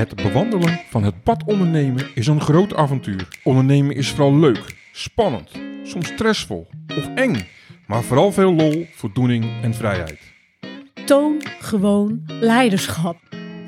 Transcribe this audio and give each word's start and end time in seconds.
Het 0.00 0.14
bewandelen 0.14 0.80
van 0.90 1.02
het 1.02 1.22
pad 1.22 1.44
ondernemen 1.44 2.06
is 2.14 2.26
een 2.26 2.40
groot 2.40 2.74
avontuur. 2.74 3.28
Ondernemen 3.42 3.96
is 3.96 4.08
vooral 4.08 4.36
leuk, 4.36 4.64
spannend, 4.92 5.50
soms 5.84 6.06
stressvol 6.06 6.68
of 6.98 7.14
eng, 7.14 7.46
maar 7.86 8.02
vooral 8.02 8.32
veel 8.32 8.54
lol, 8.54 8.86
voldoening 8.94 9.62
en 9.62 9.74
vrijheid. 9.74 10.18
Toon 11.04 11.42
gewoon 11.60 12.22
leiderschap. 12.26 13.16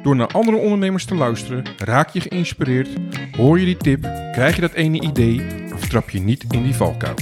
Door 0.03 0.17
naar 0.17 0.27
andere 0.27 0.57
ondernemers 0.57 1.05
te 1.05 1.15
luisteren, 1.15 1.65
raak 1.79 2.09
je 2.09 2.21
geïnspireerd, 2.21 2.89
hoor 3.37 3.59
je 3.59 3.65
die 3.65 3.77
tip, 3.77 4.03
krijg 4.33 4.55
je 4.55 4.61
dat 4.61 4.73
ene 4.73 5.01
idee 5.01 5.41
of 5.75 5.89
trap 5.89 6.11
je 6.11 6.21
niet 6.21 6.45
in 6.51 6.63
die 6.63 6.75
valkuil. 6.75 7.15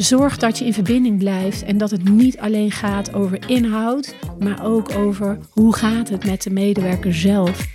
Zorg 0.00 0.36
dat 0.36 0.58
je 0.58 0.64
in 0.64 0.74
verbinding 0.74 1.18
blijft 1.18 1.62
en 1.62 1.78
dat 1.78 1.90
het 1.90 2.08
niet 2.08 2.38
alleen 2.38 2.70
gaat 2.70 3.14
over 3.14 3.48
inhoud, 3.48 4.14
maar 4.38 4.64
ook 4.64 4.90
over 4.90 5.38
hoe 5.50 5.76
gaat 5.76 6.08
het 6.08 6.24
met 6.24 6.42
de 6.42 6.50
medewerker 6.50 7.14
zelf. 7.14 7.66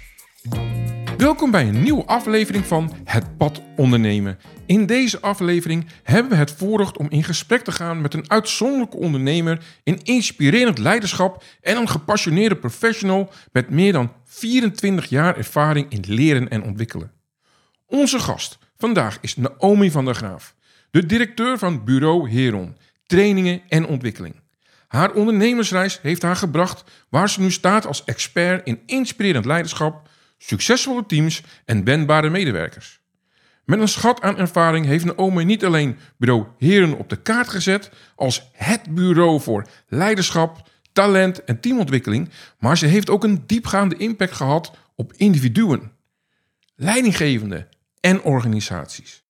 Welkom 1.17 1.51
bij 1.51 1.67
een 1.67 1.83
nieuwe 1.83 2.05
aflevering 2.05 2.65
van 2.65 2.91
Het 3.03 3.37
Pad 3.37 3.61
Ondernemen. 3.75 4.37
In 4.65 4.85
deze 4.85 5.19
aflevering 5.19 5.85
hebben 6.03 6.31
we 6.31 6.37
het 6.37 6.51
voorrecht 6.51 6.97
om 6.97 7.09
in 7.09 7.23
gesprek 7.23 7.61
te 7.61 7.71
gaan 7.71 8.01
met 8.01 8.13
een 8.13 8.29
uitzonderlijke 8.29 8.97
ondernemer 8.97 9.65
in 9.83 9.99
inspirerend 10.03 10.77
leiderschap 10.77 11.43
en 11.61 11.77
een 11.77 11.89
gepassioneerde 11.89 12.55
professional 12.55 13.29
met 13.51 13.69
meer 13.69 13.93
dan 13.93 14.11
24 14.23 15.05
jaar 15.05 15.37
ervaring 15.37 15.91
in 15.91 16.03
leren 16.07 16.49
en 16.49 16.63
ontwikkelen. 16.63 17.11
Onze 17.87 18.19
gast 18.19 18.57
vandaag 18.77 19.17
is 19.21 19.35
Naomi 19.35 19.91
van 19.91 20.05
der 20.05 20.15
Graaf, 20.15 20.55
de 20.95 21.05
directeur 21.05 21.57
van 21.57 21.83
Bureau 21.83 22.29
Heron, 22.29 22.77
trainingen 23.05 23.61
en 23.67 23.85
ontwikkeling. 23.85 24.35
Haar 24.87 25.11
ondernemersreis 25.11 25.99
heeft 26.01 26.21
haar 26.21 26.35
gebracht 26.35 26.83
waar 27.09 27.29
ze 27.29 27.41
nu 27.41 27.51
staat 27.51 27.85
als 27.85 28.03
expert 28.03 28.65
in 28.65 28.79
inspirerend 28.85 29.45
leiderschap, 29.45 30.09
succesvolle 30.37 31.05
teams 31.05 31.43
en 31.65 31.83
wendbare 31.83 32.29
medewerkers. 32.29 32.99
Met 33.65 33.79
een 33.79 33.87
schat 33.87 34.21
aan 34.21 34.37
ervaring 34.37 34.85
heeft 34.85 35.05
Naomi 35.05 35.43
niet 35.43 35.65
alleen 35.65 35.97
Bureau 36.17 36.45
Heren 36.57 36.97
op 36.97 37.09
de 37.09 37.21
kaart 37.21 37.49
gezet 37.49 37.91
als 38.15 38.49
het 38.53 38.89
bureau 38.89 39.41
voor 39.41 39.67
leiderschap, 39.87 40.69
talent 40.93 41.43
en 41.43 41.59
teamontwikkeling, 41.59 42.29
maar 42.59 42.77
ze 42.77 42.85
heeft 42.85 43.09
ook 43.09 43.23
een 43.23 43.43
diepgaande 43.45 43.97
impact 43.97 44.33
gehad 44.33 44.77
op 44.95 45.13
individuen, 45.13 45.91
leidinggevenden 46.75 47.67
en 47.99 48.21
organisaties. 48.21 49.24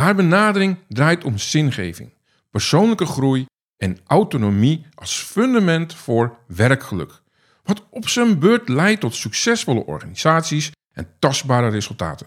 Haar 0.00 0.14
benadering 0.14 0.76
draait 0.88 1.24
om 1.24 1.38
zingeving, 1.38 2.12
persoonlijke 2.50 3.06
groei 3.06 3.46
en 3.76 3.98
autonomie 4.06 4.86
als 4.94 5.22
fundament 5.22 5.94
voor 5.94 6.38
werkgeluk. 6.46 7.22
Wat 7.64 7.86
op 7.90 8.08
zijn 8.08 8.38
beurt 8.38 8.68
leidt 8.68 9.00
tot 9.00 9.14
succesvolle 9.14 9.86
organisaties 9.86 10.72
en 10.92 11.08
tastbare 11.18 11.68
resultaten. 11.68 12.26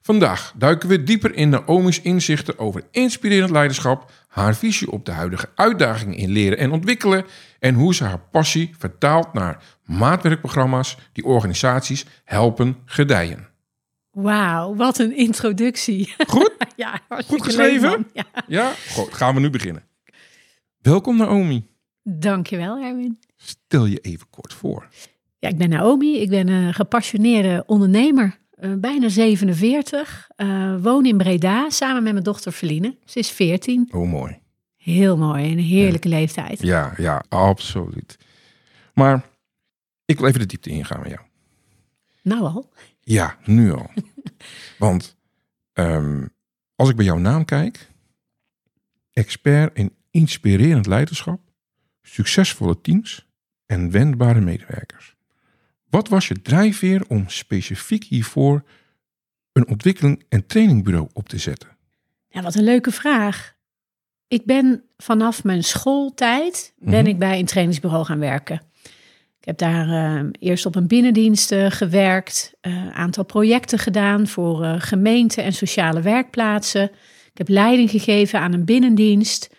Vandaag 0.00 0.52
duiken 0.56 0.88
we 0.88 1.02
dieper 1.02 1.34
in 1.34 1.48
Naomi's 1.48 2.00
inzichten 2.00 2.58
over 2.58 2.82
inspirerend 2.90 3.50
leiderschap, 3.50 4.12
haar 4.28 4.54
visie 4.54 4.90
op 4.90 5.04
de 5.04 5.12
huidige 5.12 5.48
uitdagingen 5.54 6.16
in 6.16 6.30
leren 6.30 6.58
en 6.58 6.70
ontwikkelen 6.70 7.24
en 7.58 7.74
hoe 7.74 7.94
ze 7.94 8.04
haar 8.04 8.20
passie 8.30 8.74
vertaalt 8.78 9.32
naar 9.32 9.64
maatwerkprogramma's 9.84 10.96
die 11.12 11.24
organisaties 11.24 12.06
helpen 12.24 12.76
gedijen. 12.84 13.54
Wauw, 14.20 14.74
wat 14.74 14.98
een 14.98 15.16
introductie. 15.16 16.14
Goed? 16.26 16.52
ja, 16.76 17.00
Goed 17.26 17.42
geschreven? 17.42 18.06
Ja. 18.12 18.24
Ja? 18.46 18.72
Goed, 18.90 19.14
gaan 19.14 19.34
we 19.34 19.40
nu 19.40 19.50
beginnen. 19.50 19.82
Welkom 20.78 21.16
Naomi. 21.16 21.66
Dankjewel, 22.02 22.78
Erwin. 22.78 23.18
Stel 23.36 23.86
je 23.86 23.98
even 23.98 24.26
kort 24.30 24.52
voor. 24.52 24.88
Ja, 25.38 25.48
ik 25.48 25.56
ben 25.58 25.68
Naomi. 25.68 26.20
Ik 26.20 26.28
ben 26.28 26.48
een 26.48 26.74
gepassioneerde 26.74 27.62
ondernemer. 27.66 28.38
eh, 28.50 28.72
bijna 28.78 29.08
47. 29.08 30.28
eh, 30.36 30.74
woon 30.82 31.06
in 31.06 31.16
Breda 31.16 31.70
samen 31.70 32.02
met 32.02 32.12
mijn 32.12 32.24
dochter 32.24 32.52
Feline. 32.52 32.96
Ze 33.04 33.18
is 33.18 33.30
14. 33.30 33.88
Oh, 33.92 34.08
mooi. 34.10 34.38
Heel 34.76 35.16
mooi. 35.16 35.52
Een 35.52 35.58
heerlijke 35.58 36.08
leeftijd. 36.08 36.62
Ja, 36.62 36.94
ja, 36.96 37.24
absoluut. 37.28 38.16
Maar 38.94 39.24
ik 40.04 40.18
wil 40.18 40.28
even 40.28 40.40
de 40.40 40.46
diepte 40.46 40.70
ingaan 40.70 41.00
met 41.00 41.08
jou. 41.10 41.20
Nou 42.22 42.42
al. 42.42 42.72
Ja, 43.08 43.36
nu 43.44 43.72
al. 43.72 43.90
Want 44.78 45.16
ehm, 45.72 46.26
als 46.74 46.88
ik 46.88 46.96
bij 46.96 47.04
jouw 47.04 47.18
naam 47.18 47.44
kijk, 47.44 47.90
expert 49.12 49.76
in 49.76 49.96
inspirerend 50.10 50.86
leiderschap, 50.86 51.40
succesvolle 52.02 52.80
teams 52.80 53.26
en 53.66 53.90
wendbare 53.90 54.40
medewerkers. 54.40 55.14
Wat 55.88 56.08
was 56.08 56.28
je 56.28 56.42
drijfveer 56.42 57.04
om 57.08 57.28
specifiek 57.28 58.04
hiervoor 58.04 58.64
een 59.52 59.68
ontwikkeling- 59.68 60.24
en 60.28 60.46
trainingbureau 60.46 61.08
op 61.12 61.28
te 61.28 61.38
zetten? 61.38 61.76
Ja, 62.28 62.42
wat 62.42 62.54
een 62.54 62.64
leuke 62.64 62.90
vraag. 62.90 63.54
Ik 64.28 64.44
ben 64.44 64.84
vanaf 64.96 65.44
mijn 65.44 65.64
schooltijd 65.64 66.74
ben 66.76 67.00
Mhm. 67.00 67.06
ik 67.08 67.18
bij 67.18 67.38
een 67.38 67.46
trainingsbureau 67.46 68.04
gaan 68.04 68.18
werken. 68.18 68.60
Ik 69.46 69.58
heb 69.58 69.70
daar 69.70 69.88
eh, 69.88 70.28
eerst 70.38 70.66
op 70.66 70.74
een 70.74 70.86
binnendienst 70.86 71.52
eh, 71.52 71.70
gewerkt, 71.70 72.52
een 72.60 72.92
aantal 72.92 73.24
projecten 73.24 73.78
gedaan 73.78 74.26
voor 74.26 74.64
eh, 74.64 74.74
gemeenten 74.78 75.44
en 75.44 75.52
sociale 75.52 76.00
werkplaatsen. 76.00 76.90
Ik 77.32 77.38
heb 77.46 77.48
leiding 77.48 77.90
gegeven 77.90 78.40
aan 78.40 78.52
een 78.52 78.64
binnendienst. 78.64 79.50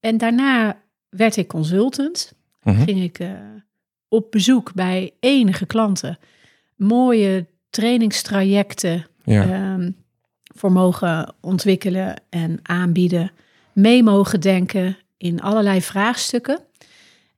En 0.00 0.18
daarna 0.18 0.80
werd 1.08 1.36
ik 1.36 1.48
consultant. 1.48 2.32
Mhm. 2.62 2.82
Ging 2.82 3.02
ik 3.02 3.18
eh, 3.18 3.30
op 4.08 4.30
bezoek 4.30 4.74
bij 4.74 5.12
enige 5.20 5.66
klanten. 5.66 6.18
Mooie 6.76 7.46
trainingstrajecten 7.70 9.06
Ja, 9.24 9.42
ehm, 9.42 9.90
voor 10.54 10.72
mogen 10.72 11.34
ontwikkelen 11.40 12.22
en 12.30 12.58
aanbieden, 12.62 13.30
mee 13.72 14.02
mogen 14.02 14.40
denken 14.40 14.96
in 15.16 15.40
allerlei 15.40 15.82
vraagstukken. 15.82 16.58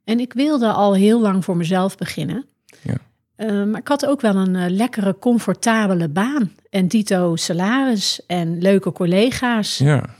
En 0.06 0.20
ik 0.20 0.32
wilde 0.32 0.72
al 0.72 0.94
heel 0.94 1.20
lang 1.20 1.44
voor 1.44 1.56
mezelf 1.56 1.96
beginnen. 1.96 2.46
Ja. 2.82 2.96
Eh, 3.36 3.64
maar 3.64 3.80
ik 3.80 3.88
had 3.88 4.06
ook 4.06 4.20
wel 4.20 4.36
een 4.36 4.56
eh, 4.56 4.70
lekkere, 4.70 5.18
comfortabele 5.18 6.08
baan. 6.08 6.52
En 6.70 6.88
dito 6.88 7.36
salaris 7.36 8.26
en 8.26 8.58
leuke 8.62 8.92
collega's. 8.92 9.78
ja, 9.78 10.14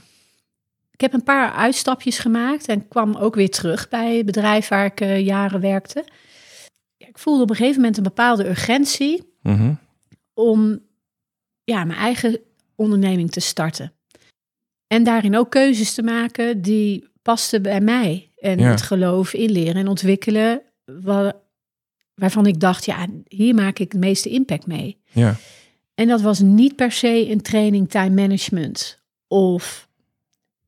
Ik 0.91 1.01
heb 1.01 1.13
een 1.13 1.23
paar 1.23 1.51
uitstapjes 1.51 2.19
gemaakt 2.19 2.67
en 2.67 2.87
kwam 2.87 3.15
ook 3.15 3.35
weer 3.35 3.49
terug 3.49 3.89
bij 3.89 4.17
het 4.17 4.25
bedrijf 4.25 4.67
waar 4.67 4.85
ik 4.85 5.01
eh, 5.01 5.25
jaren 5.25 5.61
werkte. 5.61 6.05
Ja, 6.97 7.07
ik 7.07 7.17
voelde 7.17 7.43
op 7.43 7.49
een 7.49 7.55
gegeven 7.55 7.79
moment 7.79 7.97
een 7.97 8.03
bepaalde 8.03 8.49
urgentie 8.49 9.33
mhm, 9.41 9.73
om 10.33 10.79
ja, 11.63 11.83
mijn 11.83 11.99
eigen 11.99 12.39
onderneming 12.75 13.31
te 13.31 13.39
starten. 13.39 13.93
En 14.87 15.03
daarin 15.03 15.37
ook 15.37 15.49
keuzes 15.49 15.93
te 15.93 16.03
maken 16.03 16.61
die 16.61 17.09
pasten 17.21 17.61
bij 17.61 17.81
mij. 17.81 18.26
En 18.37 18.59
Ja. 18.59 18.69
het 18.69 18.81
geloof 18.81 19.33
in 19.33 19.51
leren 19.51 19.75
en 19.75 19.87
ontwikkelen, 19.87 20.61
wa- 20.85 21.35
waarvan 22.13 22.45
ik 22.45 22.59
dacht, 22.59 22.85
ja, 22.85 23.05
hier 23.27 23.55
maak 23.55 23.79
ik 23.79 23.91
het 23.91 24.01
meeste 24.01 24.29
impact 24.29 24.67
mee. 24.67 24.97
ja, 25.11 25.35
En 25.95 26.07
dat 26.07 26.21
was 26.21 26.39
niet 26.39 26.75
per 26.75 26.91
se 26.91 27.29
een 27.29 27.41
training 27.41 27.89
time 27.89 28.21
management 28.21 29.01
of 29.27 29.87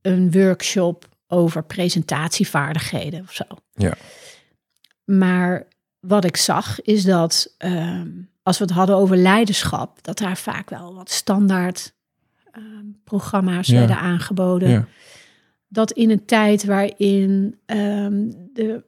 een 0.02 0.31
workshop 0.31 1.07
over 1.28 1.63
presentatievaardigheden 1.63 3.22
of 3.22 3.34
zo. 3.34 3.44
Ja. 3.74 3.94
Maar 5.06 5.68
wat 6.00 6.25
ik 6.25 6.38
zag 6.38 6.81
is 6.81 7.03
dat 7.03 7.53
ehm, 7.57 8.07
als 8.44 8.57
we 8.57 8.63
het 8.63 8.74
hadden 8.74 8.96
over 8.96 9.18
leiderschap, 9.18 10.03
dat 10.03 10.18
daar 10.18 10.38
vaak 10.38 10.69
wel 10.69 10.96
wat 10.96 11.09
standaard 11.12 11.94
ehm, 12.51 12.86
programma's 13.03 13.68
Ja. 13.68 13.78
werden 13.78 13.97
aangeboden. 14.00 14.69
ja, 14.69 14.88
Dat 15.72 15.91
in 15.91 16.09
een 16.09 16.25
tijd 16.25 16.66
waarin 16.66 17.56
ehm, 17.66 18.30
de 18.53 18.84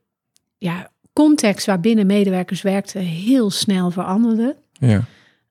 ja, 0.57 0.91
context 1.13 1.65
waarbinnen 1.65 2.05
medewerkers 2.05 2.61
werkten 2.61 3.01
heel 3.01 3.49
snel 3.49 3.91
veranderde 3.91 4.55
ja, 4.71 5.03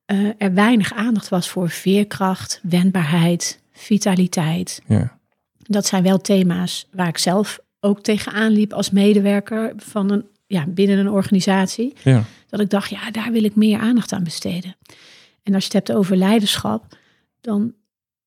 eh, 0.04 0.28
er 0.38 0.54
weinig 0.54 0.94
aandacht 0.94 1.28
was 1.28 1.48
voor 1.48 1.70
veerkracht, 1.70 2.60
wendbaarheid, 2.62 3.60
vitaliteit. 3.72 4.82
ja, 4.86 5.18
Dat 5.56 5.86
zijn 5.86 6.02
wel 6.02 6.18
thema's 6.20 6.88
waar 6.92 7.08
ik 7.08 7.18
zelf 7.18 7.60
ook 7.80 8.02
tegenaan 8.02 8.52
liep 8.52 8.72
als 8.72 8.90
medewerker 8.90 9.72
van 9.76 10.10
een, 10.10 10.24
ja, 10.46 10.66
binnen 10.66 10.98
een 10.98 11.10
organisatie. 11.10 11.92
ja, 12.02 12.24
Dat 12.48 12.60
ik 12.60 12.70
dacht, 12.70 12.90
ja, 12.90 13.10
daar 13.10 13.32
wil 13.32 13.44
ik 13.44 13.54
meer 13.54 13.78
aandacht 13.78 14.12
aan 14.12 14.24
besteden. 14.24 14.76
En 15.42 15.54
als 15.54 15.66
je 15.66 15.76
het 15.76 15.86
hebt 15.86 15.98
over 15.98 16.16
leiderschap, 16.16 16.98
dan 17.40 17.74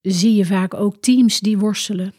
zie 0.02 0.36
je 0.36 0.46
vaak 0.46 0.74
ook 0.74 0.98
teams 0.98 1.40
die 1.40 1.58
worstelen. 1.58 2.14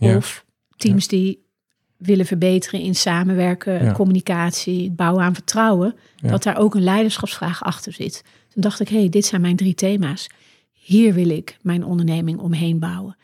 Ja. 0.00 0.16
Of 0.16 0.44
teams 0.76 1.08
die 1.08 1.48
willen 1.96 2.26
verbeteren 2.26 2.80
in 2.80 2.94
samenwerken, 2.94 3.84
Ja. 3.84 3.92
communicatie, 3.92 4.90
bouwen 4.90 5.24
aan 5.24 5.34
vertrouwen. 5.34 5.94
Dat 6.16 6.42
daar 6.42 6.56
ook 6.58 6.74
een 6.74 6.82
leiderschapsvraag 6.82 7.62
achter 7.64 7.92
zit. 7.92 8.22
Toen 8.48 8.62
dacht 8.62 8.80
ik, 8.80 8.88
hé, 8.88 8.98
hey, 8.98 9.08
dit 9.08 9.24
zijn 9.24 9.40
mijn 9.40 9.56
drie 9.56 9.74
thema's. 9.74 10.26
Hier 10.72 11.14
wil 11.14 11.28
ik 11.28 11.56
mijn 11.62 11.84
onderneming 11.84 12.38
omheen 12.38 12.78
bouwen. 12.78 13.16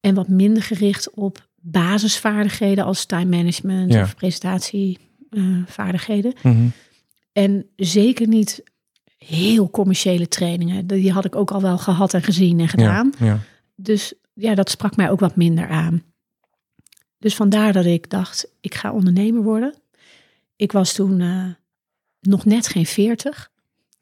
En 0.00 0.14
wat 0.14 0.28
minder 0.28 0.62
gericht 0.62 1.10
op 1.14 1.48
basisvaardigheden 1.60 2.84
als 2.84 3.04
time 3.06 3.36
management 3.36 3.94
of 3.94 4.14
presentatievaardigheden. 4.14 6.32
mhm, 6.42 6.66
En 7.32 7.66
zeker 7.76 8.28
niet 8.28 8.62
heel 9.18 9.70
commerciële 9.70 10.28
trainingen. 10.28 10.86
Die 10.86 11.12
had 11.12 11.24
ik 11.24 11.36
ook 11.36 11.50
al 11.50 11.62
wel 11.62 11.78
gehad 11.78 12.14
en 12.14 12.22
gezien 12.22 12.60
en 12.60 12.68
gedaan. 12.68 13.12
Ja, 13.18 13.26
ja. 13.26 13.38
Dus 13.76 14.12
ja, 14.34 14.54
dat 14.54 14.70
sprak 14.70 14.96
mij 14.96 15.10
ook 15.10 15.20
wat 15.20 15.36
minder 15.36 15.68
aan. 15.68 16.02
Dus 17.18 17.34
vandaar 17.34 17.72
dat 17.72 17.84
ik 17.84 18.10
dacht, 18.10 18.50
ik 18.60 18.74
ga 18.74 18.92
ondernemer 18.92 19.42
worden. 19.42 19.74
Ik 20.56 20.72
was 20.72 20.92
toen 20.94 21.20
eh, 21.20 21.46
nog 22.20 22.44
net 22.44 22.68
geen 22.68 22.86
40. 22.86 23.50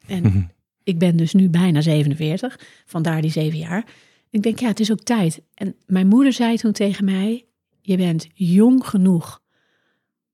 En 0.07 0.21
Mhm. 0.23 0.41
ik 0.83 0.99
ben 0.99 1.17
dus 1.17 1.33
nu 1.33 1.49
bijna 1.49 1.81
47. 1.81 2.59
Vandaar 2.85 3.21
die 3.21 3.31
zeven 3.31 3.57
jaar. 3.59 3.85
Ik 4.29 4.41
denk, 4.43 4.59
ja, 4.59 4.67
het 4.67 4.79
is 4.79 4.91
ook 4.91 5.01
tijd. 5.03 5.41
En 5.53 5.75
mijn 5.85 6.07
moeder 6.07 6.33
zei 6.33 6.57
toen 6.57 6.71
tegen 6.71 7.05
mij, 7.05 7.45
je 7.81 7.97
bent 7.97 8.27
jong 8.33 8.85
genoeg 8.87 9.41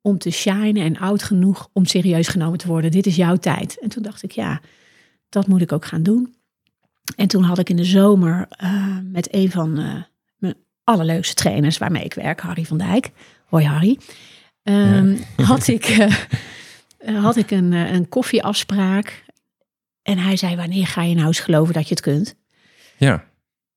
om 0.01 0.17
te 0.17 0.29
shinen 0.31 0.83
en 0.83 0.97
oud 0.97 1.23
genoeg 1.23 1.69
om 1.73 1.85
serieus 1.85 2.27
genomen 2.27 2.57
te 2.57 2.67
worden. 2.67 2.91
Dit 2.91 3.05
is 3.05 3.15
jouw 3.15 3.35
tijd. 3.35 3.79
En 3.79 3.89
toen 3.89 4.03
dacht 4.03 4.23
ik, 4.23 4.31
ja, 4.31 4.61
dat 5.29 5.47
moet 5.47 5.61
ik 5.61 5.71
ook 5.71 5.85
gaan 5.85 6.03
doen. 6.03 6.35
En 7.15 7.27
toen 7.27 7.43
had 7.43 7.59
ik 7.59 7.69
in 7.69 7.75
de 7.75 7.83
zomer 7.83 8.45
eh, 8.49 8.97
met 9.03 9.33
een 9.33 9.51
van 9.51 9.73
mijn 9.73 10.07
allerleukste 10.83 11.33
trainers 11.33 11.77
waarmee 11.77 12.03
ik 12.03 12.13
werk, 12.13 12.39
Harry 12.41 12.65
van 12.65 12.77
Dijk. 12.77 13.11
Hoi 13.45 13.65
Harry. 13.65 13.99
Ehm, 14.63 15.17
had, 15.35 15.67
ik, 15.67 15.85
eh, 16.97 17.23
had 17.23 17.35
ik 17.35 17.51
een, 17.51 17.73
eh, 17.73 17.91
een 17.91 18.09
koffieafspraak. 18.09 19.23
En 20.01 20.17
hij 20.17 20.35
zei, 20.37 20.55
wanneer 20.55 20.87
ga 20.87 21.03
je 21.03 21.15
nou 21.15 21.27
eens 21.27 21.39
geloven 21.39 21.73
dat 21.73 21.83
je 21.87 21.89
het 21.93 22.03
kunt? 22.03 22.35
ja, 22.97 23.23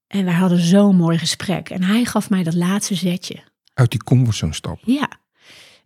En 0.06 0.24
wij 0.24 0.34
hadden 0.34 0.58
zo'n 0.58 0.96
mooi 0.96 1.18
gesprek. 1.18 1.70
En 1.70 1.82
hij 1.82 2.04
gaf 2.04 2.30
mij 2.30 2.42
dat 2.42 2.54
laatste 2.54 2.94
zetje. 2.94 3.42
uit 3.74 3.90
die 3.90 4.02
comfortzone 4.02 4.54
stappen. 4.54 4.92
Ja. 4.92 5.10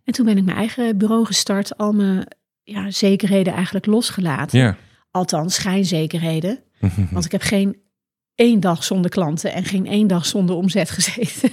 En 0.03 0.13
toen 0.13 0.25
ben 0.25 0.37
ik 0.37 0.43
mijn 0.43 0.57
eigen 0.57 0.97
bureau 0.97 1.25
gestart. 1.25 1.77
Al 1.77 1.91
mijn 1.91 2.27
ja, 2.63 2.91
zekerheden 2.91 3.53
eigenlijk 3.53 3.85
losgelaten. 3.85 4.59
Ja. 4.59 4.77
Althans, 5.11 5.55
schijnzekerheden. 5.55 6.59
Want 7.11 7.25
ik 7.25 7.31
heb 7.31 7.41
geen 7.41 7.80
één 8.41 8.59
dag 8.59 8.83
zonder 8.83 9.11
klanten 9.11 9.53
en 9.53 9.63
geen 9.65 9.87
één 9.87 10.07
dag 10.07 10.25
zonder 10.25 10.55
omzet 10.55 10.89
gezeten. 10.99 11.49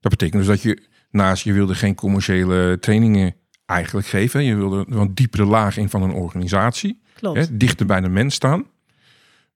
Dat 0.00 0.10
betekent 0.10 0.38
dus 0.38 0.46
dat 0.46 0.62
je 0.62 0.82
naast 1.10 1.44
je 1.44 1.52
wilde 1.52 1.74
geen 1.74 1.94
commerciële 1.94 2.78
trainingen 2.80 3.34
eigenlijk 3.66 4.06
geven. 4.06 4.44
Je 4.44 4.54
wilde 4.54 4.84
een 4.88 5.14
diepere 5.14 5.44
laag 5.44 5.76
in 5.76 5.88
van 5.88 6.02
een 6.02 6.12
organisatie. 6.12 7.02
Klopt. 7.14 7.38
Hè, 7.38 7.56
dichter 7.56 7.86
bij 7.86 8.00
de 8.00 8.08
mens 8.08 8.34
staan. 8.34 8.66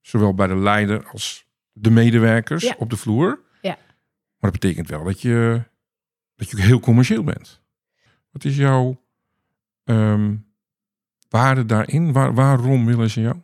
Zowel 0.01 0.33
bij 0.33 0.47
de 0.47 0.55
leider 0.55 1.07
als 1.11 1.45
de 1.71 1.89
medewerkers 1.89 2.63
Ja. 2.63 2.75
op 2.77 2.89
de 2.89 2.97
vloer. 2.97 3.39
Ja. 3.61 3.77
Maar 4.39 4.51
dat 4.51 4.59
betekent 4.59 4.89
wel 4.89 5.03
dat 5.03 5.21
je, 5.21 5.61
dat 6.35 6.49
je 6.49 6.61
heel 6.61 6.79
commercieel 6.79 7.23
bent. 7.23 7.61
Wat 8.31 8.43
is 8.45 8.55
jouw 8.55 9.01
ehm, 9.83 10.35
waarde 11.29 11.65
daarin? 11.65 12.11
Waar, 12.11 12.33
waarom 12.33 12.85
willen 12.85 13.09
ze 13.09 13.21
jou? 13.21 13.35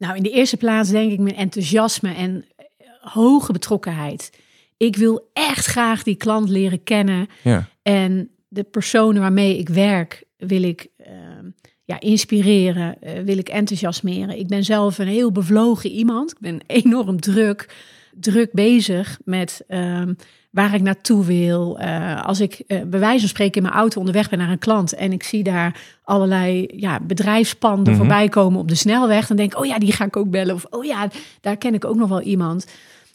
Nou, 0.00 0.16
in 0.16 0.22
de 0.22 0.30
eerste 0.30 0.56
plaats 0.56 0.90
denk 0.90 1.12
ik 1.12 1.18
mijn 1.18 1.36
enthousiasme 1.36 2.14
en 2.14 2.44
eh, 2.56 2.66
hoge 3.00 3.52
betrokkenheid. 3.52 4.30
Ik 4.76 4.96
wil 4.96 5.30
echt 5.32 5.66
graag 5.66 6.02
die 6.02 6.14
klant 6.14 6.48
leren 6.48 6.82
kennen. 6.82 7.28
Ja, 7.42 7.68
En 7.82 8.30
de 8.48 8.62
personen 8.62 9.20
waarmee 9.20 9.58
ik 9.58 9.68
werk, 9.68 10.24
wil 10.36 10.62
ik 10.62 10.86
ehm, 10.96 11.50
ja, 11.84 12.00
inspireren, 12.00 13.02
eh, 13.02 13.22
wil 13.22 13.38
ik 13.38 13.48
enthousiasmeren. 13.48 14.38
Ik 14.38 14.48
ben 14.48 14.64
zelf 14.64 14.98
een 14.98 15.08
heel 15.08 15.32
bevlogen 15.32 15.90
iemand. 15.90 16.30
Ik 16.30 16.38
ben 16.38 16.60
enorm 16.66 17.20
druk, 17.20 17.74
druk 18.20 18.52
bezig 18.52 19.18
met 19.24 19.64
ehm, 19.66 20.14
waar 20.50 20.74
ik 20.74 20.82
naartoe 20.82 21.24
wil. 21.24 21.78
Eh, 21.78 22.24
als 22.24 22.40
ik 22.40 22.62
eh, 22.66 22.82
bij 22.82 23.00
wijze 23.00 23.20
van 23.20 23.28
spreken 23.28 23.56
in 23.56 23.62
mijn 23.62 23.74
auto 23.74 23.98
onderweg 23.98 24.28
ben 24.30 24.38
naar 24.38 24.50
een 24.50 24.58
klant 24.58 24.92
en 24.94 25.12
ik 25.12 25.22
zie 25.22 25.42
daar 25.42 25.80
allerlei 26.04 26.68
ja, 26.76 27.00
bedrijfspanden 27.00 27.92
Mhm. 27.92 27.96
voorbij 28.02 28.28
komen 28.28 28.60
op 28.60 28.68
de 28.68 28.74
snelweg, 28.74 29.26
dan 29.26 29.36
denk 29.36 29.52
ik, 29.52 29.58
oh 29.58 29.66
ja, 29.66 29.78
die 29.78 29.92
ga 29.92 30.04
ik 30.04 30.16
ook 30.16 30.30
bellen. 30.30 30.54
Of 30.54 30.64
oh 30.70 30.84
ja, 30.84 31.08
daar 31.40 31.56
ken 31.56 31.74
ik 31.74 31.84
ook 31.84 31.96
nog 31.96 32.08
wel 32.08 32.20
iemand. 32.20 32.66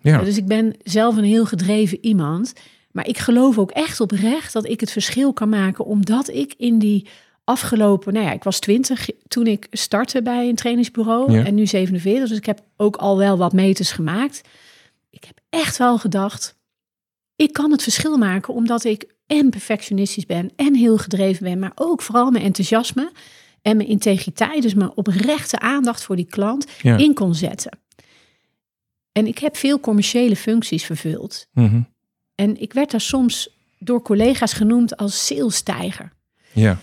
ja. 0.01 0.21
Dus 0.23 0.37
ik 0.37 0.45
ben 0.45 0.73
zelf 0.83 1.17
een 1.17 1.23
heel 1.23 1.45
gedreven 1.45 1.97
iemand. 2.01 2.53
Maar 2.91 3.07
ik 3.07 3.17
geloof 3.17 3.57
ook 3.57 3.71
echt 3.71 3.99
oprecht 3.99 4.53
dat 4.53 4.67
ik 4.69 4.79
het 4.79 4.91
verschil 4.91 5.33
kan 5.33 5.49
maken. 5.49 5.85
Omdat 5.85 6.29
ik 6.29 6.53
in 6.57 6.79
die 6.79 7.07
afgelopen... 7.43 8.13
Nou 8.13 8.25
ja, 8.25 8.31
ik 8.31 8.43
was 8.43 8.59
20 8.59 9.09
toen 9.27 9.47
ik 9.47 9.67
startte 9.71 10.21
bij 10.21 10.49
een 10.49 10.55
trainingsbureau. 10.55 11.31
Ja. 11.31 11.45
En 11.45 11.55
nu 11.55 11.65
47. 11.67 12.29
Dus 12.29 12.37
ik 12.37 12.45
heb 12.45 12.59
ook 12.77 12.95
al 12.95 13.17
wel 13.17 13.37
wat 13.37 13.53
meters 13.53 13.91
gemaakt. 13.91 14.41
Ik 15.09 15.23
heb 15.23 15.37
echt 15.49 15.77
wel 15.77 15.97
gedacht... 15.97 16.55
Ik 17.35 17.53
kan 17.53 17.71
het 17.71 17.83
verschil 17.83 18.17
maken 18.17 18.53
omdat 18.53 18.83
ik 18.83 19.13
en 19.27 19.49
perfectionistisch 19.49 20.25
ben 20.25 20.51
en 20.55 20.75
heel 20.75 20.97
gedreven 20.97 21.43
ben. 21.43 21.59
Maar 21.59 21.71
ook 21.75 22.01
vooral 22.01 22.31
mijn 22.31 22.43
enthousiasme 22.43 23.11
en 23.61 23.77
mijn 23.77 23.89
integriteit. 23.89 24.61
Dus 24.61 24.73
mijn 24.73 24.95
oprechte 24.95 25.59
aandacht 25.59 26.03
voor 26.03 26.15
die 26.15 26.25
klant 26.25 26.65
Ja. 26.81 26.97
in 26.97 27.13
kon 27.13 27.35
zetten. 27.35 27.79
En 29.11 29.27
ik 29.27 29.37
heb 29.37 29.57
veel 29.57 29.79
commerciële 29.79 30.35
functies 30.35 30.85
vervuld. 30.85 31.47
Mhm. 31.53 31.81
En 32.35 32.61
ik 32.61 32.73
werd 32.73 32.91
daar 32.91 33.01
soms 33.01 33.49
door 33.79 34.01
collega's 34.01 34.53
genoemd 34.53 34.97
als 34.97 35.25
salestijger. 35.25 36.11
ja. 36.53 36.79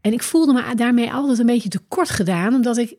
En 0.00 0.12
ik 0.12 0.22
voelde 0.22 0.52
me 0.52 0.74
daarmee 0.74 1.12
altijd 1.12 1.38
een 1.38 1.46
beetje 1.46 1.68
tekort 1.68 2.10
gedaan, 2.10 2.54
omdat 2.54 2.76
ik, 2.76 2.96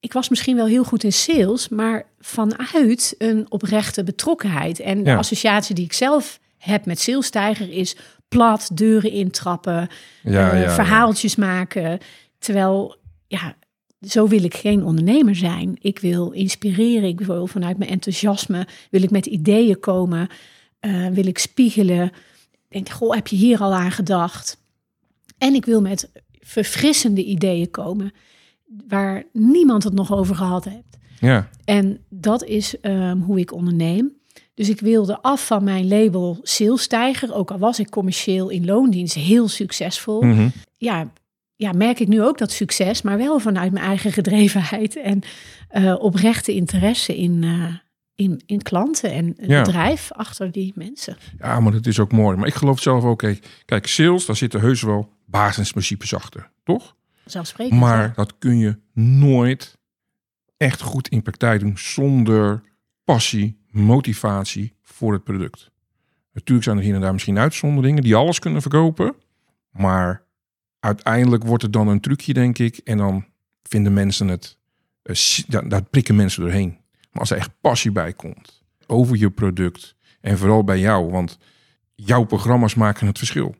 ik 0.00 0.12
was 0.12 0.28
misschien 0.28 0.56
wel 0.56 0.66
heel 0.66 0.84
goed 0.84 1.04
in 1.04 1.12
sales, 1.12 1.68
maar 1.68 2.06
vanuit 2.20 3.14
een 3.18 3.46
oprechte 3.48 4.04
betrokkenheid. 4.04 4.80
En 4.80 5.04
de 5.04 5.10
Ja. 5.10 5.16
associatie 5.16 5.74
die 5.74 5.84
ik 5.84 5.92
zelf 5.92 6.40
heb 6.56 6.86
met 6.86 7.00
salestijger 7.00 7.70
is 7.72 7.96
plat, 8.28 8.70
deuren 8.74 9.10
intrappen, 9.10 9.88
Ja, 10.22 10.50
eh, 10.52 10.62
ja, 10.62 10.70
verhaaltjes 10.74 11.36
maken. 11.36 11.98
Terwijl, 12.38 12.96
ja, 13.26 13.56
zo 14.06 14.28
wil 14.28 14.44
ik 14.44 14.54
geen 14.54 14.84
ondernemer 14.84 15.36
zijn. 15.36 15.76
Ik 15.80 15.98
wil 15.98 16.30
inspireren, 16.30 17.08
ik 17.08 17.20
wil 17.20 17.46
vanuit 17.46 17.78
mijn 17.78 17.90
enthousiasme, 17.90 18.66
wil 18.90 19.02
ik 19.02 19.10
met 19.10 19.26
ideeën 19.26 19.80
komen, 19.80 20.28
eh, 20.80 21.06
wil 21.06 21.26
ik 21.26 21.38
spiegelen. 21.38 22.10
Denk, 22.68 22.88
goh, 22.88 23.14
heb 23.14 23.26
je 23.26 23.36
hier 23.36 23.58
al 23.60 23.74
aan 23.74 23.90
gedacht? 23.92 24.58
En 25.38 25.54
ik 25.54 25.64
wil 25.64 25.80
met 25.80 26.10
verfrissende 26.40 27.24
ideeën 27.24 27.70
komen, 27.70 28.12
waar 28.88 29.22
niemand 29.32 29.84
het 29.84 29.92
nog 29.92 30.12
over 30.12 30.34
gehad 30.34 30.64
heeft. 30.64 30.98
Ja, 31.20 31.48
En 31.64 31.98
dat 32.08 32.44
is 32.44 32.80
ehm, 32.80 33.18
hoe 33.18 33.38
ik 33.40 33.52
onderneem. 33.52 34.12
Dus 34.54 34.68
ik 34.68 34.80
wilde 34.80 35.22
af 35.22 35.46
van 35.46 35.64
mijn 35.64 35.88
label 35.88 36.38
salesstijger, 36.42 37.34
ook 37.34 37.50
al 37.50 37.58
was 37.58 37.78
ik 37.78 37.90
commercieel 37.90 38.48
in 38.48 38.64
loondienst 38.64 39.14
heel 39.14 39.48
succesvol. 39.48 40.22
Mhm. 40.22 40.48
Ja, 40.76 41.10
ja, 41.56 41.72
merk 41.72 42.00
ik 42.00 42.08
nu 42.08 42.22
ook 42.22 42.38
dat 42.38 42.50
succes, 42.50 43.02
maar 43.02 43.16
wel 43.18 43.38
vanuit 43.38 43.72
mijn 43.72 43.84
eigen 43.84 44.12
gedrevenheid 44.12 44.96
en 44.96 45.20
eh, 45.68 45.94
oprechte 45.98 46.54
interesse 46.54 47.16
in, 47.16 47.44
eh, 47.44 47.74
in, 48.14 48.40
in 48.46 48.62
klanten 48.62 49.12
en 49.12 49.26
het 49.36 49.50
Ja. 49.50 49.62
bedrijf 49.62 50.12
achter 50.12 50.52
die 50.52 50.72
mensen. 50.74 51.16
ja, 51.38 51.60
maar 51.60 51.72
dat 51.72 51.86
is 51.86 51.98
ook 51.98 52.12
mooi. 52.12 52.36
Maar 52.36 52.46
ik 52.48 52.54
geloof 52.54 52.80
zelf 52.80 53.04
ook, 53.04 53.18
kijk, 53.18 53.62
kijk 53.64 53.86
sales, 53.86 54.26
daar 54.26 54.36
zitten 54.36 54.60
heus 54.60 54.82
wel 54.82 55.08
basisprincipes 55.26 56.14
achter, 56.14 56.50
toch? 56.64 56.96
Zelfsprekend. 57.24 57.80
Maar 57.80 58.02
ja. 58.02 58.12
dat 58.14 58.38
kun 58.38 58.58
je 58.58 58.78
nooit 58.92 59.78
echt 60.56 60.80
goed 60.80 61.08
in 61.08 61.22
praktijk 61.22 61.60
doen 61.60 61.78
zonder 61.78 62.62
passie, 63.04 63.58
motivatie 63.70 64.74
voor 64.82 65.12
het 65.12 65.24
product. 65.24 65.70
Natuurlijk 66.32 66.66
zijn 66.66 66.76
er 66.76 66.82
hier 66.82 66.94
en 66.94 67.00
daar 67.00 67.12
misschien 67.12 67.38
uitzonderingen 67.38 68.02
die 68.02 68.14
alles 68.14 68.38
kunnen 68.38 68.62
verkopen. 68.62 69.14
Maar 69.70 70.24
uiteindelijk 70.80 71.44
wordt 71.44 71.62
het 71.62 71.72
dan 71.72 71.88
een 71.88 72.00
trucje, 72.00 72.32
denk 72.32 72.58
ik. 72.58 72.76
En 72.76 72.96
dan 72.96 73.24
vinden 73.62 73.92
mensen 73.92 74.28
het, 74.28 74.58
eh, 75.02 75.14
ja, 75.48 75.60
daar 75.60 75.82
prikken 75.82 76.16
mensen 76.16 76.42
doorheen. 76.42 76.78
Maar 77.10 77.20
als 77.20 77.30
er 77.30 77.36
echt 77.36 77.60
passie 77.60 77.92
bij 77.92 78.12
komt 78.12 78.62
over 78.86 79.16
je 79.16 79.30
product 79.30 79.94
en 80.20 80.38
vooral 80.38 80.64
bij 80.64 80.78
jou, 80.78 81.10
want 81.10 81.38
jouw 81.94 82.24
programma's 82.24 82.74
maken 82.74 83.06
het 83.06 83.18
verschil 83.18 83.54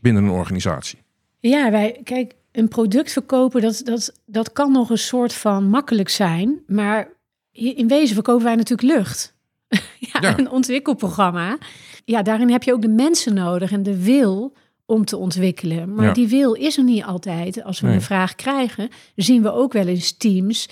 binnen 0.00 0.24
een 0.24 0.30
organisatie. 0.30 0.98
Ja, 1.38 1.70
wij, 1.70 2.00
kijk, 2.04 2.34
een 2.58 2.68
product 2.68 3.12
verkopen, 3.12 3.60
dat, 3.62 3.80
dat, 3.84 4.12
dat 4.26 4.52
kan 4.52 4.72
nog 4.72 4.90
een 4.90 4.98
soort 4.98 5.32
van 5.32 5.68
makkelijk 5.68 6.08
zijn. 6.08 6.62
Maar 6.66 7.08
in 7.52 7.88
wezen 7.88 8.14
verkopen 8.14 8.44
wij 8.44 8.54
natuurlijk 8.54 8.96
lucht. 8.96 9.34
ja, 9.98 10.20
Ja. 10.20 10.38
een 10.38 10.50
ontwikkelprogramma. 10.50 11.58
Ja, 12.04 12.22
daarin 12.22 12.50
heb 12.50 12.62
je 12.62 12.72
ook 12.72 12.82
de 12.82 12.88
mensen 12.88 13.34
nodig 13.34 13.72
en 13.72 13.82
de 13.82 14.02
wil 14.02 14.52
om 14.86 15.04
te 15.04 15.16
ontwikkelen. 15.16 15.94
Maar 15.94 16.06
Ja. 16.06 16.12
die 16.12 16.28
wil 16.28 16.52
is 16.52 16.76
er 16.76 16.84
niet 16.84 17.04
altijd. 17.04 17.62
Als 17.64 17.80
we 17.80 17.86
Nee. 17.86 17.96
een 17.96 18.02
vraag 18.02 18.34
krijgen, 18.34 18.88
zien 19.16 19.42
we 19.42 19.52
ook 19.52 19.72
wel 19.72 19.86
eens 19.86 20.12
teams 20.16 20.68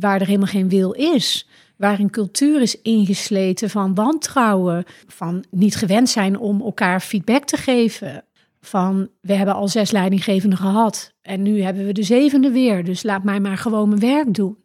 waar 0.00 0.20
er 0.20 0.26
helemaal 0.26 0.46
geen 0.46 0.68
wil 0.68 0.92
is. 0.92 1.48
Waar 1.76 1.98
een 2.00 2.10
cultuur 2.10 2.60
is 2.60 2.80
ingesleten 2.82 3.70
van 3.70 3.94
wantrouwen, 3.94 4.84
van 5.06 5.44
niet 5.50 5.76
gewend 5.76 6.08
zijn 6.08 6.38
om 6.38 6.60
elkaar 6.60 7.00
feedback 7.00 7.44
te 7.44 7.56
geven. 7.56 8.24
Van 8.64 9.08
we 9.20 9.32
hebben 9.34 9.54
al 9.54 9.68
zes 9.68 9.90
leidinggevenden 9.90 10.58
gehad 10.58 11.12
en 11.22 11.42
nu 11.42 11.62
hebben 11.62 11.86
we 11.86 11.92
de 11.92 12.02
zevende 12.02 12.50
weer, 12.50 12.84
dus 12.84 13.02
laat 13.02 13.24
mij 13.24 13.40
maar 13.40 13.58
gewoon 13.58 13.88
mijn 13.88 14.00
werk 14.00 14.34
doen. 14.34 14.62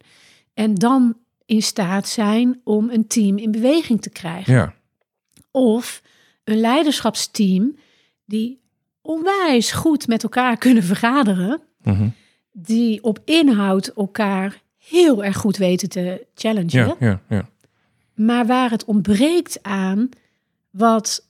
En 0.54 0.76
dan 0.76 1.18
in 1.46 1.62
staat 1.62 2.08
zijn 2.08 2.62
om 2.64 2.90
een 2.90 3.08
team 3.08 3.38
in 3.38 3.52
beweging 3.52 4.02
te 4.02 4.10
krijgen. 4.10 4.54
Ja, 4.54 4.74
Of 5.52 6.02
een 6.44 6.60
leiderschapsteam 6.60 7.76
die 8.26 8.62
onwijs 9.02 9.72
goed 9.72 10.08
met 10.08 10.24
elkaar 10.24 10.58
kunnen 10.58 10.84
vergaderen, 10.84 11.62
Mhm. 11.84 12.08
die 12.52 13.04
op 13.04 13.20
inhoud 13.26 13.88
elkaar 13.88 14.62
heel 14.78 15.24
erg 15.24 15.38
goed 15.38 15.58
weten 15.58 15.90
te 15.90 16.26
challengen. 16.36 16.70
Ja, 16.88 16.96
ja, 17.00 17.22
ja. 17.30 17.50
Maar 18.16 18.46
waar 18.46 18.70
het 18.70 18.86
ontbreekt 18.86 19.64
aan, 19.64 20.10
wat, 20.70 21.29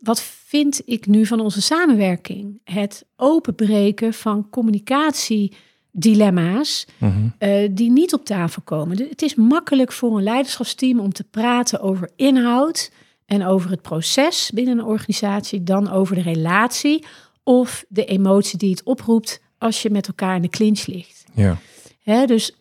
wat 0.00 0.22
vind 0.22 0.82
ik 0.84 1.06
nu 1.06 1.26
van 1.26 1.40
onze 1.40 1.62
samenwerking? 1.62 2.60
Het 2.64 3.04
openbreken 3.16 4.14
van 4.14 4.48
communicatiedilemma's 4.50 6.86
Mhm. 6.98 7.28
eh, 7.38 7.68
die 7.72 7.90
niet 7.90 8.12
op 8.14 8.24
tafel 8.24 8.62
komen. 8.62 8.96
De- 8.96 9.06
Het 9.10 9.22
is 9.22 9.34
makkelijk 9.34 9.92
voor 9.92 10.16
een 10.16 10.22
leiderschapsteam 10.22 11.00
om 11.00 11.12
te 11.12 11.24
praten 11.24 11.80
over 11.80 12.10
inhoud 12.16 12.90
en 13.26 13.44
over 13.46 13.70
het 13.70 13.82
proces 13.82 14.50
binnen 14.54 14.78
een 14.78 14.84
organisatie 14.84 15.62
dan 15.62 15.90
over 15.90 16.14
de 16.14 16.22
relatie 16.22 17.04
of 17.42 17.84
de 17.88 18.04
emotie 18.04 18.58
die 18.58 18.70
het 18.70 18.82
oproept 18.82 19.40
als 19.58 19.82
je 19.82 19.90
met 19.90 20.06
elkaar 20.06 20.36
in 20.36 20.42
de 20.42 20.48
clinch 20.48 20.86
ligt. 20.86 21.24
Ja, 21.34 21.58
Hè, 22.00 22.26
dus 22.26 22.56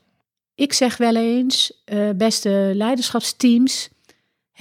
ik 0.56 0.74
zeg 0.74 0.98
wel 0.98 1.16
eens, 1.16 1.82
eh, 1.86 2.10
beste 2.16 2.72
leiderschapsteams, 2.76 3.90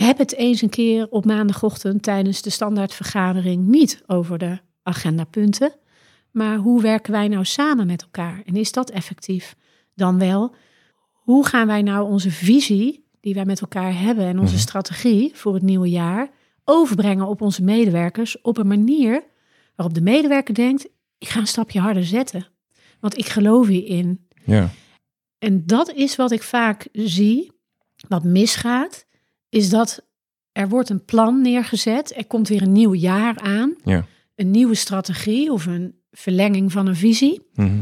heb 0.04 0.18
het 0.18 0.34
eens 0.34 0.62
een 0.62 0.68
keer 0.68 1.08
op 1.10 1.24
maandagochtend 1.24 2.02
tijdens 2.02 2.42
de 2.42 2.50
standaardvergadering 2.50 3.66
niet 3.66 4.02
over 4.06 4.38
de 4.38 4.58
agendapunten, 4.82 5.72
maar 6.30 6.56
hoe 6.56 6.82
werken 6.82 7.12
wij 7.12 7.28
nou 7.28 7.44
samen 7.44 7.86
met 7.86 8.02
elkaar 8.02 8.42
en 8.44 8.56
is 8.56 8.72
dat 8.72 8.90
effectief? 8.90 9.56
Dan 9.94 10.18
wel, 10.18 10.54
hoe 11.12 11.46
gaan 11.46 11.66
wij 11.66 11.82
nou 11.82 12.10
onze 12.10 12.30
visie 12.30 13.06
die 13.20 13.34
wij 13.34 13.44
met 13.44 13.60
elkaar 13.60 14.00
hebben 14.00 14.24
en 14.26 14.38
onze 14.38 14.52
Mhm. 14.52 14.62
strategie 14.62 15.30
voor 15.34 15.54
het 15.54 15.62
nieuwe 15.62 15.88
jaar 15.90 16.30
overbrengen 16.64 17.26
op 17.26 17.40
onze 17.40 17.62
medewerkers 17.62 18.40
op 18.40 18.58
een 18.58 18.66
manier 18.66 19.24
waarop 19.76 19.94
de 19.94 20.02
medewerker 20.02 20.54
denkt, 20.54 20.88
ik 21.18 21.28
ga 21.28 21.40
een 21.40 21.46
stapje 21.46 21.80
harder 21.80 22.04
zetten, 22.04 22.46
want 23.00 23.18
ik 23.18 23.26
geloof 23.26 23.66
hierin. 23.66 24.26
ja, 24.44 24.70
En 25.38 25.66
dat 25.66 25.92
is 25.92 26.16
wat 26.16 26.30
ik 26.30 26.42
vaak 26.42 26.88
zie, 26.92 27.52
wat 28.08 28.24
misgaat, 28.24 29.06
is 29.48 29.70
dat 29.70 30.06
er 30.52 30.68
wordt 30.68 30.88
een 30.90 31.04
plan 31.04 31.40
neergezet, 31.42 32.16
er 32.16 32.26
komt 32.26 32.48
weer 32.48 32.62
een 32.62 32.72
nieuw 32.72 32.94
jaar 32.94 33.38
aan, 33.38 33.74
ja. 33.84 34.06
een 34.34 34.50
nieuwe 34.50 34.74
strategie 34.74 35.52
of 35.52 35.66
een 35.66 35.94
verlenging 36.10 36.72
van 36.72 36.86
een 36.86 36.96
visie, 36.96 37.40
Mhm. 37.54 37.80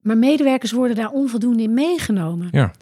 maar 0.00 0.16
medewerkers 0.18 0.72
worden 0.72 0.96
daar 0.96 1.10
onvoldoende 1.10 1.62
in 1.62 1.74
meegenomen. 1.74 2.48
Ja. 2.50 2.72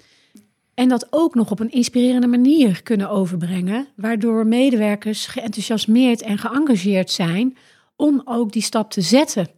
En 0.75 0.88
dat 0.88 1.06
ook 1.11 1.35
nog 1.35 1.50
op 1.50 1.61
een 1.61 1.71
inspirerende 1.71 2.26
manier 2.26 2.83
kunnen 2.83 3.11
overbrengen, 3.11 3.87
waardoor 3.97 4.47
medewerkers 4.47 5.26
geenthousiasmeerd 5.26 6.23
en 6.23 6.38
geëngageerd 6.38 7.11
zijn 7.11 7.56
om 7.97 8.23
ook 8.25 8.52
die 8.52 8.62
stap 8.62 8.90
te 8.90 9.00
zetten 9.00 9.49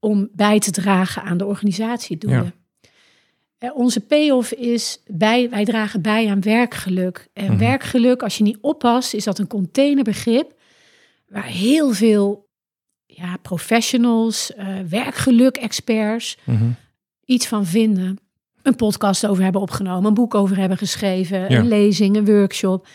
om 0.00 0.28
bij 0.32 0.58
te 0.58 0.70
dragen 0.70 1.22
aan 1.22 1.36
de 1.36 1.46
organisatiedoelen. 1.46 2.44
Ja. 2.44 2.52
Eh, 3.62 3.76
Onze 3.76 4.00
payoff 4.00 4.52
is, 4.52 5.00
bij, 5.06 5.50
wij 5.50 5.64
dragen 5.64 6.02
bij 6.02 6.28
aan 6.30 6.40
werkgeluk. 6.40 7.28
En 7.32 7.44
Mhm. 7.44 7.58
werkgeluk, 7.58 8.22
als 8.22 8.36
je 8.38 8.42
niet 8.42 8.58
oppast, 8.60 9.14
is 9.14 9.24
dat 9.24 9.38
een 9.38 9.46
containerbegrip 9.46 10.52
waar 11.28 11.44
heel 11.46 11.92
veel 11.92 12.48
ja, 13.06 13.36
professionals, 13.36 14.54
eh 14.54 14.66
werkgeluk-experts 14.88 16.38
Mhm. 16.44 16.70
iets 17.24 17.46
van 17.46 17.66
vinden. 17.66 18.18
Een 18.62 18.76
podcast 18.76 19.26
over 19.26 19.42
hebben 19.42 19.60
opgenomen, 19.60 20.04
een 20.08 20.14
boek 20.14 20.34
over 20.34 20.56
hebben 20.56 20.78
geschreven, 20.78 21.38
Ja. 21.38 21.58
een 21.58 21.68
lezing, 21.68 22.16
een 22.16 22.24
workshop. 22.24 22.86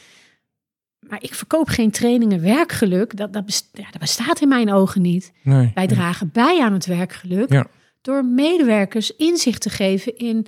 Maar 0.99 1.23
ik 1.23 1.33
verkoop 1.33 1.67
geen 1.67 1.91
trainingen 1.91 2.41
werkgeluk. 2.41 3.17
Dat, 3.17 3.33
dat, 3.33 3.45
best- 3.45 3.69
ja, 3.73 3.87
dat 3.91 3.99
bestaat 3.99 4.41
in 4.41 4.47
mijn 4.47 4.71
ogen 4.73 5.01
niet. 5.01 5.31
Nee. 5.43 5.71
Wij 5.73 5.87
dragen 5.87 6.29
bij 6.33 6.61
aan 6.61 6.73
het 6.73 6.85
werkgeluk 6.85 7.51
Ja. 7.51 7.67
door 8.01 8.25
medewerkers 8.25 9.15
inzicht 9.15 9.61
te 9.61 9.69
geven 9.69 10.17
in... 10.17 10.45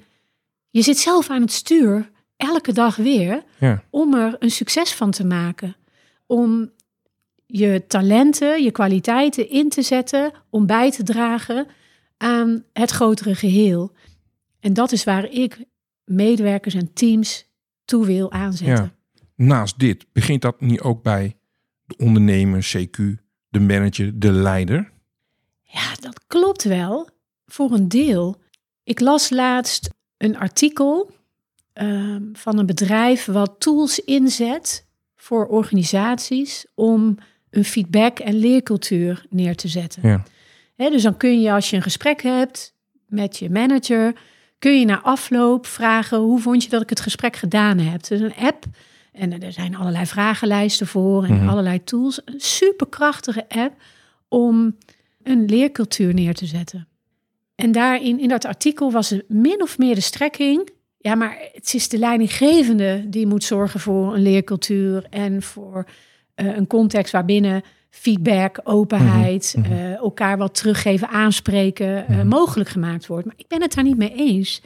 Je 0.70 0.82
zit 0.82 0.98
zelf 0.98 1.30
aan 1.30 1.42
het 1.42 1.52
stuur, 1.52 2.12
elke 2.38 2.74
dag 2.74 2.96
weer, 2.96 3.44
Ja, 3.60 3.84
om 3.90 4.14
er 4.14 4.36
een 4.40 4.52
succes 4.52 4.94
van 4.94 5.12
te 5.12 5.26
maken. 5.26 5.76
Om 6.26 6.72
je 7.46 7.84
talenten, 7.88 8.64
je 8.64 8.72
kwaliteiten 8.72 9.50
in 9.50 9.70
te 9.70 9.82
zetten, 9.82 10.32
om 10.50 10.66
bij 10.66 10.92
te 10.92 11.04
dragen 11.04 11.68
aan 12.18 12.64
het 12.74 12.92
grotere 12.92 13.36
geheel. 13.36 13.92
En 14.60 14.74
dat 14.74 14.92
is 14.92 15.04
waar 15.04 15.26
ik 15.26 15.64
medewerkers 16.06 16.74
en 16.74 16.94
teams 16.94 17.46
toe 17.86 18.06
wil 18.06 18.32
aanzetten. 18.32 18.94
Ja. 19.16 19.26
naast 19.46 19.80
dit, 19.80 20.06
begint 20.12 20.42
dat 20.42 20.62
niet 20.62 20.82
ook 20.82 21.04
bij 21.04 21.38
de 21.86 21.98
ondernemer, 21.98 22.72
CQ, 22.78 22.98
de 23.50 23.60
manager, 23.60 24.20
de 24.20 24.32
leider? 24.32 24.92
Ja, 25.62 25.96
dat 26.00 26.22
klopt 26.28 26.64
wel. 26.64 27.10
Voor 27.46 27.72
een 27.72 27.88
deel. 27.88 28.42
Ik 28.84 29.00
las 29.00 29.30
laatst 29.30 29.90
een 30.20 30.38
artikel 30.38 31.12
ehm, 31.74 32.22
van 32.34 32.58
een 32.58 32.66
bedrijf 32.66 33.26
wat 33.26 33.56
tools 33.60 34.00
inzet 34.00 34.86
voor 35.16 35.48
organisaties 35.48 36.66
om 36.76 37.18
een 37.50 37.66
feedback- 37.66 38.20
en 38.20 38.36
leercultuur 38.36 39.26
neer 39.30 39.56
te 39.56 39.68
zetten. 39.68 40.24
Ja. 40.76 40.90
Dus 40.90 41.04
dan 41.04 41.18
kun 41.18 41.42
je 41.42 41.52
als 41.52 41.70
je 41.70 41.76
een 41.76 41.82
gesprek 41.82 42.22
hebt 42.22 42.74
met 43.08 43.38
je 43.38 43.50
manager, 43.50 44.14
kun 44.60 44.80
je 44.80 44.86
na 44.86 45.02
afloop 45.02 45.66
vragen 45.66 46.18
hoe 46.18 46.40
vond 46.40 46.64
je 46.64 46.70
dat 46.70 46.82
ik 46.82 46.90
het 46.90 47.00
gesprek 47.00 47.36
gedaan 47.36 47.78
heb. 47.78 48.08
Dus 48.08 48.20
een 48.20 48.36
app 48.36 48.64
en 49.14 49.42
er 49.42 49.52
zijn 49.54 49.76
allerlei 49.76 50.06
vragenlijsten 50.06 50.88
voor 50.88 51.24
en 51.24 51.34
Mhm. 51.36 51.50
allerlei 51.50 51.84
tools. 51.84 52.22
Een 52.26 52.40
superkrachtige 52.40 53.46
app 53.50 53.74
om 54.28 54.76
een 55.24 55.46
leercultuur 55.46 56.14
neer 56.14 56.34
te 56.34 56.46
zetten. 56.46 56.88
En 57.60 57.72
daarin, 57.72 58.20
in 58.20 58.28
dat 58.30 58.46
artikel 58.46 58.92
was 58.92 59.12
er 59.12 59.24
min 59.28 59.62
of 59.62 59.78
meer 59.78 59.96
de 59.96 60.02
strekking. 60.02 60.70
Ja, 60.98 61.16
maar 61.16 61.38
het 61.54 61.74
is 61.74 61.90
de 61.90 61.98
leidinggevende 61.98 63.04
die 63.10 63.28
moet 63.28 63.44
zorgen 63.44 63.80
voor 63.80 64.14
een 64.14 64.22
leercultuur 64.22 65.06
en 65.10 65.42
voor 65.42 65.86
eh, 66.36 66.56
een 66.56 66.68
context 66.68 67.12
waarbinnen 67.12 67.62
feedback, 67.90 68.60
openheid, 68.64 69.54
Mhm, 69.58 69.68
mhm. 69.70 69.80
eh, 69.80 69.96
elkaar 69.96 70.38
wat 70.38 70.56
teruggeven, 70.56 71.08
aanspreken 71.10 72.08
eh, 72.08 72.18
Mhm. 72.18 72.28
mogelijk 72.28 72.70
gemaakt 72.70 73.08
wordt. 73.08 73.26
Maar 73.26 73.36
ik 73.38 73.48
ben 73.48 73.62
het 73.62 73.74
daar 73.74 73.84
niet 73.84 73.98
mee 73.98 74.14
eens. 74.16 74.62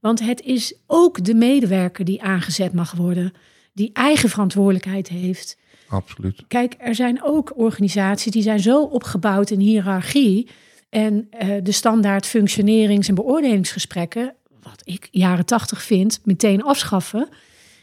Want 0.00 0.20
het 0.20 0.42
is 0.42 0.74
ook 0.86 1.24
de 1.24 1.34
medewerker 1.34 2.04
die 2.04 2.22
aangezet 2.22 2.72
mag 2.72 2.92
worden, 2.92 3.32
die 3.72 3.90
eigen 3.92 4.28
verantwoordelijkheid 4.28 5.08
heeft. 5.08 5.56
Absoluut. 5.88 6.42
Kijk, 6.48 6.74
er 6.78 6.94
zijn 6.94 7.22
ook 7.22 7.52
organisaties 7.56 8.32
die 8.32 8.42
zijn 8.42 8.60
zo 8.60 8.82
opgebouwd 8.82 9.50
in 9.50 9.60
hiërarchie 9.60 10.48
en 10.88 11.26
eh, 11.30 11.48
de 11.62 11.72
standaard 11.72 12.26
functionerings- 12.26 13.08
en 13.08 13.14
beoordelingsgesprekken, 13.14 14.34
wat 14.62 14.80
ik 14.84 15.08
jaren 15.10 15.46
tachtig 15.46 15.82
vind, 15.82 16.20
meteen 16.24 16.62
afschaffen. 16.62 17.28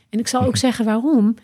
En 0.09 0.19
ik 0.19 0.27
zal 0.27 0.41
ook 0.41 0.57
zeggen 0.57 0.85
waarom. 0.85 1.35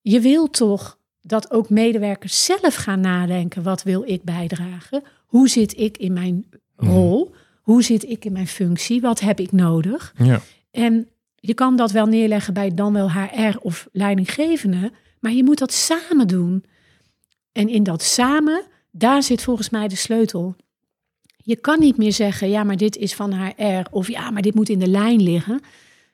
Je 0.00 0.20
wil 0.20 0.50
toch 0.50 0.98
dat 1.20 1.50
ook 1.50 1.70
medewerkers 1.70 2.44
zelf 2.44 2.74
gaan 2.74 3.00
nadenken, 3.00 3.62
wat 3.62 3.82
wil 3.82 4.02
ik 4.06 4.22
bijdragen? 4.22 5.02
Hoe 5.26 5.48
zit 5.48 5.78
ik 5.78 5.96
in 5.98 6.12
mijn 6.12 6.46
rol? 6.76 7.34
Hoe 7.62 7.82
zit 7.82 8.04
ik 8.04 8.24
in 8.24 8.32
mijn 8.32 8.46
functie? 8.46 9.00
Wat 9.00 9.20
heb 9.20 9.40
ik 9.40 9.52
nodig? 9.52 10.14
Ja, 10.16 10.40
En 10.70 11.08
je 11.36 11.54
kan 11.54 11.76
dat 11.76 11.90
wel 11.90 12.06
neerleggen 12.06 12.54
bij 12.54 12.74
dan 12.74 12.92
wel 12.92 13.12
HR 13.12 13.58
of 13.60 13.88
leidinggevende, 13.92 14.92
maar 15.20 15.32
je 15.32 15.44
moet 15.44 15.58
dat 15.58 15.72
samen 15.72 16.26
doen. 16.26 16.64
En 17.52 17.68
in 17.68 17.82
dat 17.82 18.02
samen, 18.02 18.62
daar 18.90 19.22
zit 19.22 19.42
volgens 19.42 19.70
mij 19.70 19.88
de 19.88 19.96
sleutel. 19.96 20.56
Je 21.48 21.56
kan 21.56 21.80
niet 21.80 21.96
meer 21.96 22.12
zeggen, 22.12 22.48
ja, 22.48 22.64
maar 22.64 22.76
dit 22.76 22.96
is 22.96 23.14
van 23.14 23.32
HR 23.34 23.82
of 23.90 24.08
ja, 24.08 24.30
maar 24.30 24.42
dit 24.42 24.54
moet 24.54 24.68
in 24.68 24.78
de 24.78 24.86
lijn 24.88 25.22
liggen. 25.22 25.60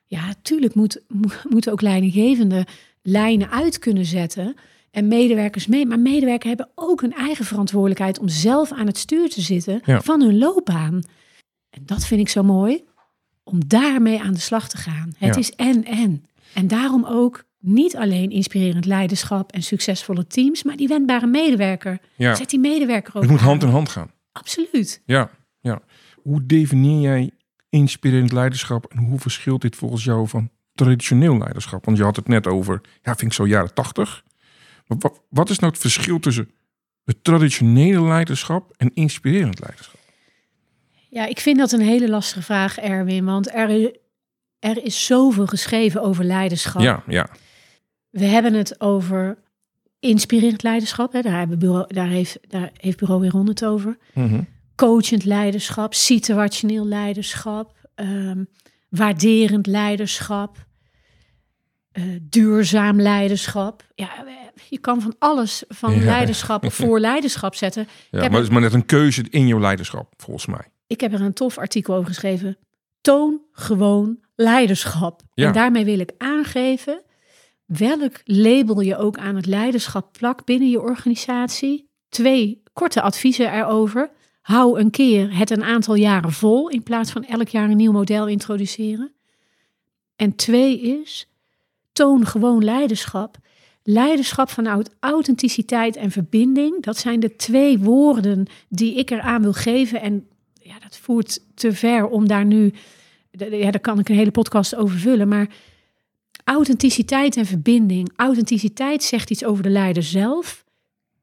Ja, 0.05 0.33
tuurlijk 0.41 0.75
moet, 0.75 1.01
mo- 1.07 1.29
moeten 1.49 1.71
ook 1.71 1.81
leidinggevende 1.81 2.65
lijnen 3.01 3.49
uit 3.51 3.79
kunnen 3.79 4.05
zetten 4.05 4.55
en 4.91 5.07
medewerkers 5.07 5.67
mee. 5.67 5.85
Maar 5.85 5.99
medewerkers 5.99 6.47
hebben 6.47 6.69
ook 6.75 7.01
een 7.01 7.13
eigen 7.13 7.45
verantwoordelijkheid 7.45 8.19
om 8.19 8.27
zelf 8.29 8.71
aan 8.71 8.87
het 8.87 8.97
stuur 8.97 9.29
te 9.29 9.41
zitten 9.41 9.81
Ja. 9.85 10.01
van 10.01 10.21
hun 10.21 10.37
loopbaan. 10.37 11.01
En 11.69 11.81
dat 11.85 12.05
vind 12.05 12.21
ik 12.21 12.29
zo 12.29 12.43
mooi, 12.43 12.83
om 13.43 13.59
daarmee 13.67 14.21
aan 14.21 14.33
de 14.33 14.39
slag 14.39 14.69
te 14.69 14.77
gaan. 14.77 15.13
Het 15.17 15.33
Ja. 15.33 15.39
is 15.39 15.51
en-en. 15.51 16.23
En 16.53 16.67
daarom 16.67 17.05
ook 17.05 17.43
niet 17.59 17.95
alleen 17.95 18.29
inspirerend 18.29 18.85
leiderschap 18.85 19.51
en 19.51 19.63
succesvolle 19.63 20.27
teams, 20.27 20.63
maar 20.63 20.75
die 20.75 20.87
wendbare 20.87 21.27
medewerker. 21.27 21.99
ja. 22.15 22.35
Zet 22.35 22.49
die 22.49 22.59
medewerker 22.59 23.15
ook 23.15 23.21
het 23.21 23.31
moet 23.31 23.39
aan. 23.39 23.45
hand 23.45 23.63
in 23.63 23.69
hand 23.69 23.89
gaan. 23.89 24.13
Absoluut. 24.37 25.01
Ja, 25.05 25.29
ja. 25.59 25.81
Hoe 26.15 26.45
definieer 26.45 27.01
jij 27.01 27.31
inspirerend 27.69 28.31
leiderschap 28.31 28.85
en 28.91 28.97
hoe 28.97 29.19
verschilt 29.19 29.61
dit 29.61 29.75
volgens 29.75 30.03
jou 30.03 30.27
van 30.27 30.49
traditioneel 30.73 31.37
leiderschap? 31.37 31.85
Want 31.85 31.97
je 31.97 32.03
had 32.03 32.15
het 32.15 32.27
net 32.27 32.47
over, 32.47 32.81
ja, 33.01 33.15
vind 33.15 33.31
ik 33.31 33.33
zo 33.33 33.47
jaren 33.47 33.73
tachtig. 33.73 34.23
Maar 34.87 34.97
wat, 34.97 35.21
wat 35.29 35.49
is 35.49 35.59
nou 35.59 35.71
het 35.71 35.81
verschil 35.81 36.19
tussen 36.19 36.51
het 37.03 37.23
traditionele 37.23 38.07
leiderschap 38.07 38.73
en 38.77 38.91
inspirerend 38.93 39.59
leiderschap? 39.59 39.99
Ja, 41.09 41.25
ik 41.25 41.39
vind 41.39 41.57
dat 41.57 41.71
een 41.71 41.81
hele 41.81 42.09
lastige 42.09 42.41
vraag, 42.41 42.77
Erwin. 42.77 43.25
Want 43.25 43.53
er, 43.53 43.95
er 44.59 44.83
is 44.83 45.05
zoveel 45.05 45.47
geschreven 45.47 46.01
over 46.01 46.23
leiderschap. 46.23 46.81
Ja, 46.81 47.03
ja. 47.07 47.29
We 48.09 48.25
hebben 48.25 48.53
het 48.53 48.81
over 48.81 49.37
inspirerend 49.99 50.63
leiderschap. 50.63 51.13
Hè. 51.13 51.21
Daar, 51.21 51.37
hebben 51.37 51.59
bureau, 51.59 51.93
daar, 51.93 52.07
heeft, 52.07 52.37
daar 52.47 52.71
heeft 52.77 52.97
Bureau 52.97 53.21
weer 53.21 53.47
het 53.47 53.65
over. 53.65 53.97
Mhm. 54.13 54.41
coachend 54.75 55.23
leiderschap, 55.25 55.93
situationeel 55.93 56.85
leiderschap, 56.85 57.89
ehm, 57.95 58.43
waarderend 58.89 59.67
leiderschap, 59.67 60.65
eh, 61.91 62.03
duurzaam 62.21 63.01
leiderschap. 63.01 63.83
Ja, 63.95 64.09
je 64.69 64.77
kan 64.77 65.01
van 65.01 65.15
alles 65.19 65.63
van 65.67 65.93
Ja. 65.93 66.03
leiderschap 66.05 66.71
voor 66.71 66.99
leiderschap 66.99 67.55
zetten. 67.55 67.87
Ja, 68.11 68.19
maar 68.19 68.31
het 68.31 68.43
is 68.43 68.49
maar 68.49 68.61
net 68.61 68.73
een 68.73 68.85
keuze 68.85 69.25
in 69.29 69.47
jouw 69.47 69.59
leiderschap, 69.59 70.13
volgens 70.17 70.45
mij. 70.45 70.67
Ik 70.87 71.01
heb 71.01 71.13
er 71.13 71.21
een 71.21 71.33
tof 71.33 71.57
artikel 71.57 71.95
over 71.95 72.07
geschreven. 72.07 72.57
Toon 73.01 73.41
gewoon 73.51 74.19
leiderschap. 74.35 75.21
Ja. 75.33 75.47
En 75.47 75.53
daarmee 75.53 75.85
wil 75.85 75.99
ik 75.99 76.11
aangeven 76.17 77.01
welk 77.65 78.21
label 78.23 78.81
je 78.81 78.97
ook 78.97 79.17
aan 79.17 79.35
het 79.35 79.45
leiderschap 79.45 80.13
plakt 80.17 80.45
binnen 80.45 80.69
je 80.69 80.81
organisatie. 80.81 81.89
Twee 82.09 82.63
korte 82.73 83.01
adviezen 83.01 83.53
erover. 83.53 84.11
Hou 84.41 84.79
een 84.79 84.91
keer 84.91 85.37
het 85.37 85.49
een 85.49 85.63
aantal 85.63 85.95
jaren 85.95 86.31
vol 86.31 86.69
in 86.69 86.83
plaats 86.83 87.11
van 87.11 87.23
elk 87.23 87.47
jaar 87.47 87.69
een 87.69 87.77
nieuw 87.77 87.91
model 87.91 88.27
introduceren. 88.27 89.13
En 90.15 90.35
twee 90.35 90.81
is, 90.81 91.27
toon 91.91 92.25
gewoon 92.25 92.63
leiderschap. 92.63 93.37
Leiderschap 93.83 94.49
vanuit 94.49 94.95
authenticiteit 94.99 95.95
en 95.95 96.11
verbinding. 96.11 96.83
Dat 96.83 96.97
zijn 96.97 97.19
de 97.19 97.35
twee 97.35 97.79
woorden 97.79 98.45
die 98.69 98.95
ik 98.95 99.11
eraan 99.11 99.41
wil 99.41 99.53
geven. 99.53 100.01
En 100.01 100.27
ja, 100.53 100.79
dat 100.79 100.97
voert 100.97 101.39
te 101.55 101.73
ver 101.73 102.07
om 102.07 102.27
daar 102.27 102.45
nu. 102.45 102.73
Ja, 103.31 103.71
daar 103.71 103.79
kan 103.79 103.99
ik 103.99 104.09
een 104.09 104.15
hele 104.15 104.31
podcast 104.31 104.75
over 104.75 104.97
vullen. 104.97 105.27
Maar 105.27 105.49
authenticiteit 106.45 107.37
en 107.37 107.45
verbinding. 107.45 108.11
Authenticiteit 108.15 109.03
zegt 109.03 109.29
iets 109.31 109.43
over 109.43 109.63
de 109.63 109.69
leider 109.69 110.03
zelf. 110.03 110.63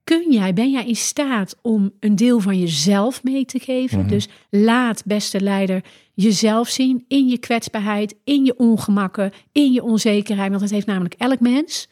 Kun 0.05 0.33
jij, 0.33 0.53
ben 0.55 0.71
jij 0.71 0.87
in 0.87 0.97
staat 0.97 1.57
om 1.63 1.93
een 2.01 2.17
deel 2.17 2.41
van 2.41 2.59
jezelf 2.61 3.23
mee 3.23 3.45
te 3.45 3.59
geven? 3.59 3.99
Mhm. 3.99 4.09
Dus 4.09 4.29
laat, 4.51 5.03
beste 5.05 5.41
leider, 5.41 5.85
jezelf 6.15 6.69
zien 6.69 7.05
in 7.09 7.29
je 7.29 7.39
kwetsbaarheid, 7.39 8.15
in 8.25 8.45
je 8.45 8.57
ongemakken, 8.59 9.33
in 9.53 9.73
je 9.73 9.83
onzekerheid. 9.83 10.49
Want 10.49 10.61
dat 10.61 10.71
heeft 10.71 10.87
namelijk 10.87 11.15
elk 11.15 11.41
mens. 11.41 11.89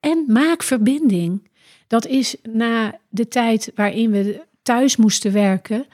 En 0.00 0.24
maak 0.28 0.62
verbinding. 0.62 1.48
Dat 1.86 2.06
is 2.06 2.36
na 2.52 2.98
de 3.08 3.28
tijd 3.28 3.72
waarin 3.74 4.10
we 4.10 4.42
thuis 4.62 4.96
moesten 4.96 5.32
werken 5.32 5.86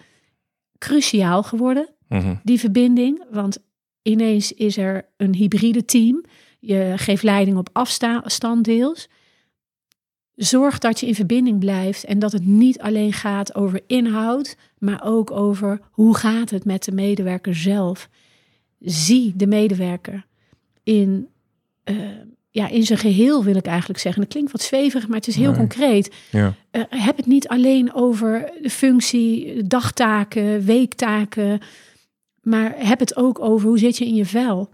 cruciaal 0.79 1.43
geworden, 1.43 1.89
Mhm. 2.09 2.35
die 2.43 2.59
verbinding. 2.59 3.25
Want 3.31 3.59
ineens 4.09 4.53
is 4.53 4.77
er 4.77 5.07
een 5.17 5.35
hybride 5.35 5.85
team. 5.85 6.25
Je 6.61 6.93
geeft 6.97 7.23
leiding 7.23 7.57
op 7.57 7.69
afstand 7.73 8.65
deels. 8.65 9.09
Zorg 10.35 10.79
dat 10.79 11.01
je 11.01 11.07
in 11.07 11.15
verbinding 11.15 11.59
blijft 11.59 12.05
en 12.05 12.19
dat 12.19 12.33
het 12.33 12.47
niet 12.47 12.81
alleen 12.81 13.13
gaat 13.13 13.55
over 13.55 13.81
inhoud, 13.87 14.57
maar 14.79 15.01
ook 15.05 15.31
over 15.31 15.81
hoe 15.91 16.17
gaat 16.17 16.51
het 16.51 16.65
met 16.65 16.85
de 16.85 16.93
medewerker 16.93 17.55
zelf. 17.55 18.09
Zie 18.81 19.33
de 19.37 19.47
medewerker 19.47 20.27
in, 20.83 21.29
eh, 21.85 21.97
ja, 22.51 22.69
in 22.69 22.85
zijn 22.87 22.99
geheel, 22.99 23.45
wil 23.45 23.57
ik 23.57 23.67
eigenlijk 23.67 24.01
zeggen. 24.01 24.23
Dat 24.23 24.31
klinkt 24.31 24.53
wat 24.53 24.63
zweverig, 24.63 25.09
maar 25.09 25.17
het 25.17 25.27
is 25.29 25.37
heel 25.37 25.51
Nee. 25.51 25.59
concreet. 25.59 26.15
Ja. 26.31 26.55
Eh, 26.71 26.83
heb 26.89 27.17
het 27.17 27.27
niet 27.27 27.49
alleen 27.49 27.95
over 27.95 28.53
de 28.63 28.71
functie, 28.71 29.63
dagtaken, 29.67 30.65
weektaken, 30.65 31.61
maar 32.49 32.75
heb 32.77 32.99
het 32.99 33.17
ook 33.17 33.41
over 33.41 33.69
hoe 33.69 33.79
zit 33.79 33.97
je 33.99 34.07
in 34.07 34.15
je 34.15 34.27
vel? 34.27 34.71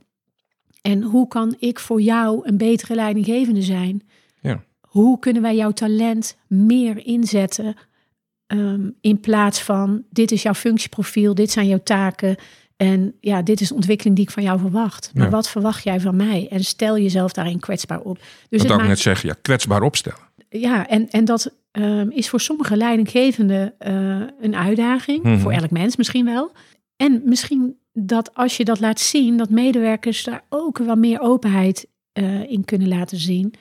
En 0.82 1.02
hoe 1.02 1.28
kan 1.28 1.54
ik 1.58 1.78
voor 1.78 2.00
jou 2.00 2.40
een 2.48 2.56
betere 2.56 2.94
leidinggevende 2.94 3.62
zijn? 3.62 4.02
Ja. 4.40 4.62
Hoe 4.80 5.18
kunnen 5.18 5.42
wij 5.42 5.56
jouw 5.56 5.70
talent 5.70 6.36
meer 6.48 7.06
inzetten 7.06 7.74
ehm, 8.46 8.90
in 9.00 9.20
plaats 9.20 9.62
van 9.62 10.04
dit 10.10 10.32
is 10.32 10.42
jouw 10.42 10.54
functieprofiel, 10.54 11.34
dit 11.34 11.50
zijn 11.50 11.66
jouw 11.66 11.82
taken 11.82 12.36
en 12.76 13.14
ja, 13.20 13.42
dit 13.42 13.60
is 13.60 13.68
de 13.68 13.74
ontwikkeling 13.74 14.16
die 14.16 14.24
ik 14.24 14.30
van 14.30 14.42
jou 14.42 14.58
verwacht. 14.58 15.10
Maar 15.14 15.24
Ja. 15.24 15.30
wat 15.30 15.48
verwacht 15.48 15.84
jij 15.84 16.00
van 16.00 16.16
mij? 16.16 16.46
En 16.50 16.64
stel 16.64 16.98
jezelf 16.98 17.32
daarin 17.32 17.60
kwetsbaar 17.60 18.00
op. 18.00 18.18
Dus 18.48 18.62
dat 18.62 18.80
ik 18.80 18.86
net 18.86 18.98
zeggen, 18.98 19.28
ja, 19.28 19.34
kwetsbaar 19.42 19.82
opstellen. 19.82 20.18
ja, 20.48 20.88
en, 20.88 21.10
en 21.10 21.24
dat 21.24 21.54
ehm, 21.70 22.08
is 22.10 22.28
voor 22.28 22.40
sommige 22.40 22.76
leidinggevenden 22.76 23.74
eh, 23.78 24.20
een 24.40 24.56
uitdaging. 24.56 25.22
Mhm. 25.22 25.38
Voor 25.38 25.52
elk 25.52 25.70
mens 25.70 25.96
misschien 25.96 26.24
wel. 26.24 26.52
En 26.96 27.22
misschien 27.24 27.78
dat 27.92 28.34
als 28.34 28.56
je 28.56 28.64
dat 28.64 28.80
laat 28.80 29.00
zien, 29.00 29.36
dat 29.36 29.50
medewerkers 29.50 30.24
daar 30.24 30.44
ook 30.48 30.78
wel 30.78 30.96
meer 30.96 31.20
openheid 31.20 31.86
eh, 32.12 32.50
in 32.50 32.64
kunnen 32.64 32.88
laten 32.88 33.18
zien. 33.18 33.54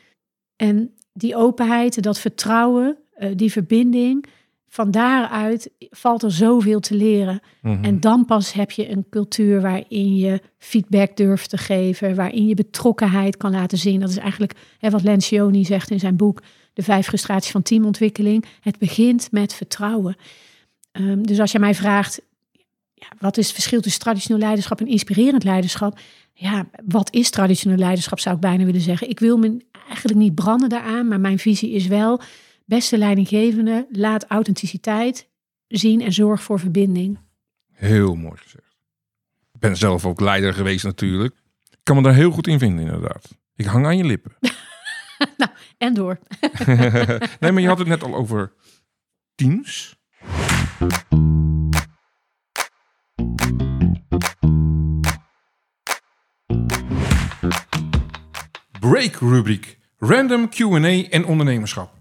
En 0.56 0.94
die 1.14 1.36
openheid, 1.36 2.04
dat 2.04 2.20
vertrouwen, 2.20 2.98
eh, 3.14 3.30
die 3.36 3.52
verbinding, 3.52 4.26
van 4.74 4.92
daaruit 4.92 5.70
valt 5.80 6.24
er 6.24 6.32
zoveel 6.32 6.80
te 6.80 6.96
leren. 6.96 7.40
Mhm. 7.62 7.84
En 7.84 8.00
dan 8.00 8.26
pas 8.26 8.54
heb 8.54 8.72
je 8.72 8.90
een 8.90 9.06
cultuur 9.10 9.62
waarin 9.62 10.16
je 10.16 10.42
feedback 10.58 11.18
durft 11.18 11.50
te 11.50 11.58
geven, 11.58 12.16
waarin 12.16 12.48
je 12.48 12.56
betrokkenheid 12.56 13.38
kan 13.38 13.52
laten 13.52 13.78
zien. 13.78 14.00
Dat 14.00 14.10
is 14.10 14.18
eigenlijk 14.18 14.54
hè, 14.78 14.90
wat 14.90 15.04
Lencioni 15.04 15.66
zegt 15.66 15.92
in 15.92 16.00
zijn 16.00 16.16
boek 16.16 16.42
De 16.74 16.84
Vijf 16.84 17.06
Frustraties 17.08 17.52
van 17.52 17.62
Teamontwikkeling. 17.62 18.46
Het 18.60 18.78
begint 18.78 19.32
met 19.32 19.54
vertrouwen. 19.54 20.16
Ehm, 20.92 21.22
dus 21.22 21.40
als 21.40 21.52
je 21.52 21.60
mij 21.60 21.76
vraagt, 21.76 22.22
ja, 23.04 23.16
wat 23.20 23.38
is 23.38 23.46
het 23.46 23.54
verschil 23.54 23.82
tussen 23.82 24.02
traditioneel 24.02 24.42
leiderschap 24.42 24.80
en 24.80 24.88
inspirerend 24.88 25.44
leiderschap? 25.44 26.00
Ja, 26.34 26.70
wat 26.86 27.14
is 27.14 27.30
traditioneel 27.30 27.78
leiderschap 27.78 28.20
zou 28.20 28.36
ik 28.36 28.42
bijna 28.42 28.66
willen 28.66 28.82
zeggen. 28.82 29.10
Ik 29.10 29.20
wil 29.20 29.38
me 29.38 29.66
eigenlijk 29.88 30.20
niet 30.20 30.36
branden 30.36 30.70
daaraan, 30.70 31.08
maar 31.08 31.20
mijn 31.20 31.40
visie 31.40 31.72
is 31.72 31.88
wel, 31.88 32.22
beste 32.66 32.98
leidinggevende, 32.98 33.88
laat 33.92 34.26
authenticiteit 34.28 35.28
zien 35.68 36.02
en 36.02 36.14
zorg 36.14 36.44
voor 36.44 36.60
verbinding. 36.60 37.20
Heel 37.72 38.16
mooi 38.16 38.38
gezegd. 38.38 38.78
Ik 39.54 39.60
ben 39.60 39.78
zelf 39.78 40.06
ook 40.06 40.20
leider 40.20 40.54
geweest 40.54 40.84
natuurlijk. 40.84 41.36
Ik 41.70 41.80
kan 41.84 41.96
me 41.96 42.02
daar 42.02 42.14
heel 42.14 42.32
goed 42.32 42.48
in 42.48 42.60
vinden 42.60 42.86
inderdaad. 42.86 43.38
Ik 43.56 43.66
hang 43.66 43.86
aan 43.86 43.98
je 43.98 44.04
lippen. 44.04 44.36
En 45.78 45.94
door. 45.94 46.20
nee, 47.40 47.52
maar 47.52 47.62
je 47.62 47.68
had 47.68 47.80
het 47.80 47.88
net 47.88 48.04
al 48.04 48.16
over 48.16 48.54
teams. 49.36 49.96
Break 58.90 59.16
rubriek. 59.16 59.78
Random 59.98 60.50
Q&A 60.50 61.10
en 61.10 61.26
ondernemerschap. 61.26 61.94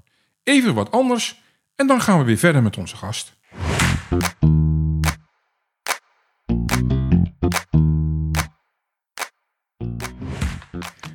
Even 0.42 0.74
wat 0.74 0.90
anders 0.90 1.42
en 1.76 1.86
dan 1.86 2.00
gaan 2.00 2.18
we 2.18 2.24
weer 2.24 2.36
verder 2.36 2.62
met 2.62 2.76
onze 2.76 2.96
gast. 2.96 3.36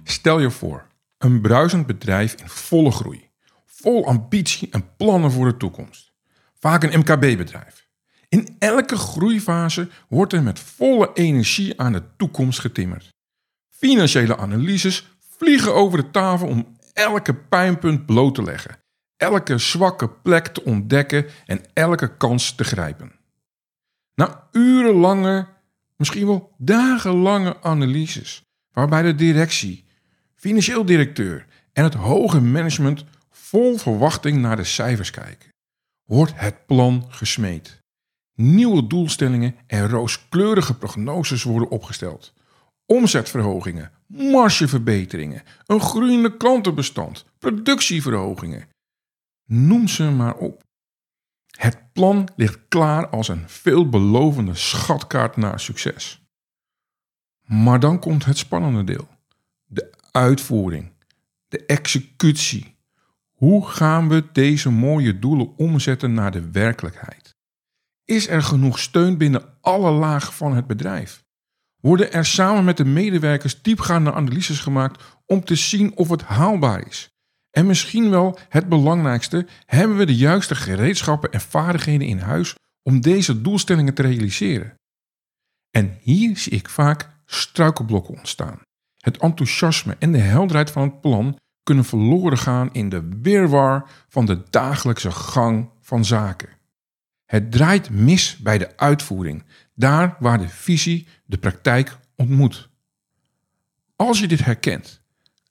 Stel 0.04 0.40
je 0.40 0.52
voor, 0.52 0.88
een 1.18 1.42
bruisend 1.42 1.88
bedrijf 1.88 2.34
in 2.34 2.50
volle 2.50 2.92
groei. 2.92 3.30
Vol 3.66 4.06
ambitie 4.06 4.70
en 4.72 4.96
plannen 4.98 5.32
voor 5.32 5.46
de 5.46 5.58
toekomst. 5.58 6.14
Vaak 6.60 6.84
een 6.84 7.00
MKB-bedrijf. 7.00 7.88
In 8.30 8.56
elke 8.60 8.96
groeifase 8.96 9.90
wordt 10.10 10.34
er 10.34 10.44
met 10.44 10.60
volle 10.60 11.10
energie 11.14 11.80
aan 11.80 11.92
de 11.92 12.04
toekomst 12.18 12.60
getimmerd. 12.60 13.16
Financiële 13.70 14.38
analyses 14.38 15.17
vliegen 15.38 15.74
over 15.74 15.98
de 15.98 16.12
tafel 16.12 16.48
om 16.48 16.78
elke 16.94 17.34
pijnpunt 17.34 18.06
bloot 18.06 18.36
te 18.36 18.44
leggen, 18.44 18.78
elke 19.18 19.58
zwakke 19.58 20.10
plek 20.10 20.48
te 20.48 20.64
ontdekken 20.64 21.26
en 21.46 21.62
elke 21.74 22.18
kans 22.18 22.56
te 22.56 22.64
grijpen. 22.64 23.12
Na 24.16 24.48
urenlange, 24.52 25.48
misschien 25.96 26.28
wel 26.28 26.54
dagenlange 26.58 27.62
analyses, 27.62 28.42
waarbij 28.72 29.02
de 29.02 29.16
directie, 29.16 29.86
financieel 30.36 30.86
directeur 30.86 31.46
en 31.74 31.84
het 31.84 31.94
hoge 31.94 32.42
management 32.42 33.06
vol 33.30 33.78
verwachting 33.78 34.38
naar 34.38 34.56
de 34.56 34.64
cijfers 34.64 35.12
kijken, 35.12 35.50
wordt 36.04 36.34
het 36.36 36.66
plan 36.66 37.06
gesmeed. 37.10 37.80
Nieuwe 38.34 38.88
doelstellingen 38.88 39.56
en 39.68 39.90
rooskleurige 39.90 40.78
prognoses 40.78 41.44
worden 41.44 41.70
opgesteld. 41.70 42.34
Omzetverhogingen, 42.88 43.92
margeverbeteringen, 44.08 45.44
een 45.66 45.82
groeiende 45.82 46.38
klantenbestand, 46.38 47.26
productieverhogingen. 47.40 48.68
Noem 49.46 49.88
ze 49.88 50.04
maar 50.04 50.36
op. 50.36 50.64
Het 51.58 51.94
plan 51.94 52.28
ligt 52.36 52.60
klaar 52.68 53.08
als 53.10 53.28
een 53.28 53.50
veelbelovende 53.50 54.56
schatkaart 54.56 55.36
naar 55.36 55.60
succes. 55.60 56.22
Maar 57.42 57.80
dan 57.80 58.00
komt 58.00 58.26
het 58.26 58.38
spannende 58.38 58.84
deel. 58.84 59.08
De 59.66 59.94
uitvoering, 60.12 60.92
de 61.48 61.66
executie. 61.66 62.76
Hoe 63.32 63.68
gaan 63.68 64.10
we 64.10 64.32
deze 64.32 64.70
mooie 64.70 65.20
doelen 65.20 65.58
omzetten 65.58 66.14
naar 66.14 66.32
de 66.32 66.52
werkelijkheid? 66.52 67.36
Is 68.06 68.28
er 68.28 68.44
genoeg 68.44 68.80
steun 68.80 69.18
binnen 69.18 69.58
alle 69.62 69.92
lagen 69.92 70.34
van 70.34 70.56
het 70.56 70.68
bedrijf? 70.68 71.26
Worden 71.82 72.14
er 72.14 72.26
samen 72.26 72.64
met 72.64 72.78
de 72.78 72.86
medewerkers 72.86 73.62
diepgaande 73.62 74.14
analyses 74.14 74.60
gemaakt 74.60 75.04
om 75.26 75.44
te 75.44 75.56
zien 75.56 75.96
of 75.96 76.10
het 76.10 76.22
haalbaar 76.22 76.88
is? 76.88 77.10
En 77.52 77.66
misschien 77.66 78.10
wel 78.10 78.40
het 78.50 78.70
belangrijkste, 78.70 79.48
hebben 79.66 79.98
we 79.98 80.06
de 80.06 80.16
juiste 80.16 80.56
gereedschappen 80.56 81.32
en 81.32 81.42
vaardigheden 81.42 82.08
in 82.08 82.20
huis 82.20 82.56
om 82.84 83.02
deze 83.02 83.42
doelstellingen 83.42 83.94
te 83.94 84.02
realiseren. 84.02 84.76
En 85.72 85.98
hier 86.02 86.38
zie 86.38 86.52
ik 86.52 86.70
vaak 86.70 87.10
struikelblokken 87.26 88.14
ontstaan. 88.14 88.60
Het 88.98 89.18
enthousiasme 89.18 89.96
en 90.00 90.12
de 90.12 90.18
helderheid 90.18 90.72
van 90.72 90.82
het 90.82 91.02
plan 91.02 91.40
kunnen 91.64 91.86
verloren 91.86 92.38
gaan 92.38 92.70
in 92.72 92.90
de 92.90 93.10
wirwar 93.22 93.90
van 94.10 94.26
de 94.26 94.44
dagelijkse 94.50 95.12
gang 95.12 95.70
van 95.82 96.06
zaken. 96.06 96.50
Het 97.26 97.52
draait 97.52 97.90
mis 97.90 98.38
bij 98.38 98.58
de 98.58 98.78
uitvoering, 98.78 99.44
daar 99.74 100.16
waar 100.20 100.38
de 100.38 100.50
visie 100.50 101.08
de 101.28 101.38
praktijk 101.38 101.98
ontmoet. 102.16 102.70
Als 103.96 104.20
je 104.20 104.28
dit 104.28 104.46
herkent, 104.46 105.02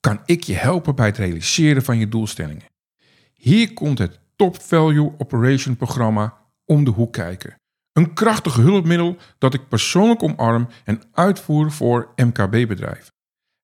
kan 0.01 0.21
ik 0.25 0.43
je 0.45 0.55
helpen 0.55 0.95
bij 0.95 1.07
het 1.07 1.17
realiseren 1.17 1.83
van 1.83 1.99
je 1.99 2.09
doelstellingen. 2.09 2.67
Hier 3.35 3.73
komt 3.73 3.99
het 3.99 4.19
Top 4.37 4.63
Value 4.63 5.13
Operation 5.19 5.77
programma 5.77 6.39
om 6.65 6.85
de 6.85 6.91
hoek 6.91 7.13
kijken. 7.13 7.55
Een 7.93 8.13
krachtig 8.15 8.55
hulpmiddel 8.55 9.17
dat 9.39 9.55
ik 9.55 9.69
persoonlijk 9.69 10.23
omarm 10.23 10.69
en 10.85 11.03
uitvoer 11.13 11.73
voor 11.73 12.13
MKB-bedrijven. 12.17 13.15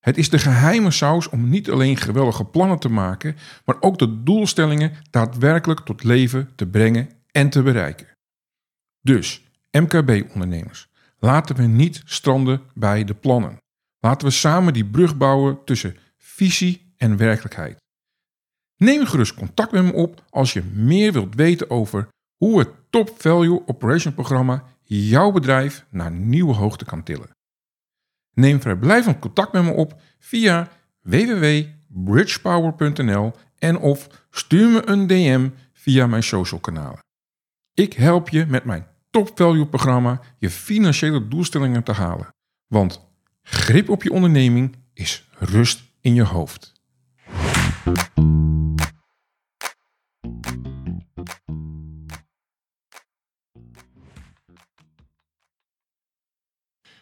Het 0.00 0.18
is 0.18 0.30
de 0.30 0.38
geheime 0.38 0.90
saus 0.90 1.28
om 1.28 1.48
niet 1.48 1.70
alleen 1.70 1.96
geweldige 1.96 2.44
plannen 2.44 2.78
te 2.78 2.88
maken, 2.88 3.36
maar 3.64 3.76
ook 3.80 3.98
de 3.98 4.22
doelstellingen 4.22 4.92
daadwerkelijk 5.10 5.80
tot 5.80 6.04
leven 6.04 6.50
te 6.54 6.66
brengen 6.66 7.08
en 7.30 7.50
te 7.50 7.62
bereiken. 7.62 8.06
Dus, 9.00 9.42
MKB-ondernemers, 9.70 10.88
laten 11.22 11.56
we 11.56 11.62
niet 11.62 12.02
stranden 12.04 12.62
bij 12.74 13.04
de 13.04 13.14
plannen. 13.14 13.56
Laten 13.98 14.26
we 14.26 14.32
samen 14.32 14.72
die 14.72 14.84
brug 14.84 15.16
bouwen 15.16 15.64
tussen 15.64 15.96
visie 16.16 16.94
en 16.96 17.16
werkelijkheid. 17.16 17.76
Neem 18.76 19.06
gerust 19.06 19.34
contact 19.34 19.72
met 19.72 19.84
me 19.84 19.92
op 19.92 20.24
als 20.30 20.52
je 20.52 20.62
meer 20.62 21.12
wilt 21.12 21.34
weten 21.34 21.70
over 21.70 22.08
hoe 22.36 22.58
het 22.58 22.68
Top 22.90 23.14
Value 23.18 23.62
Operation 23.66 24.14
programma 24.14 24.64
jouw 24.82 25.30
bedrijf 25.30 25.84
naar 25.90 26.10
nieuwe 26.10 26.54
hoogte 26.54 26.84
kan 26.84 27.02
tillen. 27.02 27.30
Neem 28.34 28.60
vrijblijvend 28.60 29.18
contact 29.18 29.52
met 29.52 29.62
me 29.62 29.70
op 29.70 30.00
via 30.18 30.68
www.bridgepower.nl 31.00 33.32
en 33.58 33.78
of 33.78 34.26
stuur 34.30 34.70
me 34.70 34.88
een 34.88 35.06
DM 35.06 35.48
via 35.72 36.06
mijn 36.06 36.22
social 36.22 36.60
kanalen. 36.60 36.98
Ik 37.74 37.92
help 37.92 38.28
je 38.28 38.46
met 38.46 38.64
mijn 38.64 38.86
Top 39.12 39.30
Value 39.34 39.66
programma 39.66 40.20
je 40.38 40.50
financiële 40.50 41.28
doelstellingen 41.28 41.82
te 41.82 41.92
halen. 41.92 42.34
Want 42.66 43.08
grip 43.42 43.88
op 43.88 44.02
je 44.02 44.12
onderneming 44.12 44.76
is 44.94 45.28
rust 45.38 45.82
in 46.00 46.14
je 46.14 46.22
hoofd. 46.22 46.72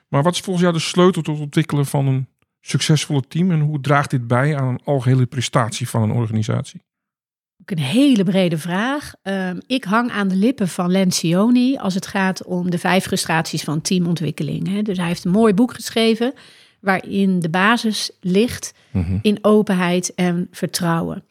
Maar 0.08 0.22
wat 0.22 0.34
is 0.34 0.40
volgens 0.40 0.64
jou 0.64 0.72
de 0.72 0.80
sleutel 0.80 1.22
tot 1.22 1.34
het 1.34 1.44
ontwikkelen 1.44 1.86
van 1.86 2.06
een 2.06 2.28
succesvolle 2.60 3.22
team 3.28 3.50
en 3.50 3.60
hoe 3.60 3.80
draagt 3.80 4.10
dit 4.10 4.26
bij 4.26 4.56
aan 4.56 4.68
een 4.68 4.84
algehele 4.84 5.26
prestatie 5.26 5.88
van 5.88 6.02
een 6.02 6.12
organisatie? 6.12 6.80
Ook 7.60 7.70
een 7.70 7.78
hele 7.78 8.24
brede 8.24 8.58
vraag. 8.58 9.12
Ehm, 9.22 9.58
ik 9.66 9.84
hang 9.84 10.10
aan 10.10 10.28
de 10.28 10.34
lippen 10.34 10.68
van 10.68 10.90
Lencioni 10.90 11.76
als 11.76 11.94
het 11.94 12.06
gaat 12.06 12.44
om 12.44 12.70
de 12.70 12.78
vijf 12.78 13.04
frustraties 13.04 13.62
van 13.62 13.80
teamontwikkeling. 13.80 14.68
Hè. 14.68 14.82
Dus 14.82 14.96
hij 14.96 15.06
heeft 15.06 15.24
een 15.24 15.30
mooi 15.30 15.54
boek 15.54 15.74
geschreven 15.74 16.32
waarin 16.80 17.40
de 17.40 17.48
basis 17.50 18.10
ligt 18.20 18.72
Mhm. 18.90 19.18
in 19.22 19.38
openheid 19.42 20.14
en 20.14 20.48
vertrouwen. 20.50 21.24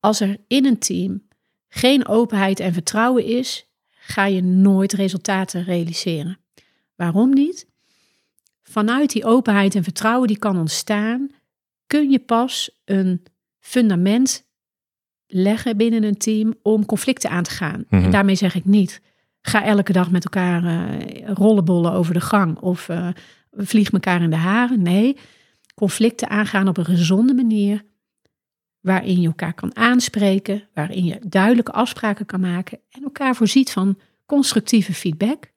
Als 0.00 0.20
er 0.20 0.36
in 0.46 0.66
een 0.66 0.78
team 0.78 1.22
geen 1.68 2.06
openheid 2.08 2.60
en 2.60 2.72
vertrouwen 2.72 3.24
is, 3.24 3.66
ga 3.90 4.26
je 4.26 4.42
nooit 4.42 4.92
resultaten 4.92 5.64
realiseren. 5.64 6.38
Waarom 6.96 7.30
niet? 7.34 7.66
Vanuit 8.62 9.10
die 9.12 9.24
openheid 9.24 9.74
en 9.74 9.82
vertrouwen 9.82 10.28
die 10.28 10.38
kan 10.38 10.58
ontstaan, 10.58 11.30
kun 11.86 12.10
je 12.10 12.18
pas 12.18 12.70
een 12.84 13.22
fundament 13.60 14.44
leggen 15.32 15.76
binnen 15.76 16.02
een 16.02 16.16
team 16.16 16.54
om 16.62 16.86
conflicten 16.86 17.30
aan 17.30 17.42
te 17.42 17.50
gaan. 17.50 17.84
Mhm. 17.88 18.04
En 18.04 18.10
daarmee 18.10 18.34
zeg 18.34 18.54
ik 18.54 18.64
niet, 18.64 19.00
ga 19.42 19.64
elke 19.64 19.92
dag 19.92 20.10
met 20.10 20.24
elkaar 20.24 20.64
eh, 20.64 21.26
rollenbollen 21.26 21.92
over 21.92 22.14
de 22.14 22.20
gang 22.20 22.58
of 22.58 22.88
eh, 22.88 23.08
vlieg 23.52 23.90
elkaar 23.90 24.22
in 24.22 24.30
de 24.30 24.36
haren. 24.36 24.82
Nee, 24.82 25.16
conflicten 25.74 26.28
aangaan 26.28 26.68
op 26.68 26.76
een 26.76 26.84
gezonde 26.84 27.34
manier, 27.34 27.82
waarin 28.80 29.20
je 29.20 29.26
elkaar 29.26 29.54
kan 29.54 29.76
aanspreken, 29.76 30.68
waarin 30.74 31.04
je 31.04 31.18
duidelijke 31.26 31.72
afspraken 31.72 32.26
kan 32.26 32.40
maken 32.40 32.78
en 32.90 33.02
elkaar 33.02 33.34
voorziet 33.34 33.72
van 33.72 33.98
constructieve 34.26 34.94
feedback. 34.94 35.50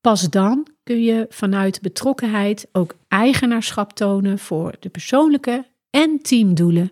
Pas 0.00 0.30
dan 0.30 0.66
kun 0.82 1.02
je 1.02 1.26
vanuit 1.28 1.80
betrokkenheid 1.80 2.68
ook 2.72 2.94
eigenaarschap 3.08 3.92
tonen 3.92 4.38
voor 4.38 4.74
de 4.80 4.88
persoonlijke 4.88 5.66
en 5.90 6.18
teamdoelen. 6.22 6.90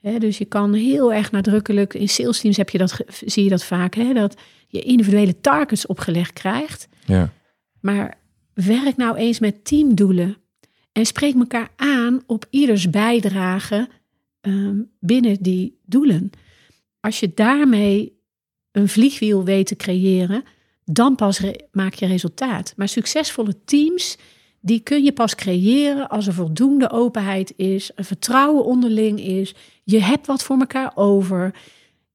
Dus 0.00 0.38
je 0.38 0.44
kan 0.44 0.72
heel 0.72 1.12
erg 1.12 1.30
nadrukkelijk, 1.30 1.94
in 1.94 2.08
sales 2.08 2.40
teams 2.40 2.56
heb 2.56 2.70
je 2.70 2.78
dat, 2.78 3.00
zie 3.24 3.44
je 3.44 3.50
dat 3.50 3.64
vaak, 3.64 4.14
dat 4.14 4.40
je 4.68 4.80
individuele 4.80 5.40
targets 5.40 5.86
opgelegd 5.86 6.32
krijgt. 6.32 6.88
Ja. 7.06 7.32
Maar 7.80 8.18
werk 8.54 8.96
nou 8.96 9.16
eens 9.16 9.38
met 9.38 9.64
teamdoelen 9.64 10.36
en 10.92 11.06
spreek 11.06 11.34
elkaar 11.34 11.68
aan 11.76 12.22
op 12.26 12.46
ieders 12.50 12.90
bijdrage 12.90 13.88
ehm, 14.40 14.80
binnen 15.00 15.42
die 15.42 15.78
doelen. 15.84 16.30
Als 17.00 17.20
je 17.20 17.32
daarmee 17.34 18.18
een 18.72 18.88
vliegwiel 18.88 19.44
weet 19.44 19.66
te 19.66 19.76
creëren, 19.76 20.42
dan 20.84 21.14
pas 21.14 21.40
maak 21.72 21.94
je 21.94 22.06
resultaat. 22.06 22.72
Maar 22.76 22.88
succesvolle 22.88 23.64
teams, 23.64 24.16
die 24.60 24.80
kun 24.80 25.02
je 25.04 25.12
pas 25.12 25.34
creëren 25.34 26.08
als 26.08 26.26
er 26.26 26.34
voldoende 26.34 26.90
openheid 26.90 27.52
is, 27.56 27.90
een 27.94 28.04
vertrouwen 28.04 28.64
onderling 28.64 29.20
is, 29.20 29.54
je 29.84 30.02
hebt 30.02 30.26
wat 30.26 30.42
voor 30.42 30.58
elkaar 30.58 30.92
over. 30.94 31.54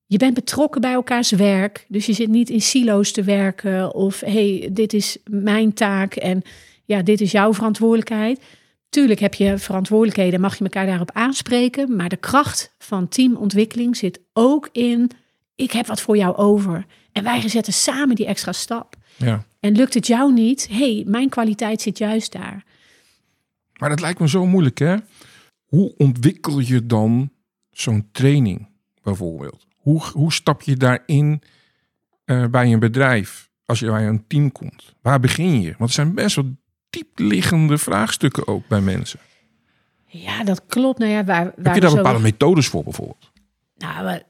Je 0.06 0.18
bent 0.18 0.34
betrokken 0.34 0.82
bij 0.82 0.94
elkaars 0.94 1.32
werk. 1.32 1.86
Dus 1.88 2.06
je 2.06 2.14
zit 2.14 2.30
niet 2.30 2.50
in 2.50 2.62
silo's 2.62 3.12
te 3.12 3.24
werken. 3.24 3.94
Of 3.94 4.20
hey, 4.20 4.70
dit 4.72 4.94
is 4.94 5.18
mijn 5.26 5.74
taak 5.74 6.16
en 6.16 6.42
ja, 6.86 7.02
dit 7.02 7.22
is 7.22 7.32
jouw 7.32 7.54
verantwoordelijkheid. 7.54 8.42
Tuurlijk 8.90 9.20
heb 9.20 9.34
je 9.34 9.58
verantwoordelijkheden, 9.58 10.42
mag 10.42 10.58
je 10.58 10.64
elkaar 10.64 10.86
daarop 10.86 11.12
aanspreken. 11.12 11.96
Maar 11.96 12.10
de 12.10 12.18
kracht 12.18 12.76
van 12.78 13.08
teamontwikkeling 13.08 13.98
zit 13.98 14.20
ook 14.34 14.70
in: 14.72 15.12
ik 15.56 15.72
heb 15.72 15.88
wat 15.88 16.02
voor 16.02 16.18
jou 16.18 16.36
over. 16.36 16.86
En 17.12 17.24
wij 17.24 17.50
zetten 17.50 17.74
samen 17.74 18.16
die 18.16 18.26
extra 18.26 18.52
stap. 18.52 18.96
Ja. 19.18 19.46
En 19.60 19.76
lukt 19.76 19.94
het 19.94 20.08
jou 20.08 20.34
niet? 20.34 20.68
hey, 20.72 21.04
mijn 21.08 21.30
kwaliteit 21.30 21.82
zit 21.82 21.98
juist 21.98 22.32
daar. 22.32 22.64
Maar 23.80 23.90
dat 23.90 24.00
lijkt 24.00 24.20
me 24.20 24.30
zo 24.30 24.46
moeilijk, 24.46 24.78
hè? 24.78 24.96
Hoe 25.66 25.94
ontwikkel 25.98 26.60
je 26.60 26.86
dan 26.86 27.32
zo'n 27.72 28.08
training, 28.12 28.70
bijvoorbeeld? 29.04 29.68
Hoe, 29.76 30.02
hoe 30.14 30.34
stap 30.34 30.62
je 30.62 30.78
daarin 30.78 31.42
eh, 32.26 32.46
bij 32.46 32.74
een 32.74 32.80
bedrijf 32.80 33.50
als 33.66 33.80
je 33.80 33.86
bij 33.86 34.08
een 34.08 34.28
team 34.28 34.52
komt? 34.52 34.96
Waar 35.02 35.20
begin 35.20 35.62
je? 35.62 35.68
Want 35.68 35.80
het 35.80 35.92
zijn 35.92 36.14
best 36.14 36.36
wel 36.36 36.56
diepliggende 36.90 37.78
vraagstukken 37.78 38.48
ook 38.48 38.68
bij 38.68 38.82
mensen. 38.82 39.20
Ja, 40.06 40.44
dat 40.44 40.66
klopt. 40.66 41.00
Nou 41.00 41.12
ja, 41.12 41.24
waar, 41.24 41.44
waar 41.44 41.54
Heb 41.66 41.74
je 41.74 41.80
daar 41.82 41.90
zo- 41.90 41.96
bepaalde 41.96 42.20
methodes 42.20 42.68
voor, 42.68 42.84
bijvoorbeeld? 42.84 43.32
Nou, 43.78 44.04
maar 44.04 44.24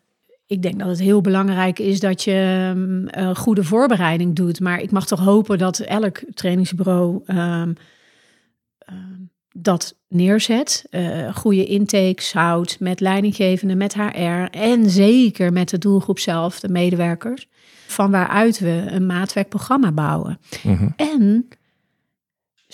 ik 0.53 0.61
denk 0.61 0.79
dat 0.79 0.87
het 0.87 0.99
heel 0.99 1.21
belangrijk 1.21 1.79
is 1.79 1.99
dat 1.99 2.23
je 2.23 2.71
um, 2.75 3.05
een 3.09 3.35
goede 3.35 3.63
voorbereiding 3.63 4.35
doet. 4.35 4.59
Maar 4.59 4.81
ik 4.81 4.91
mag 4.91 5.05
toch 5.05 5.19
hopen 5.19 5.57
dat 5.57 5.79
elk 5.79 6.21
trainingsbureau 6.33 7.21
ehm, 7.25 7.73
ehm, 8.77 9.21
dat 9.51 9.95
neerzet. 10.07 10.85
Eh, 10.89 11.35
goede 11.35 11.65
intakes 11.65 12.33
houdt 12.33 12.79
met 12.79 12.99
leidinggevenden, 12.99 13.77
met 13.77 13.93
HR 13.93 14.47
en 14.51 14.89
zeker 14.89 15.53
met 15.53 15.69
de 15.69 15.77
doelgroep 15.77 16.19
zelf, 16.19 16.59
de 16.59 16.69
medewerkers. 16.69 17.47
Van 17.87 18.11
waaruit 18.11 18.59
we 18.59 18.85
een 18.87 19.05
maatwerkprogramma 19.05 19.91
bouwen. 19.91 20.39
Mhm. 20.63 20.87
En 20.95 21.47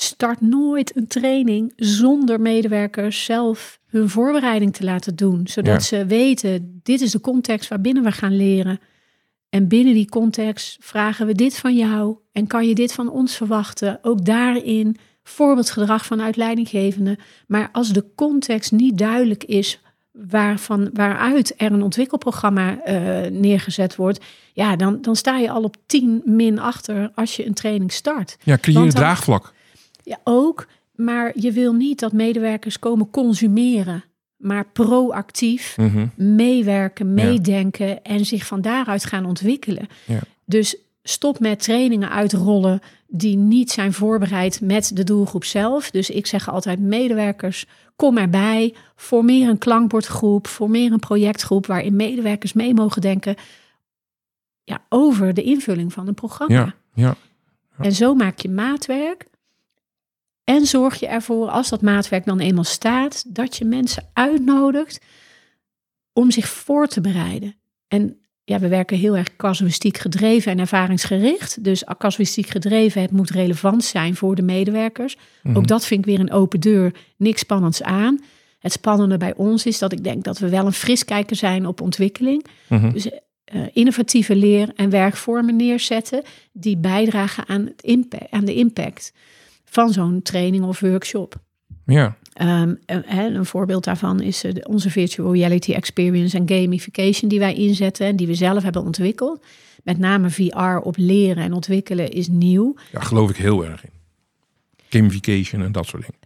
start 0.01 0.41
nooit 0.41 0.95
een 0.95 1.07
training 1.07 1.73
zonder 1.75 2.41
medewerkers 2.41 3.23
zelf 3.25 3.79
hun 3.85 4.09
voorbereiding 4.09 4.73
te 4.73 4.83
laten 4.83 5.15
doen. 5.15 5.47
Zodat 5.47 5.73
Ja. 5.73 5.79
ze 5.79 6.05
weten, 6.05 6.79
dit 6.83 7.01
is 7.01 7.11
de 7.11 7.21
context 7.21 7.69
waarbinnen 7.69 8.03
we 8.03 8.11
gaan 8.11 8.35
leren. 8.35 8.79
En 9.49 9.67
binnen 9.67 9.93
die 9.93 10.09
context 10.09 10.77
vragen 10.79 11.25
we 11.25 11.33
dit 11.33 11.57
van 11.57 11.75
jou 11.75 12.17
en 12.31 12.47
kan 12.47 12.67
je 12.67 12.75
dit 12.75 12.93
van 12.93 13.09
ons 13.09 13.35
verwachten. 13.35 13.99
Ook 14.01 14.25
daarin 14.25 14.97
voorbeeldgedrag 15.23 16.05
vanuit 16.05 16.35
leidinggevende. 16.35 17.17
Maar 17.47 17.69
als 17.71 17.93
de 17.93 18.05
context 18.15 18.71
niet 18.71 18.97
duidelijk 18.97 19.43
is 19.43 19.79
waarvan, 20.11 20.89
waaruit 20.93 21.53
er 21.57 21.71
een 21.71 21.83
ontwikkelprogramma 21.83 22.81
eh, 22.81 23.31
neergezet 23.31 23.95
wordt, 23.95 24.25
ja, 24.53 24.75
dan, 24.75 25.01
dan 25.01 25.15
sta 25.15 25.37
je 25.37 25.49
al 25.51 25.63
op 25.63 25.75
10 25.85 26.21
min 26.25 26.59
achter 26.59 27.11
als 27.15 27.35
je 27.35 27.45
een 27.45 27.53
training 27.53 27.91
start. 27.91 28.37
Ja, 28.43 28.57
creëer 28.57 28.93
draagvlak. 28.93 29.53
Ja, 30.09 30.19
ook. 30.23 30.67
Maar 30.95 31.31
je 31.35 31.51
wil 31.51 31.73
niet 31.73 31.99
dat 31.99 32.11
medewerkers 32.11 32.79
komen 32.79 33.09
consumeren, 33.09 34.03
maar 34.37 34.65
proactief 34.73 35.77
Mhm. 35.77 36.07
meewerken, 36.15 37.13
meedenken 37.13 38.03
en 38.03 38.25
zich 38.25 38.45
van 38.45 38.61
daaruit 38.61 39.05
gaan 39.05 39.25
ontwikkelen. 39.25 39.87
Ja. 40.05 40.19
Dus 40.45 40.77
stop 41.03 41.39
met 41.39 41.63
trainingen 41.63 42.09
uitrollen 42.09 42.79
die 43.07 43.37
niet 43.37 43.71
zijn 43.71 43.93
voorbereid 43.93 44.61
met 44.61 44.91
de 44.95 45.03
doelgroep 45.03 45.43
zelf. 45.43 45.91
Dus 45.91 46.09
ik 46.09 46.27
zeg 46.27 46.49
altijd 46.49 46.79
medewerkers, 46.79 47.65
kom 47.95 48.17
erbij, 48.17 48.73
formeer 48.95 49.49
een 49.49 49.57
klankbordgroep, 49.57 50.47
formeer 50.47 50.91
een 50.91 50.99
projectgroep 50.99 51.65
waarin 51.65 51.95
medewerkers 51.95 52.53
mee 52.53 52.73
mogen 52.73 53.01
denken 53.01 53.35
ja, 54.63 54.81
over 54.89 55.33
de 55.33 55.43
invulling 55.43 55.93
van 55.93 56.07
een 56.07 56.13
programma. 56.13 56.55
Ja, 56.55 56.75
ja. 56.93 57.15
En 57.79 57.91
zo 57.91 58.13
maak 58.15 58.39
je 58.39 58.49
maatwerk. 58.49 59.27
En 60.49 60.65
zorg 60.65 60.99
je 60.99 61.07
ervoor, 61.07 61.49
als 61.49 61.69
dat 61.69 61.81
maatwerk 61.81 62.25
dan 62.25 62.39
eenmaal 62.39 62.63
staat, 62.63 63.35
dat 63.35 63.55
je 63.55 63.65
mensen 63.65 64.09
uitnodigt 64.13 64.99
om 66.13 66.31
zich 66.31 66.49
voor 66.49 66.87
te 66.87 67.01
bereiden. 67.01 67.55
En 67.87 68.17
ja, 68.43 68.59
we 68.59 68.67
werken 68.67 68.97
heel 68.97 69.17
erg 69.17 69.35
casuïstiek 69.35 69.97
gedreven 69.97 70.51
en 70.51 70.59
ervaringsgericht. 70.59 71.63
Dus 71.63 71.83
casuïstiek 71.97 72.47
gedreven, 72.47 73.01
het 73.01 73.11
moet 73.11 73.29
relevant 73.29 73.83
zijn 73.83 74.15
voor 74.15 74.35
de 74.35 74.41
medewerkers. 74.41 75.17
Mhm. 75.43 75.57
Ook 75.57 75.67
dat 75.67 75.85
vind 75.85 75.99
ik 75.99 76.05
weer 76.05 76.19
een 76.19 76.31
open 76.31 76.59
deur, 76.59 76.93
niks 77.17 77.39
spannends 77.39 77.83
aan. 77.83 78.19
Het 78.59 78.71
spannende 78.71 79.17
bij 79.17 79.35
ons 79.35 79.65
is 79.65 79.79
dat 79.79 79.91
ik 79.91 80.03
denk 80.03 80.23
dat 80.23 80.39
we 80.39 80.49
wel 80.49 80.65
een 80.65 80.73
friskijker 80.73 81.35
zijn 81.35 81.65
op 81.65 81.81
ontwikkeling. 81.81 82.45
Mhm. 82.67 82.91
Dus 82.91 83.09
eh, 83.43 83.61
innovatieve 83.73 84.35
leer- 84.35 84.71
en 84.75 84.89
werkvormen 84.89 85.55
neerzetten 85.55 86.23
die 86.51 86.77
bijdragen 86.77 87.47
aan, 87.47 87.65
het 87.65 87.81
impact, 87.81 88.31
aan 88.31 88.45
de 88.45 88.53
impact 88.53 89.13
van 89.69 89.91
zo'n 89.93 90.21
training 90.21 90.63
of 90.63 90.79
workshop. 90.79 91.35
Ja, 91.85 92.17
Ehm, 92.33 92.75
en- 92.85 93.05
en 93.05 93.35
een 93.35 93.45
voorbeeld 93.45 93.83
daarvan 93.83 94.21
is 94.21 94.43
eh, 94.43 94.51
onze 94.63 94.89
virtual 94.89 95.33
reality 95.33 95.73
experience 95.73 96.37
en 96.37 96.49
gamification 96.49 97.29
die 97.29 97.39
wij 97.39 97.53
inzetten 97.53 98.07
en 98.07 98.15
die 98.15 98.27
we 98.27 98.33
zelf 98.33 98.63
hebben 98.63 98.81
ontwikkeld. 98.83 99.45
Met 99.83 99.97
name 99.97 100.29
VR 100.29 100.77
op 100.83 100.97
leren 100.97 101.43
en 101.43 101.53
ontwikkelen 101.53 102.11
is 102.11 102.27
nieuw. 102.27 102.75
daar 102.91 103.01
geloof 103.01 103.29
ik 103.29 103.35
heel 103.35 103.65
erg 103.65 103.83
in. 103.83 103.89
Gamification 104.89 105.61
en 105.61 105.71
dat 105.71 105.85
soort 105.85 106.03
dingen. 106.05 106.19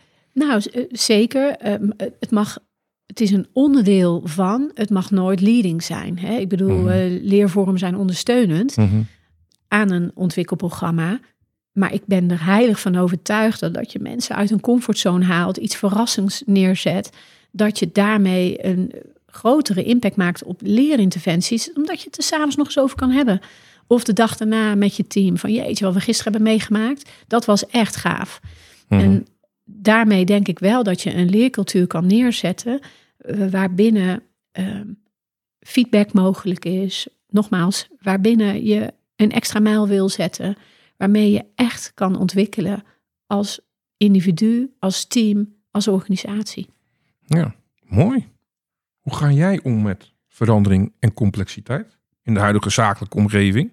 Nou, 0.49 0.61
eh, 0.73 0.83
zeker. 0.89 1.49
Ehm, 1.55 1.89
eh, 1.97 2.07
het 2.19 2.31
mag. 2.31 2.57
Het 3.05 3.21
is 3.21 3.31
een 3.31 3.47
onderdeel 3.53 4.21
van. 4.25 4.71
Het 4.73 4.89
mag 4.89 5.11
nooit 5.11 5.41
leading 5.41 5.83
zijn. 5.83 6.19
Hè? 6.19 6.35
Ik 6.37 6.49
bedoel, 6.49 6.77
Mhm. 6.77 6.87
eh, 6.89 7.21
leervormen 7.23 7.79
zijn 7.79 7.95
ondersteunend 7.95 8.77
Mhm. 8.77 9.01
aan 9.67 9.91
een 9.91 10.11
ontwikkelprogramma. 10.15 11.19
Maar 11.73 11.93
ik 11.93 12.05
ben 12.05 12.31
er 12.31 12.45
heilig 12.45 12.79
van 12.79 12.95
overtuigd 12.95 13.59
dat, 13.59 13.73
dat 13.73 13.91
je 13.91 13.99
mensen 13.99 14.35
uit 14.35 14.51
een 14.51 14.59
comfortzone 14.59 15.25
haalt, 15.25 15.57
iets 15.57 15.75
verrassends 15.75 16.43
neerzet, 16.45 17.09
dat 17.51 17.79
je 17.79 17.89
daarmee 17.91 18.65
een 18.65 18.91
grotere 19.27 19.83
impact 19.83 20.15
maakt 20.15 20.43
op 20.43 20.59
leerinterventies, 20.63 21.73
omdat 21.73 21.99
je 21.99 22.05
het 22.05 22.17
er 22.17 22.23
s'avonds 22.23 22.55
nog 22.55 22.65
eens 22.65 22.79
over 22.79 22.97
kan 22.97 23.09
hebben. 23.09 23.39
Of 23.87 24.03
de 24.03 24.13
dag 24.13 24.37
daarna 24.37 24.75
met 24.75 24.95
je 24.95 25.07
team. 25.07 25.37
Van 25.37 25.53
jeetje, 25.53 25.85
wat 25.85 25.93
we 25.93 25.99
gisteren 25.99 26.31
hebben 26.31 26.51
meegemaakt, 26.51 27.11
dat 27.27 27.45
was 27.45 27.65
echt 27.65 27.95
gaaf. 27.95 28.39
Mhm. 28.87 29.01
En 29.01 29.27
daarmee 29.65 30.25
denk 30.25 30.47
ik 30.47 30.59
wel 30.59 30.83
dat 30.83 31.01
je 31.01 31.13
een 31.13 31.29
leercultuur 31.29 31.87
kan 31.87 32.07
neerzetten 32.07 32.79
eh, 33.17 33.47
waarbinnen 33.49 34.21
ehm, 34.51 34.87
feedback 35.59 36.13
mogelijk 36.13 36.65
is. 36.65 37.07
Nogmaals, 37.27 37.87
waarbinnen 37.99 38.65
je 38.65 38.93
een 39.15 39.31
extra 39.31 39.59
mijl 39.59 39.87
wil 39.87 40.09
zetten, 40.09 40.57
waarmee 41.03 41.31
je 41.31 41.45
echt 41.55 41.91
kan 41.93 42.17
ontwikkelen 42.17 42.83
als 43.27 43.59
individu, 43.97 44.73
als 44.79 45.05
team, 45.05 45.55
als 45.71 45.87
organisatie. 45.87 46.69
Ja, 47.25 47.55
mooi. 47.85 48.27
Hoe 48.99 49.15
ga 49.15 49.31
jij 49.31 49.59
om 49.63 49.81
met 49.81 50.13
verandering 50.27 50.93
en 50.99 51.13
complexiteit 51.13 51.97
in 52.21 52.33
de 52.33 52.39
huidige 52.39 52.69
zakelijke 52.69 53.17
omgeving? 53.17 53.71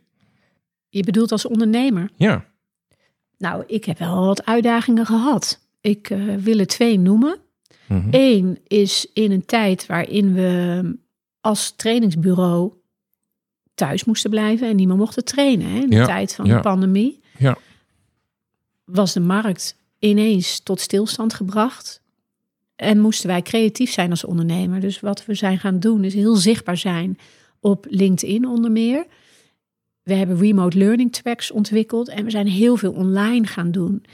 Je 0.88 1.03
bedoelt 1.05 1.33
als 1.33 1.47
ondernemer? 1.47 2.11
Ja, 2.16 2.45
Nou, 3.38 3.64
ik 3.66 3.85
heb 3.85 3.99
wel 3.99 4.25
wat 4.27 4.45
uitdagingen 4.47 5.07
gehad. 5.07 5.66
Ik 5.81 6.11
eh, 6.11 6.35
wil 6.35 6.59
er 6.59 6.66
twee 6.66 6.99
noemen. 6.99 7.38
Mhm. 7.88 8.09
Eén 8.11 8.59
is 8.66 9.11
in 9.12 9.31
een 9.31 9.45
tijd 9.47 9.87
waarin 9.87 10.35
we 10.35 10.99
als 11.40 11.77
trainingsbureau 11.77 12.73
thuis 13.75 14.05
moesten 14.05 14.31
blijven 14.31 14.69
en 14.69 14.77
niet 14.77 14.87
meer 14.88 14.97
mochten 14.97 15.25
trainen. 15.25 15.66
Hè, 15.71 15.79
in 15.79 15.90
de 15.90 15.97
Ja, 15.97 16.07
tijd 16.07 16.35
van 16.35 16.45
ja. 16.47 16.57
de 16.57 16.61
pandemie. 16.62 17.19
Ja. 17.40 17.59
Was 18.85 19.12
de 19.12 19.20
markt 19.20 19.76
ineens 19.98 20.61
tot 20.61 20.81
stilstand 20.81 21.35
gebracht. 21.35 22.00
En 22.76 23.00
moesten 23.00 23.29
wij 23.29 23.42
creatief 23.42 23.92
zijn 23.92 24.11
als 24.11 24.24
ondernemer. 24.24 24.81
Dus 24.81 25.00
wat 25.00 25.26
we 25.26 25.35
zijn 25.35 25.59
gaan 25.59 25.81
doen 25.81 26.05
is 26.05 26.14
heel 26.14 26.37
zichtbaar 26.37 26.76
zijn 26.76 27.18
op 27.61 27.87
LinkedIn 27.88 28.46
onder 28.46 28.70
meer. 28.70 29.07
We 30.03 30.14
hebben 30.14 30.38
remote 30.38 30.79
learning 30.79 31.12
tracks 31.12 31.50
ontwikkeld 31.50 32.09
en 32.09 32.24
we 32.24 32.31
zijn 32.31 32.46
heel 32.46 32.76
veel 32.76 32.92
online 32.92 33.46
gaan 33.46 33.70
doen. 33.70 34.05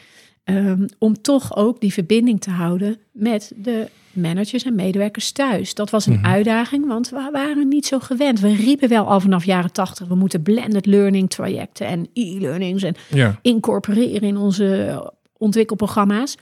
Ehm, 0.44 0.86
om 0.98 1.22
toch 1.22 1.56
ook 1.56 1.80
die 1.80 1.92
verbinding 1.92 2.40
te 2.40 2.50
houden 2.50 2.98
met 3.12 3.52
de 3.56 3.88
managers 4.16 4.62
en 4.64 4.74
medewerkers 4.74 5.32
thuis. 5.32 5.74
Dat 5.74 5.90
was 5.90 6.06
een 6.06 6.12
Mhm. 6.12 6.24
uitdaging, 6.26 6.86
want 6.86 7.08
we 7.08 7.28
waren 7.32 7.68
niet 7.68 7.86
zo 7.86 7.98
gewend. 7.98 8.40
We 8.40 8.54
riepen 8.54 8.88
wel 8.88 9.06
al 9.06 9.20
vanaf 9.20 9.44
jaren 9.44 9.72
tachtig, 9.72 10.08
we 10.08 10.14
moeten 10.14 10.42
blended 10.42 10.86
learning 10.86 11.30
trajecten 11.30 11.86
en 11.86 12.08
e-learnings 12.12 12.82
en 12.82 12.94
ja, 13.10 13.38
incorporeren 13.42 14.28
in 14.28 14.36
onze 14.36 15.12
ontwikkelprogramma's. 15.38 16.36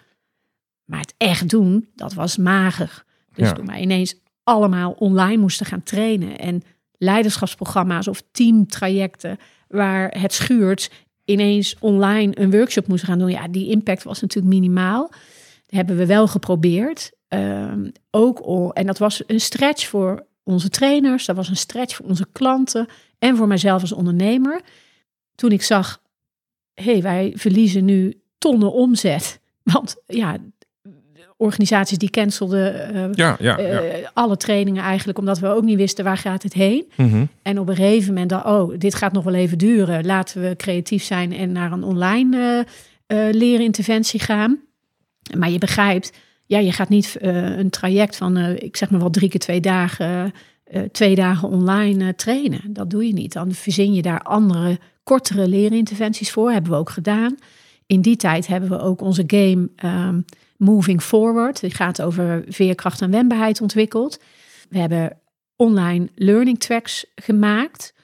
Maar 0.85 1.01
het 1.01 1.15
echt 1.17 1.49
doen, 1.51 1.89
dat 1.95 2.15
was 2.15 2.37
mager. 2.37 3.05
Dus 3.35 3.49
Ja. 3.49 3.53
toen 3.55 3.67
wij 3.67 3.81
ineens 3.81 4.15
allemaal 4.43 4.91
online 4.93 5.37
moesten 5.41 5.67
gaan 5.67 5.83
trainen 5.83 6.39
en 6.39 6.63
leiderschapsprogramma's 6.99 8.09
of 8.09 8.23
teamtrajecten 8.33 9.39
waar 9.69 10.15
het 10.21 10.33
schuurt 10.33 10.91
ineens 11.25 11.77
online 11.81 12.41
een 12.41 12.51
workshop 12.51 12.87
moesten 12.87 13.09
gaan 13.09 13.19
doen. 13.19 13.31
Ja, 13.31 13.49
die 13.49 13.71
impact 13.71 14.03
was 14.03 14.21
natuurlijk 14.21 14.55
minimaal. 14.55 15.09
Dat 15.11 15.19
hebben 15.67 15.97
we 15.97 16.07
wel 16.07 16.27
geprobeerd. 16.29 17.13
Ehm, 17.29 17.89
ook 18.11 18.39
al, 18.39 18.73
en 18.75 18.87
dat 18.87 18.99
was 18.99 19.23
een 19.27 19.41
stretch 19.41 19.87
voor 19.87 20.27
onze 20.43 20.69
trainers, 20.69 21.27
dat 21.27 21.37
was 21.37 21.49
een 21.49 21.57
stretch 21.57 21.97
voor 21.97 22.07
onze 22.07 22.27
klanten 22.33 22.87
en 23.19 23.37
voor 23.37 23.47
mijzelf 23.47 23.81
als 23.81 23.93
ondernemer. 23.93 24.61
Toen 25.35 25.53
ik 25.53 25.63
zag, 25.63 26.03
hé, 26.75 26.93
hey, 26.93 27.03
wij 27.03 27.33
verliezen 27.37 27.85
nu 27.85 28.21
tonnen 28.39 28.73
omzet. 28.73 29.41
Want 29.73 29.97
ja, 30.07 30.37
organisaties 31.37 31.99
die 31.99 32.11
cancelden 32.11 32.95
eh, 32.95 33.13
ja, 33.13 33.37
ja. 33.41 33.59
ja. 33.59 33.81
eh, 33.81 34.09
alle 34.13 34.37
trainingen 34.37 34.83
eigenlijk, 34.83 35.19
omdat 35.19 35.39
we 35.39 35.47
ook 35.47 35.65
niet 35.65 35.77
wisten 35.77 36.05
waar 36.05 36.17
gaat 36.17 36.43
het 36.43 36.53
heen. 36.53 36.91
Mhm. 36.97 37.25
En 37.43 37.59
op 37.59 37.69
een 37.69 37.77
gegeven 37.77 38.09
moment 38.09 38.31
dacht, 38.31 38.45
oh, 38.45 38.75
dit 38.79 38.95
gaat 38.95 39.13
nog 39.13 39.25
wel 39.25 39.35
even 39.35 39.59
duren. 39.59 40.07
Laten 40.07 40.43
we 40.43 40.57
creatief 40.57 41.03
zijn 41.03 41.33
en 41.33 41.53
naar 41.53 41.73
een 41.73 41.85
online 41.85 42.65
eh 42.67 42.73
eh, 43.07 43.29
leerinterventie 43.31 44.21
gaan. 44.21 44.59
Maar 45.39 45.51
je 45.51 45.59
begrijpt, 45.59 46.13
ja, 46.47 46.59
je 46.59 46.73
gaat 46.73 46.89
niet 46.89 47.17
eh, 47.17 47.57
een 47.57 47.71
traject 47.71 48.17
van, 48.17 48.37
eh, 48.37 48.57
ik 48.57 48.77
zeg 48.77 48.91
maar 48.91 49.01
wel 49.01 49.11
drie 49.11 49.29
keer 49.29 49.41
twee 49.41 49.61
dagen, 49.61 50.33
eh, 50.65 50.83
twee 50.83 51.15
dagen 51.15 51.49
online 51.49 52.15
trainen. 52.15 52.73
Dat 52.73 52.91
doe 52.91 53.07
je 53.07 53.13
niet. 53.13 53.33
Dan 53.33 53.53
verzin 53.53 53.95
je 53.95 54.03
daar 54.03 54.23
andere, 54.23 54.79
kortere 55.03 55.49
leerinterventies 55.49 56.31
voor. 56.31 56.51
Hebben 56.51 56.71
we 56.71 56.77
ook 56.79 56.91
gedaan. 56.91 57.37
In 57.87 58.01
die 58.01 58.17
tijd 58.17 58.47
hebben 58.47 58.69
we 58.69 58.81
ook 58.81 59.01
onze 59.01 59.25
game 59.27 59.69
ehm, 59.77 60.21
Moving 60.57 61.03
Forward. 61.03 61.61
Die 61.61 61.71
gaat 61.71 62.03
over 62.03 62.45
veerkracht 62.49 63.01
en 63.01 63.11
wendbaarheid 63.11 63.61
ontwikkeld. 63.61 64.21
We 64.69 64.79
hebben 64.79 65.19
online 65.57 66.09
learning 66.15 66.59
tracks 66.59 67.07
gemaakt. 67.15 67.95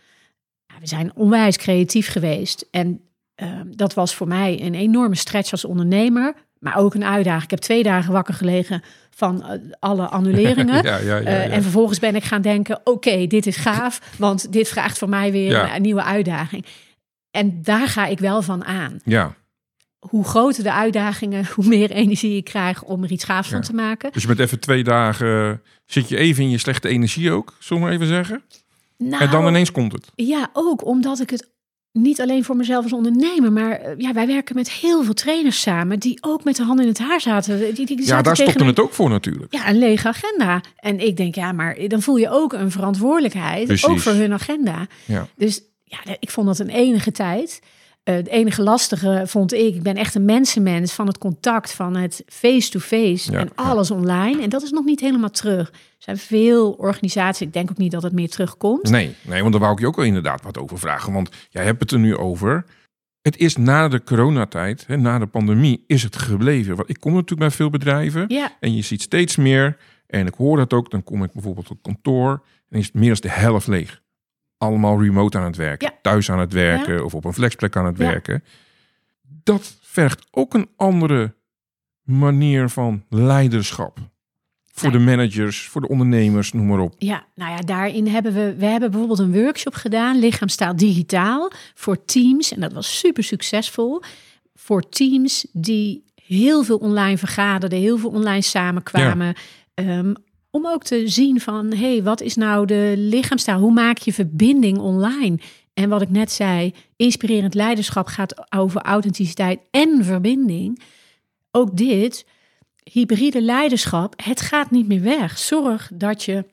We 0.80 0.86
zijn 0.86 1.16
onwijs 1.16 1.56
creatief 1.56 2.08
geweest. 2.08 2.68
En 2.70 3.00
ehm, 3.34 3.66
dat 3.70 3.94
was 3.94 4.14
voor 4.14 4.28
mij 4.28 4.62
een 4.62 4.74
enorme 4.74 5.16
stretch 5.16 5.52
als 5.52 5.64
ondernemer. 5.64 6.34
Maar 6.60 6.76
ook 6.76 6.94
een 6.94 7.04
uitdaging. 7.04 7.44
Ik 7.44 7.50
heb 7.50 7.58
twee 7.58 7.82
dagen 7.82 8.12
wakker 8.12 8.34
gelegen 8.34 8.82
van 9.10 9.42
eh, 9.44 9.58
alle 9.78 10.06
annuleringen. 10.06 10.82
ja, 10.90 10.96
ja, 10.96 11.16
ja, 11.16 11.20
Eh. 11.22 11.54
En 11.54 11.62
vervolgens 11.62 11.98
ben 11.98 12.14
ik 12.14 12.24
gaan 12.24 12.42
denken: 12.42 12.80
oké, 12.84 13.26
dit 13.26 13.46
is 13.46 13.56
gaaf, 13.56 14.00
want 14.18 14.52
dit 14.52 14.68
vraagt 14.68 14.98
voor 14.98 15.08
mij 15.08 15.32
weer 15.32 15.54
een, 15.56 15.74
een 15.74 15.82
nieuwe 15.82 16.02
uitdaging. 16.02 16.66
En 17.30 17.62
daar 17.62 17.88
ga 17.88 18.06
ik 18.06 18.18
wel 18.18 18.42
van 18.42 18.64
aan. 18.64 19.00
ja. 19.04 19.38
Hoe 20.00 20.24
groter 20.24 20.62
de 20.62 20.72
uitdagingen, 20.72 21.46
hoe 21.54 21.66
meer 21.66 21.90
energie 21.90 22.36
ik 22.36 22.44
krijg 22.44 22.82
om 22.82 23.02
er 23.02 23.10
iets 23.10 23.24
gaafs 23.24 23.48
van 23.48 23.60
te 23.60 23.72
maken. 23.74 24.12
Dus 24.12 24.22
je 24.22 24.28
bent 24.28 24.40
even 24.40 24.60
twee 24.60 24.84
dagen, 24.84 25.62
zit 25.86 26.08
je 26.08 26.16
even 26.16 26.42
in 26.42 26.50
je 26.50 26.58
slechte 26.58 26.88
energie 26.88 27.32
ook, 27.32 27.56
zullen 27.58 27.84
we 27.84 27.90
even 27.90 28.06
zeggen. 28.06 28.42
Nou, 28.98 29.22
En 29.22 29.30
dan 29.30 29.46
ineens 29.46 29.72
komt 29.72 29.92
het. 29.92 30.10
Ja, 30.14 30.50
ook 30.52 30.84
omdat 30.84 31.20
ik 31.20 31.30
het 31.30 31.49
niet 31.92 32.20
alleen 32.20 32.44
voor 32.44 32.56
mezelf 32.56 32.82
als 32.82 32.92
ondernemer, 32.92 33.52
maar 33.52 33.70
eh, 33.70 33.92
ja, 33.98 34.12
wij 34.12 34.26
werken 34.26 34.54
met 34.54 34.70
heel 34.70 35.02
veel 35.04 35.14
trainers 35.14 35.60
samen 35.60 35.98
die 35.98 36.18
ook 36.20 36.44
met 36.44 36.56
de 36.56 36.62
handen 36.62 36.84
in 36.84 36.90
het 36.90 37.00
haar 37.00 37.20
zaten. 37.20 37.74
Die, 37.74 37.86
die, 37.86 37.98
Ja, 38.06 38.06
daar 38.06 38.22
tegen 38.22 38.36
stopte 38.36 38.58
mij- 38.58 38.68
het 38.68 38.80
ook 38.80 38.92
voor 38.92 39.08
natuurlijk. 39.10 39.52
Ja, 39.54 39.68
een 39.68 39.78
lege 39.78 40.08
agenda. 40.08 40.60
En 40.76 41.00
ik 41.06 41.16
denk, 41.16 41.34
ja, 41.34 41.52
maar 41.52 41.88
dan 41.88 42.02
voel 42.02 42.16
je 42.16 42.30
ook 42.30 42.52
een 42.52 42.70
verantwoordelijkheid, 42.70 43.66
Precies. 43.66 43.86
ook 43.88 43.98
voor 43.98 44.12
hun 44.12 44.32
agenda. 44.32 44.86
Ja. 45.04 45.26
Dus 45.36 45.62
ja, 45.84 45.98
ik 46.20 46.30
vond 46.30 46.46
dat 46.46 46.58
een 46.58 46.68
enige 46.68 47.12
tijd. 47.12 47.60
Uh, 48.04 48.14
het 48.14 48.28
enige 48.28 48.62
lastige 48.62 49.22
vond 49.26 49.52
ik, 49.52 49.74
ik 49.74 49.82
ben 49.82 49.96
echt 49.96 50.14
een 50.14 50.24
mensenmens 50.24 50.92
van 50.92 51.06
het 51.06 51.18
contact, 51.18 51.72
van 51.72 51.96
het 51.96 52.22
face-to-face 52.26 53.36
en 53.36 53.50
alles 53.54 53.90
online. 53.90 54.42
En 54.42 54.48
dat 54.48 54.62
is 54.62 54.70
nog 54.70 54.84
niet 54.84 55.00
helemaal 55.00 55.30
terug. 55.30 55.68
Er 55.68 55.76
zijn 55.98 56.18
veel 56.18 56.72
organisaties, 56.72 57.46
ik 57.46 57.52
denk 57.52 57.70
ook 57.70 57.76
niet 57.76 57.92
dat 57.92 58.02
het 58.02 58.12
meer 58.12 58.28
terugkomt. 58.28 58.90
Nee, 58.90 59.14
nee 59.22 59.40
want 59.40 59.52
daar 59.52 59.60
wou 59.60 59.72
ik 59.72 59.80
je 59.80 59.86
ook 59.86 59.96
wel 59.96 60.04
inderdaad 60.04 60.42
wat 60.42 60.58
over 60.58 60.78
vragen. 60.78 61.12
Want 61.12 61.30
jij 61.50 61.64
hebt 61.64 61.80
het 61.80 61.90
er 61.90 61.98
nu 61.98 62.16
over. 62.16 62.64
Het 63.22 63.36
is 63.36 63.56
na 63.56 63.88
de 63.88 64.02
coronatijd, 64.02 64.84
hè, 64.86 64.96
na 64.96 65.18
de 65.18 65.26
pandemie, 65.26 65.84
is 65.86 66.02
het 66.02 66.16
gebleven. 66.16 66.76
Want 66.76 66.88
ik 66.88 67.00
kom 67.00 67.12
natuurlijk 67.12 67.40
bij 67.40 67.50
veel 67.50 67.70
bedrijven 67.70 68.24
ja. 68.28 68.56
en 68.60 68.74
je 68.74 68.82
ziet 68.82 69.02
steeds 69.02 69.36
meer. 69.36 69.76
En 70.06 70.26
ik 70.26 70.34
hoor 70.34 70.56
dat 70.56 70.72
ook, 70.72 70.90
dan 70.90 71.02
kom 71.02 71.22
ik 71.24 71.32
bijvoorbeeld 71.32 71.70
op 71.70 71.82
kantoor 71.82 72.42
en 72.68 72.78
is 72.78 72.86
het 72.86 72.94
meer 72.94 73.08
dan 73.08 73.20
de 73.20 73.30
helft 73.30 73.66
leeg 73.66 74.00
allemaal 74.60 75.02
remote 75.02 75.38
aan 75.38 75.44
het 75.44 75.56
werken, 75.56 75.92
thuis 76.02 76.30
aan 76.30 76.38
het 76.38 76.52
werken 76.52 77.04
of 77.04 77.14
op 77.14 77.24
een 77.24 77.32
flexplek 77.32 77.76
aan 77.76 77.86
het 77.86 77.96
werken. 77.96 78.44
Dat 79.44 79.76
vergt 79.80 80.26
ook 80.30 80.54
een 80.54 80.68
andere 80.76 81.34
manier 82.02 82.68
van 82.68 83.04
leiderschap. 83.08 83.98
Voor 84.72 84.92
de 84.92 84.98
managers, 84.98 85.68
voor 85.68 85.80
de 85.80 85.88
ondernemers, 85.88 86.52
noem 86.52 86.66
maar 86.66 86.78
op. 86.78 86.94
Ja, 86.98 87.24
nou 87.34 87.50
ja, 87.50 87.58
daarin 87.58 88.06
hebben 88.06 88.32
we, 88.32 88.54
we 88.58 88.66
hebben 88.66 88.90
bijvoorbeeld 88.90 89.18
een 89.18 89.42
workshop 89.42 89.74
gedaan, 89.74 90.18
lichaamstaal 90.18 90.76
digitaal, 90.76 91.50
voor 91.74 92.04
teams. 92.04 92.52
En 92.52 92.60
dat 92.60 92.72
was 92.72 92.98
super 92.98 93.24
succesvol. 93.24 94.02
Voor 94.54 94.88
teams 94.88 95.46
die 95.52 96.04
heel 96.24 96.62
veel 96.62 96.76
online 96.76 97.18
vergaderden, 97.18 97.78
heel 97.78 97.98
veel 97.98 98.10
online 98.10 98.42
samenkwamen. 98.42 99.34
Ehm, 99.74 100.12
om 100.50 100.66
ook 100.66 100.82
te 100.82 101.08
zien 101.08 101.40
van, 101.40 101.66
hé, 101.72 101.92
hey, 101.92 102.02
wat 102.02 102.20
is 102.20 102.36
nou 102.36 102.66
de 102.66 102.94
lichaamstaal? 102.96 103.60
Hoe 103.60 103.72
maak 103.72 103.98
je 103.98 104.12
verbinding 104.12 104.78
online? 104.78 105.38
En 105.74 105.88
wat 105.88 106.02
ik 106.02 106.10
net 106.10 106.32
zei, 106.32 106.74
inspirerend 106.96 107.54
leiderschap 107.54 108.06
gaat 108.06 108.52
over 108.52 108.80
authenticiteit 108.80 109.60
en 109.70 110.04
verbinding. 110.04 110.82
Ook 111.50 111.76
dit, 111.76 112.26
hybride 112.82 113.42
leiderschap, 113.42 114.14
het 114.24 114.40
gaat 114.40 114.70
niet 114.70 114.86
meer 114.86 115.02
weg. 115.02 115.38
Zorg 115.38 115.90
dat 115.94 116.24
je 116.24 116.44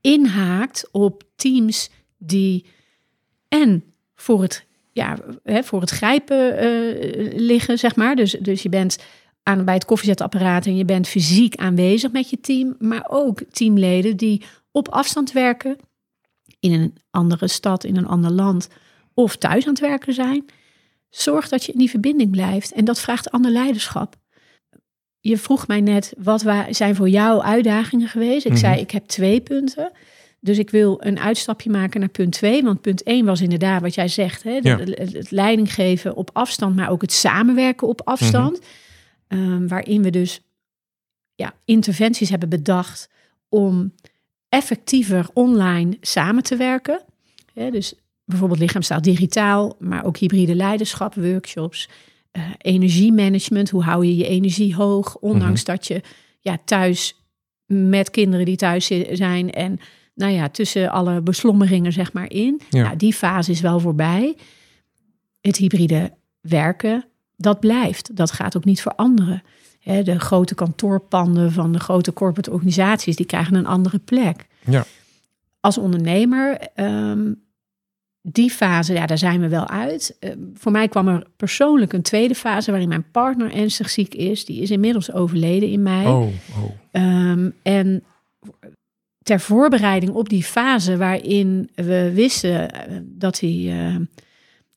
inhaakt 0.00 0.88
op 0.92 1.22
teams 1.36 1.90
die 2.18 2.66
en 3.48 3.84
voor 4.14 4.42
het, 4.42 4.66
ja, 4.92 5.16
voor 5.44 5.80
het 5.80 5.90
grijpen 5.90 6.64
uh, 6.64 7.32
liggen, 7.34 7.78
zeg 7.78 7.96
maar. 7.96 8.16
Dus, 8.16 8.30
dus 8.30 8.62
je 8.62 8.68
bent 8.68 8.98
aan, 9.42 9.64
bij 9.64 9.74
het 9.74 9.84
koffiezetapparaat 9.84 10.66
en 10.66 10.76
je 10.76 10.84
bent 10.84 11.08
fysiek 11.08 11.56
aanwezig 11.56 12.12
met 12.12 12.30
je 12.30 12.40
team, 12.40 12.74
maar 12.78 13.06
ook 13.08 13.42
teamleden 13.50 14.16
die 14.16 14.42
op 14.70 14.88
afstand 14.88 15.32
werken 15.32 15.76
in 16.60 16.72
een 16.72 16.96
andere 17.10 17.48
stad, 17.48 17.84
in 17.84 17.96
een 17.96 18.06
ander 18.06 18.30
land 18.30 18.68
of 19.14 19.36
thuis 19.36 19.64
aan 19.64 19.72
het 19.72 19.80
werken 19.80 20.14
zijn. 20.14 20.44
Zorg 21.10 21.48
dat 21.48 21.64
je 21.64 21.72
in 21.72 21.78
die 21.78 21.90
verbinding 21.90 22.30
blijft 22.30 22.72
en 22.72 22.84
dat 22.84 23.00
vraagt 23.00 23.30
ander 23.30 23.50
leiderschap. 23.50 24.16
Je 25.20 25.38
vroeg 25.38 25.66
mij 25.66 25.80
net, 25.80 26.12
wat 26.18 26.44
zijn 26.70 26.94
voor 26.94 27.08
jou 27.08 27.42
uitdagingen 27.42 28.08
geweest? 28.08 28.46
Ik 28.46 28.56
zei, 28.56 28.72
mhm. 28.72 28.82
ik 28.82 28.90
heb 28.90 29.06
twee 29.06 29.40
punten. 29.40 29.92
Dus 30.40 30.58
ik 30.58 30.70
wil 30.70 30.96
een 31.00 31.18
uitstapje 31.18 31.70
maken 31.70 32.00
naar 32.00 32.08
punt 32.08 32.32
twee. 32.32 32.62
Want 32.62 32.80
punt 32.80 33.02
één 33.02 33.24
was 33.24 33.40
inderdaad 33.40 33.80
wat 33.80 33.94
jij 33.94 34.08
zegt. 34.08 34.42
Hè? 34.42 34.52
Het, 34.52 35.30
leiding 35.30 35.74
geven 35.74 36.14
op 36.14 36.30
afstand, 36.32 36.76
maar 36.76 36.90
ook 36.90 37.00
het 37.00 37.12
samenwerken 37.12 37.88
op 37.88 38.00
afstand. 38.04 38.58
Mhm. 38.58 38.68
Ehm, 39.32 39.66
waarin 39.66 40.02
we 40.02 40.10
dus 40.10 40.40
ja, 41.34 41.54
interventies 41.64 42.28
hebben 42.28 42.48
bedacht 42.48 43.08
om 43.48 43.94
effectiever 44.48 45.28
online 45.32 45.96
samen 46.00 46.42
te 46.42 46.56
werken. 46.56 47.02
dus 47.54 47.94
bijvoorbeeld 48.24 48.60
lichaamstaal 48.60 49.02
digitaal, 49.02 49.76
maar 49.78 50.04
ook 50.04 50.16
hybride 50.16 50.54
leiderschap, 50.54 51.14
workshops, 51.14 51.88
uh, 52.32 52.42
energiemanagement. 52.58 53.70
Hoe 53.70 53.82
hou 53.82 54.06
je 54.06 54.16
je 54.16 54.26
energie 54.26 54.74
hoog, 54.74 55.16
ondanks 55.16 55.62
mhm. 55.62 55.70
dat 55.70 55.86
je 55.86 56.00
ja, 56.40 56.58
thuis 56.64 57.16
met 57.66 58.10
kinderen 58.10 58.44
die 58.44 58.56
thuis 58.56 58.86
zijn 59.12 59.50
en 59.50 59.78
nou 60.14 60.32
ja, 60.32 60.48
tussen 60.48 60.90
alle 60.90 61.20
beslommeringen 61.20 61.92
zeg 61.92 62.12
maar 62.12 62.30
in. 62.30 62.60
Ja. 62.70 62.82
Nou, 62.82 62.96
die 62.96 63.12
fase 63.12 63.50
is 63.50 63.60
wel 63.60 63.80
voorbij. 63.80 64.36
Het 65.40 65.56
hybride 65.56 66.12
werken, 66.40 67.04
dat 67.42 67.60
blijft. 67.60 68.16
Dat 68.16 68.30
gaat 68.30 68.56
ook 68.56 68.64
niet 68.64 68.82
veranderen. 68.82 69.42
de 69.82 70.20
grote 70.20 70.54
kantoorpanden 70.54 71.52
van 71.52 71.72
de 71.72 71.80
grote 71.80 72.12
corporate 72.12 72.50
organisaties, 72.50 73.16
die 73.16 73.26
krijgen 73.26 73.54
een 73.54 73.66
andere 73.66 73.98
plek. 73.98 74.46
Ja. 74.64 74.84
Als 75.60 75.78
ondernemer, 75.78 76.58
um, 76.76 77.42
die 78.22 78.50
fase, 78.50 78.92
ja, 78.92 79.06
daar 79.06 79.18
zijn 79.18 79.40
we 79.40 79.48
wel 79.48 79.68
uit. 79.68 80.16
Uh, 80.20 80.30
voor 80.54 80.72
mij 80.72 80.88
kwam 80.88 81.08
er 81.08 81.26
persoonlijk 81.36 81.92
een 81.92 82.02
tweede 82.02 82.34
fase 82.34 82.70
waarin 82.70 82.88
mijn 82.88 83.10
partner 83.10 83.54
ernstig 83.54 83.90
ziek 83.90 84.14
is. 84.14 84.44
Die 84.44 84.62
is 84.62 84.70
inmiddels 84.70 85.12
overleden 85.12 85.70
in 85.70 85.82
mei. 85.82 86.06
Oh, 86.06 86.26
oh. 86.92 87.30
Um, 87.30 87.54
en 87.62 88.04
ter 89.22 89.40
voorbereiding 89.40 90.12
op 90.12 90.28
die 90.28 90.44
fase 90.44 90.96
waarin 90.96 91.70
we 91.74 92.10
wisten 92.14 92.72
eh, 92.72 92.96
dat 93.02 93.40
hij 93.40 93.50
uh, 93.50 93.96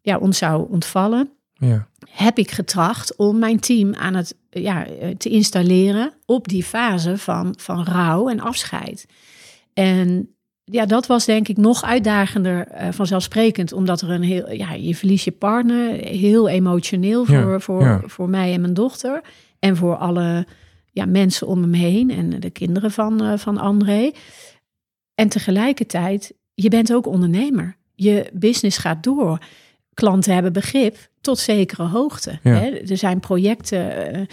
ja, 0.01 0.17
ons 0.17 0.38
zou 0.38 0.69
ontvallen, 0.69 1.30
ja. 1.67 1.88
heb 2.10 2.38
ik 2.38 2.51
getracht 2.51 3.15
om 3.15 3.39
mijn 3.39 3.60
team 3.60 3.93
aan 3.93 4.13
het, 4.13 4.36
ja, 4.49 4.86
te 5.17 5.30
installeren 5.30 6.13
op 6.25 6.47
die 6.47 6.63
fase 6.63 7.17
van, 7.17 7.54
van 7.58 7.84
rouw 7.84 8.30
en 8.30 8.39
afscheid. 8.39 9.06
En 9.73 10.36
ja, 10.63 10.86
dat 10.86 11.08
was 11.08 11.25
denk 11.25 11.47
ik 11.47 11.58
nog 11.58 11.84
uitdagender 11.84 12.67
uh, 12.71 12.88
vanzelfsprekend, 12.91 13.73
omdat 13.73 14.01
er 14.01 14.10
een 14.10 14.23
heel, 14.23 14.51
ja, 14.51 14.73
je 14.73 14.95
verliest 14.95 15.25
je 15.25 15.32
partner, 15.32 15.93
heel 15.93 16.47
emotioneel 16.47 17.25
voor, 17.25 17.62
voor, 17.62 18.04
voor 18.06 18.30
mij 18.30 18.54
en 18.54 18.62
mijn 18.62 18.73
dochter 18.73 19.21
en 19.60 19.75
voor 19.75 19.95
alle 19.95 20.47
ja, 20.91 21.06
mensen 21.06 21.47
om 21.47 21.62
hem 21.62 21.73
heen 21.73 22.10
en 22.10 22.39
de 22.39 22.49
kinderen 22.49 22.91
van, 22.91 23.23
uh, 23.23 23.38
van 23.38 23.58
André. 23.58 24.12
En 25.15 25.30
tegelijkertijd, 25.30 26.34
je 26.54 26.69
bent 26.69 26.93
ook 26.93 27.08
ondernemer. 27.08 27.78
Je 27.95 28.30
business 28.34 28.78
gaat 28.78 29.04
door 29.04 29.39
klanten 29.93 30.34
hebben 30.34 30.54
begrip 30.54 30.97
tot 31.26 31.40
zekere 31.40 31.84
hoogte. 31.84 32.40
Hè? 32.42 32.70
Er 32.70 32.98
zijn 32.98 33.20
projecten 33.20 34.28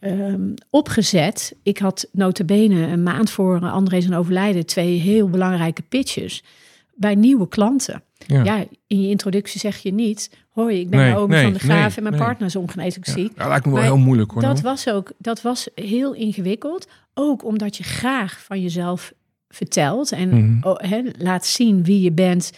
uh, 0.00 0.32
um, 0.32 0.54
opgezet. 0.70 1.54
Ik 1.62 1.78
had 1.78 2.08
notabene 2.12 2.86
een 2.86 3.02
maand 3.02 3.30
voor 3.30 3.60
André 3.60 4.00
zijn 4.00 4.14
overlijden 4.14 4.66
twee 4.66 4.98
heel 4.98 5.28
belangrijke 5.28 5.82
pitches 5.82 6.42
bij 6.94 7.14
nieuwe 7.14 7.48
klanten. 7.48 8.02
Ja. 8.26 8.64
in 8.86 9.02
je 9.02 9.08
introductie 9.08 9.60
zeg 9.60 9.78
je 9.78 9.92
niet, 9.92 10.30
hoi, 10.48 10.80
ik 10.80 10.90
ben 10.90 11.00
nee, 11.00 11.16
ook 11.16 11.34
van 11.34 11.52
de 11.52 11.58
Graaf 11.58 11.96
en 11.96 12.02
mijn 12.02 12.16
partner 12.16 12.48
is 12.48 12.56
ongeneeslijk 12.56 13.06
ziek. 13.06 13.32
Ja, 13.32 13.38
dat 13.38 13.46
lijkt 13.46 13.66
me 13.66 13.72
wel 13.72 13.82
heel 13.82 13.96
moeilijk 13.96 14.30
hoor. 14.30 14.42
Dat 14.42 14.60
was 14.60 14.88
ook, 14.88 15.12
dat 15.18 15.42
was 15.42 15.68
heel 15.74 16.12
ingewikkeld. 16.12 16.88
Ook 17.14 17.44
omdat 17.44 17.76
je 17.76 17.82
graag 17.82 18.42
van 18.42 18.60
jezelf 18.60 19.12
vertelt 19.48 20.12
en 20.12 20.28
mm 20.28 20.62
laat 21.18 21.46
zien 21.46 21.84
wie 21.84 22.00
je 22.00 22.12
bent. 22.12 22.52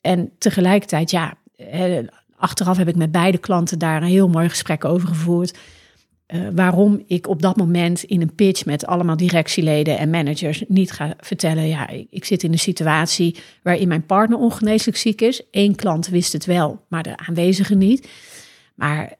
En 0.00 0.30
tegelijkertijd, 0.38 1.10
ja, 1.10 1.34
achteraf 2.44 2.76
heb 2.76 2.88
ik 2.88 2.96
met 2.96 3.12
beide 3.12 3.38
klanten 3.38 3.78
daar 3.78 4.02
een 4.02 4.08
heel 4.08 4.28
mooi 4.28 4.48
gesprek 4.48 4.84
over 4.84 5.08
gevoerd. 5.08 5.58
Uh, 6.26 6.48
waarom 6.54 7.02
ik 7.06 7.28
op 7.28 7.42
dat 7.42 7.56
moment 7.56 8.02
in 8.02 8.20
een 8.20 8.34
pitch 8.34 8.64
met 8.64 8.86
allemaal 8.86 9.16
directieleden 9.16 9.98
en 9.98 10.10
managers 10.10 10.64
niet 10.68 10.92
ga 10.92 11.14
vertellen: 11.20 11.68
ja, 11.68 11.88
ik, 11.88 12.06
ik 12.10 12.24
zit 12.24 12.42
in 12.42 12.52
een 12.52 12.58
situatie 12.58 13.36
waarin 13.62 13.88
mijn 13.88 14.06
partner 14.06 14.38
ongeneeslijk 14.38 14.96
ziek 14.96 15.20
is. 15.20 15.42
Eén 15.50 15.74
klant 15.74 16.08
wist 16.08 16.32
het 16.32 16.44
wel, 16.44 16.84
maar 16.88 17.02
de 17.02 17.16
aanwezigen 17.16 17.78
niet. 17.78 18.08
Maar 18.74 19.14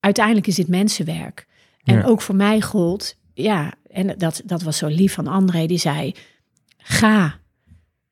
uiteindelijk 0.00 0.46
is 0.46 0.54
dit 0.54 0.68
mensenwerk. 0.68 1.46
En 1.82 2.04
ook 2.04 2.22
voor 2.22 2.36
mij 2.36 2.60
gold, 2.60 3.16
ja, 3.34 3.72
en 3.90 4.18
dat, 4.18 4.42
dat 4.44 4.62
was 4.62 4.78
zo 4.78 4.86
lief 4.86 5.12
van 5.12 5.26
André, 5.26 5.66
die 5.66 5.78
zei: 5.78 6.14
ga, 6.78 7.38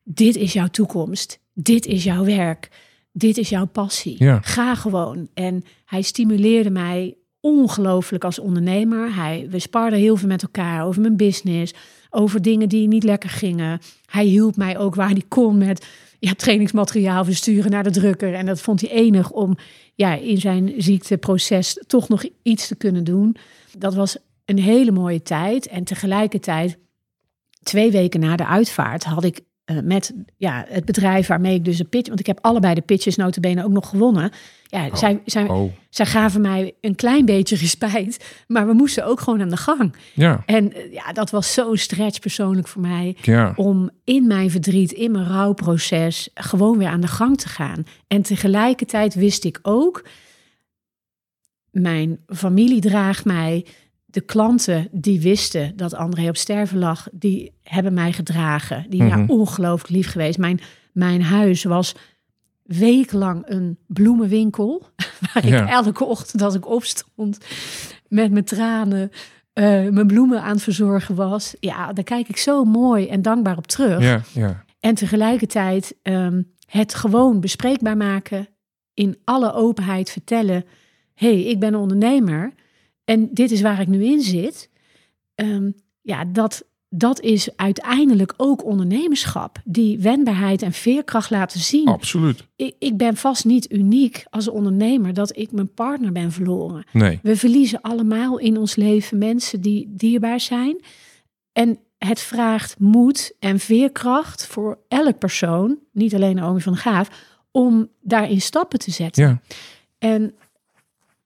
dit 0.03 0.35
is 0.35 0.53
jouw 0.53 0.67
toekomst, 0.67 1.39
dit 1.53 1.85
is 1.85 2.03
jouw 2.03 2.25
werk 2.25 2.69
dit 3.13 3.37
is 3.37 3.49
jouw 3.49 3.65
passie. 3.65 4.15
Ga 4.41 4.75
gewoon. 4.75 5.27
En 5.33 5.63
hij 5.85 6.01
stimuleerde 6.01 6.69
mij 6.69 7.17
ongelooflijk 7.39 8.23
als 8.23 8.39
ondernemer. 8.39 9.15
Hij, 9.15 9.47
we 9.49 9.59
sparden 9.59 9.99
heel 9.99 10.15
veel 10.15 10.27
met 10.27 10.41
elkaar 10.41 10.85
over 10.85 11.01
mijn 11.01 11.17
business, 11.17 11.73
over 12.09 12.41
dingen 12.41 12.69
die 12.69 12.87
niet 12.87 13.03
lekker 13.03 13.29
gingen. 13.29 13.79
Hij 14.05 14.25
hielp 14.25 14.55
mij 14.55 14.77
ook 14.77 14.95
waar 14.95 15.09
hij 15.09 15.23
kon 15.27 15.57
met 15.57 15.87
ja, 16.19 16.33
trainingsmateriaal 16.33 17.25
versturen 17.25 17.71
naar 17.71 17.83
de 17.83 17.91
drukker. 17.91 18.33
En 18.33 18.45
dat 18.45 18.61
vond 18.61 18.81
hij 18.81 18.89
enig 18.89 19.31
om 19.31 19.57
ja, 19.95 20.13
in 20.13 20.37
zijn 20.37 20.73
ziekteproces 20.77 21.83
toch 21.87 22.09
nog 22.09 22.25
iets 22.43 22.67
te 22.67 22.75
kunnen 22.75 23.03
doen. 23.03 23.35
Dat 23.77 23.93
was 23.93 24.17
een 24.45 24.59
hele 24.59 24.91
mooie 24.91 25.21
tijd. 25.21 25.67
En 25.67 25.83
tegelijkertijd, 25.83 26.77
twee 27.63 27.91
weken 27.91 28.19
na 28.19 28.35
de 28.35 28.45
uitvaart, 28.45 29.03
had 29.03 29.23
ik 29.23 29.39
eh, 29.65 29.77
met 29.83 30.13
ja, 30.37 30.65
het 30.67 30.85
bedrijf 30.85 31.27
waarmee 31.27 31.55
ik 31.55 31.65
dus 31.65 31.79
een 31.79 31.89
pitch... 31.89 32.07
Want 32.07 32.19
ik 32.19 32.25
heb 32.25 32.39
allebei 32.41 32.73
de 32.73 32.81
pitches 32.81 33.15
notabene 33.15 33.63
ook 33.63 33.71
nog 33.71 33.89
gewonnen. 33.89 34.31
Ja, 34.63 34.85
Oh. 34.85 34.95
zij, 34.95 35.21
zij, 35.25 35.47
Oh, 35.47 35.71
zij 35.89 36.05
gaven 36.05 36.41
mij 36.41 36.73
een 36.81 36.95
klein 36.95 37.25
beetje 37.25 37.55
respijt. 37.55 38.43
Maar 38.47 38.67
we 38.67 38.73
moesten 38.73 39.05
ook 39.05 39.19
gewoon 39.19 39.41
aan 39.41 39.49
de 39.49 39.57
gang. 39.57 39.95
ja, 40.13 40.43
En 40.45 40.73
eh, 40.73 40.93
ja, 40.93 41.13
dat 41.13 41.29
was 41.29 41.53
zo'n 41.53 41.77
stretch 41.77 42.19
persoonlijk 42.19 42.67
voor 42.67 42.81
mij 42.81 43.17
ja. 43.21 43.53
om 43.55 43.89
in 44.03 44.27
mijn 44.27 44.51
verdriet, 44.51 44.91
in 44.91 45.11
mijn 45.11 45.27
rouwproces, 45.27 46.29
gewoon 46.33 46.77
weer 46.77 46.87
aan 46.87 47.01
de 47.01 47.07
gang 47.07 47.37
te 47.37 47.49
gaan. 47.49 47.83
En 48.07 48.21
tegelijkertijd 48.21 49.13
wist 49.13 49.43
ik 49.43 49.59
ook, 49.61 50.05
mijn 51.71 52.19
familie 52.27 52.81
draagt 52.81 53.25
mij. 53.25 53.65
De 54.13 54.21
klanten 54.21 54.87
die 54.91 55.21
wisten 55.21 55.73
dat 55.75 55.93
André 55.93 56.27
op 56.27 56.37
sterven 56.37 56.77
lag, 56.77 57.07
die 57.11 57.51
hebben 57.63 57.93
mij 57.93 58.11
gedragen. 58.13 58.85
Die 58.89 59.07
zijn 59.07 59.19
Mhm. 59.21 59.31
ongelooflijk 59.31 59.89
lief 59.89 60.11
geweest. 60.11 60.37
Mijn, 60.37 60.59
mijn 60.91 61.21
huis 61.23 61.63
was 61.63 61.95
wekenlang 62.63 63.43
een 63.45 63.77
bloemenwinkel. 63.87 64.85
Waar 65.33 65.47
Ja. 65.47 65.63
ik 65.63 65.69
elke 65.69 66.03
ochtend 66.03 66.41
als 66.41 66.55
ik 66.55 66.67
opstond 66.67 67.37
met 68.07 68.31
mijn 68.31 68.43
tranen 68.45 69.09
eh, 69.53 69.63
mijn 69.89 70.07
bloemen 70.07 70.41
aan 70.41 70.51
het 70.53 70.61
verzorgen 70.63 71.15
was. 71.15 71.55
Ja, 71.59 71.93
daar 71.93 72.03
kijk 72.03 72.27
ik 72.27 72.37
zo 72.37 72.63
mooi 72.63 73.07
en 73.07 73.21
dankbaar 73.21 73.57
op 73.57 73.67
terug. 73.67 74.01
Ja, 74.03 74.21
ja. 74.33 74.63
En 74.79 74.95
tegelijkertijd 74.95 75.95
ehm, 76.01 76.41
het 76.67 76.93
gewoon 76.95 77.39
bespreekbaar 77.39 77.97
maken. 77.97 78.47
In 78.93 79.17
alle 79.23 79.53
openheid 79.53 80.09
vertellen. 80.09 80.65
hey, 81.13 81.41
ik 81.43 81.59
ben 81.59 81.73
een 81.73 81.79
ondernemer. 81.79 82.51
En 83.05 83.29
dit 83.31 83.51
is 83.51 83.61
waar 83.61 83.81
ik 83.81 83.87
nu 83.87 84.03
in 84.05 84.21
zit. 84.21 84.69
Ehm, 85.35 85.71
ja, 86.01 86.25
dat, 86.25 86.63
dat 86.89 87.21
is 87.21 87.55
uiteindelijk 87.55 88.33
ook 88.37 88.65
ondernemerschap. 88.65 89.61
Die 89.63 89.99
wendbaarheid 89.99 90.61
en 90.61 90.73
veerkracht 90.73 91.29
laten 91.29 91.59
zien. 91.59 91.87
Absoluut. 91.87 92.47
Ik, 92.55 92.75
ik 92.79 92.97
ben 92.97 93.15
vast 93.15 93.45
niet 93.45 93.71
uniek 93.71 94.25
als 94.29 94.47
ondernemer 94.47 95.13
dat 95.13 95.37
ik 95.37 95.51
mijn 95.51 95.73
partner 95.73 96.11
ben 96.11 96.31
verloren. 96.31 96.83
Nee. 96.91 97.19
We 97.21 97.35
verliezen 97.35 97.81
allemaal 97.81 98.39
in 98.39 98.57
ons 98.57 98.75
leven 98.75 99.17
mensen 99.17 99.61
die 99.61 99.93
dierbaar 99.95 100.39
zijn. 100.39 100.81
En 101.51 101.79
het 101.97 102.19
vraagt 102.19 102.79
moed 102.79 103.35
en 103.39 103.59
veerkracht 103.59 104.47
voor 104.47 104.79
elk 104.87 105.17
persoon, 105.17 105.77
niet 105.91 106.15
alleen 106.15 106.43
Omi 106.43 106.61
van 106.61 106.73
de 106.73 106.79
Gaaf, 106.79 107.09
om 107.51 107.89
daarin 108.01 108.41
stappen 108.41 108.79
te 108.79 108.91
zetten. 108.91 109.23
Ja, 109.23 109.41
En 109.99 110.35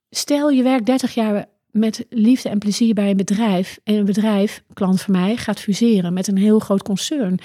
stel 0.09 0.49
je 0.49 0.63
werkt 0.63 0.85
30 0.85 1.13
jaar 1.13 1.45
met 1.79 2.05
liefde 2.09 2.49
en 2.49 2.57
plezier 2.59 2.93
bij 2.93 3.09
een 3.09 3.17
bedrijf. 3.17 3.79
En 3.83 3.95
een 3.95 4.05
bedrijf, 4.05 4.63
klant 4.73 5.01
van 5.01 5.13
mij, 5.13 5.37
gaat 5.37 5.59
fuseren 5.59 6.13
met 6.13 6.27
een 6.27 6.37
heel 6.37 6.59
groot 6.59 6.83
concern. 6.83 7.39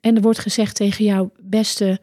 En 0.00 0.16
er 0.16 0.22
wordt 0.22 0.38
gezegd 0.38 0.76
tegen 0.76 1.04
jou, 1.04 1.28
beste 1.42 1.98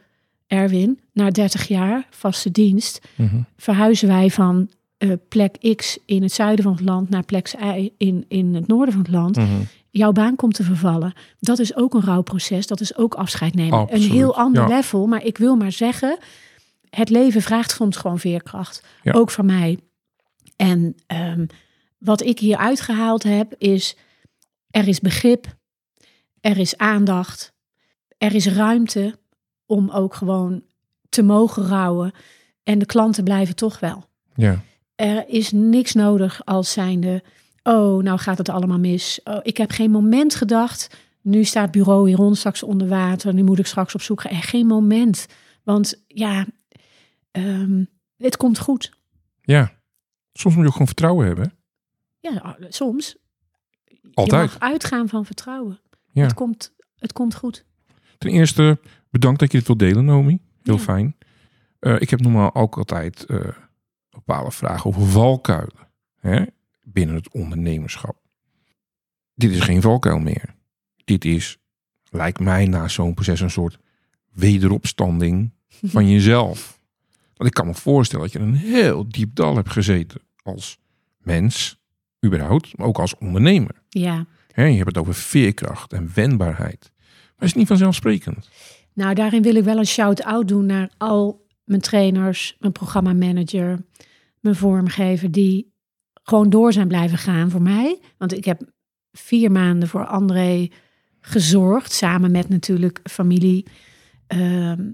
Erwin, 0.48 1.00
na 1.14 1.30
30 1.30 1.68
jaar 1.68 2.08
vaste 2.10 2.52
dienst, 2.52 3.02
Mhm. 3.16 3.42
verhuizen 3.58 4.08
wij 4.08 4.30
van 4.30 4.70
eh, 4.98 5.10
plek 5.30 5.76
X 5.76 5.98
in 6.06 6.22
het 6.22 6.32
zuiden 6.32 6.64
van 6.64 6.74
het 6.74 6.84
land 6.84 7.10
naar 7.10 7.24
plek 7.24 7.54
Y 7.76 7.90
in, 7.98 8.26
in 8.28 8.54
het 8.56 8.68
noorden 8.68 8.94
van 8.94 9.04
het 9.04 9.12
land. 9.12 9.36
Mhm. 9.36 9.48
Jouw 9.90 10.12
baan 10.12 10.36
komt 10.36 10.54
te 10.54 10.64
vervallen. 10.64 11.14
Dat 11.40 11.60
is 11.60 11.76
ook 11.76 11.94
een 11.94 12.02
rouwproces. 12.04 12.68
Dat 12.68 12.82
is 12.82 12.98
ook 12.98 13.14
afscheid 13.14 13.56
nemen. 13.56 13.80
Absoluut, 13.80 14.04
Een 14.04 14.12
heel 14.12 14.36
ander 14.36 14.62
ja. 14.62 14.68
level. 14.76 15.08
Maar 15.08 15.24
ik 15.24 15.38
wil 15.38 15.56
maar 15.56 15.72
zeggen, 15.72 16.18
het 16.90 17.10
leven 17.10 17.42
vraagt 17.42 17.72
soms 17.72 17.98
gewoon 17.98 18.20
veerkracht. 18.20 18.84
Ja. 19.04 19.12
Ook 19.12 19.32
van 19.32 19.46
mij. 19.46 19.80
En 20.56 20.96
ehm, 21.08 21.46
wat 22.04 22.22
ik 22.22 22.40
hier 22.40 22.58
uitgehaald 22.58 23.24
heb 23.24 23.54
is, 23.58 23.96
er 24.70 24.88
is 24.88 25.00
begrip, 25.00 25.56
er 26.42 26.58
is 26.58 26.78
aandacht, 26.78 27.54
er 28.18 28.36
is 28.36 28.48
ruimte 28.48 29.20
om 29.66 29.90
ook 29.90 30.14
gewoon 30.16 30.64
te 31.10 31.22
mogen 31.22 31.68
rouwen. 31.68 32.12
En 32.64 32.80
de 32.80 32.86
klanten 32.86 33.24
blijven 33.24 33.56
toch 33.56 33.80
wel. 33.80 34.06
ja. 34.36 34.62
Er 34.96 35.28
is 35.28 35.52
niks 35.52 35.94
nodig 35.94 36.46
als 36.46 36.72
zijnde, 36.72 37.24
oh, 37.64 38.04
nou 38.04 38.20
gaat 38.20 38.38
het 38.38 38.50
allemaal 38.50 38.80
mis. 38.80 39.20
Oh, 39.24 39.40
ik 39.42 39.58
heb 39.58 39.72
geen 39.72 39.92
moment 39.92 40.36
gedacht, 40.36 40.98
nu 41.22 41.44
staat 41.44 41.64
het 41.64 41.72
bureau 41.72 42.08
hier 42.08 42.18
rond 42.18 42.38
straks 42.38 42.64
onder 42.64 42.88
water, 42.88 43.34
nu 43.34 43.44
moet 43.44 43.60
ik 43.60 43.66
straks 43.66 43.96
op 43.96 44.02
zoek 44.02 44.22
gaan. 44.22 44.32
Er 44.32 44.44
geen 44.44 44.68
moment, 44.68 45.28
want 45.64 46.04
ja, 46.08 46.46
ehm, 47.32 47.84
het 48.18 48.38
komt 48.38 48.60
goed. 48.60 48.92
ja. 49.42 49.82
Soms 50.34 50.54
moet 50.54 50.62
je 50.64 50.68
ook 50.68 50.74
gewoon 50.74 50.88
vertrouwen 50.88 51.26
hebben. 51.26 51.63
Ja, 52.32 52.58
soms. 52.70 53.16
Altijd. 54.14 54.52
Je 54.52 54.58
mag 54.60 54.70
uitgaan 54.70 55.10
van 55.10 55.26
vertrouwen. 55.26 55.80
Ja. 56.12 56.24
Het, 56.24 56.34
komt, 56.34 56.74
het 56.98 57.14
komt 57.14 57.36
goed. 57.36 57.66
Ten 58.18 58.30
eerste, 58.32 58.80
bedankt 59.10 59.40
dat 59.40 59.52
je 59.52 59.58
dit 59.58 59.68
wilt 59.68 59.80
delen, 59.80 60.06
Nomi. 60.06 60.40
Heel 60.64 60.76
Ja. 60.76 60.82
fijn. 60.82 61.16
Eh, 61.80 61.96
ik 62.02 62.10
heb 62.10 62.20
normaal 62.22 62.56
ook 62.56 62.78
altijd 62.78 63.26
eh, 63.26 63.40
bepaalde 64.10 64.52
vragen 64.52 64.86
over 64.86 65.06
valkuilen 65.06 65.88
hè, 66.20 66.44
binnen 66.84 67.16
het 67.16 67.32
ondernemerschap. 67.32 68.18
Dit 69.36 69.52
is 69.52 69.60
geen 69.62 69.82
valkuil 69.82 70.20
meer. 70.20 70.56
Dit 71.04 71.26
is, 71.26 71.58
lijkt 72.10 72.40
mij 72.40 72.66
na 72.66 72.88
zo'n 72.88 73.14
proces, 73.14 73.40
een 73.40 73.50
soort 73.50 73.78
wederopstanding 74.32 75.52
van 75.94 76.10
jezelf. 76.10 76.82
Want 77.34 77.50
ik 77.50 77.56
kan 77.56 77.68
me 77.68 77.74
voorstellen 77.74 78.24
dat 78.26 78.34
je 78.34 78.40
een 78.40 78.56
heel 78.56 79.10
diep 79.10 79.36
dal 79.36 79.56
hebt 79.56 79.72
gezeten 79.72 80.22
als 80.44 80.78
mens, 81.18 81.82
überhaupt, 82.26 82.78
maar 82.78 82.88
ook 82.88 83.00
als 83.00 83.18
ondernemer. 83.18 83.82
Ja, 83.90 84.26
Hè, 84.54 84.64
je 84.66 84.76
hebt 84.76 84.88
het 84.88 84.98
over 84.98 85.14
veerkracht 85.14 85.94
en 85.94 86.12
wendbaarheid. 86.14 86.92
Maar 86.96 87.34
het 87.36 87.48
is 87.48 87.54
niet 87.54 87.68
vanzelfsprekend. 87.68 88.50
nou 88.94 89.14
daarin 89.14 89.42
wil 89.42 89.56
ik 89.56 89.64
wel 89.64 89.78
een 89.78 89.86
shout-out 89.86 90.48
doen 90.48 90.66
naar 90.66 90.90
al 90.98 91.46
mijn 91.64 91.82
trainers, 91.82 92.56
mijn 92.60 92.72
programmamanager, 92.72 93.86
mijn 94.40 94.56
vormgever, 94.56 95.32
die 95.32 95.74
gewoon 96.14 96.50
door 96.50 96.74
zijn 96.74 96.88
blijven 96.88 97.18
gaan 97.18 97.50
voor 97.50 97.62
mij. 97.62 98.00
Want 98.18 98.34
ik 98.34 98.46
heb 98.46 98.62
vier 99.12 99.52
maanden 99.52 99.88
voor 99.88 100.06
André 100.06 100.68
gezorgd, 101.20 101.92
samen 101.92 102.32
met 102.32 102.50
natuurlijk 102.50 103.00
familie. 103.04 103.66
Ehm, 104.28 104.92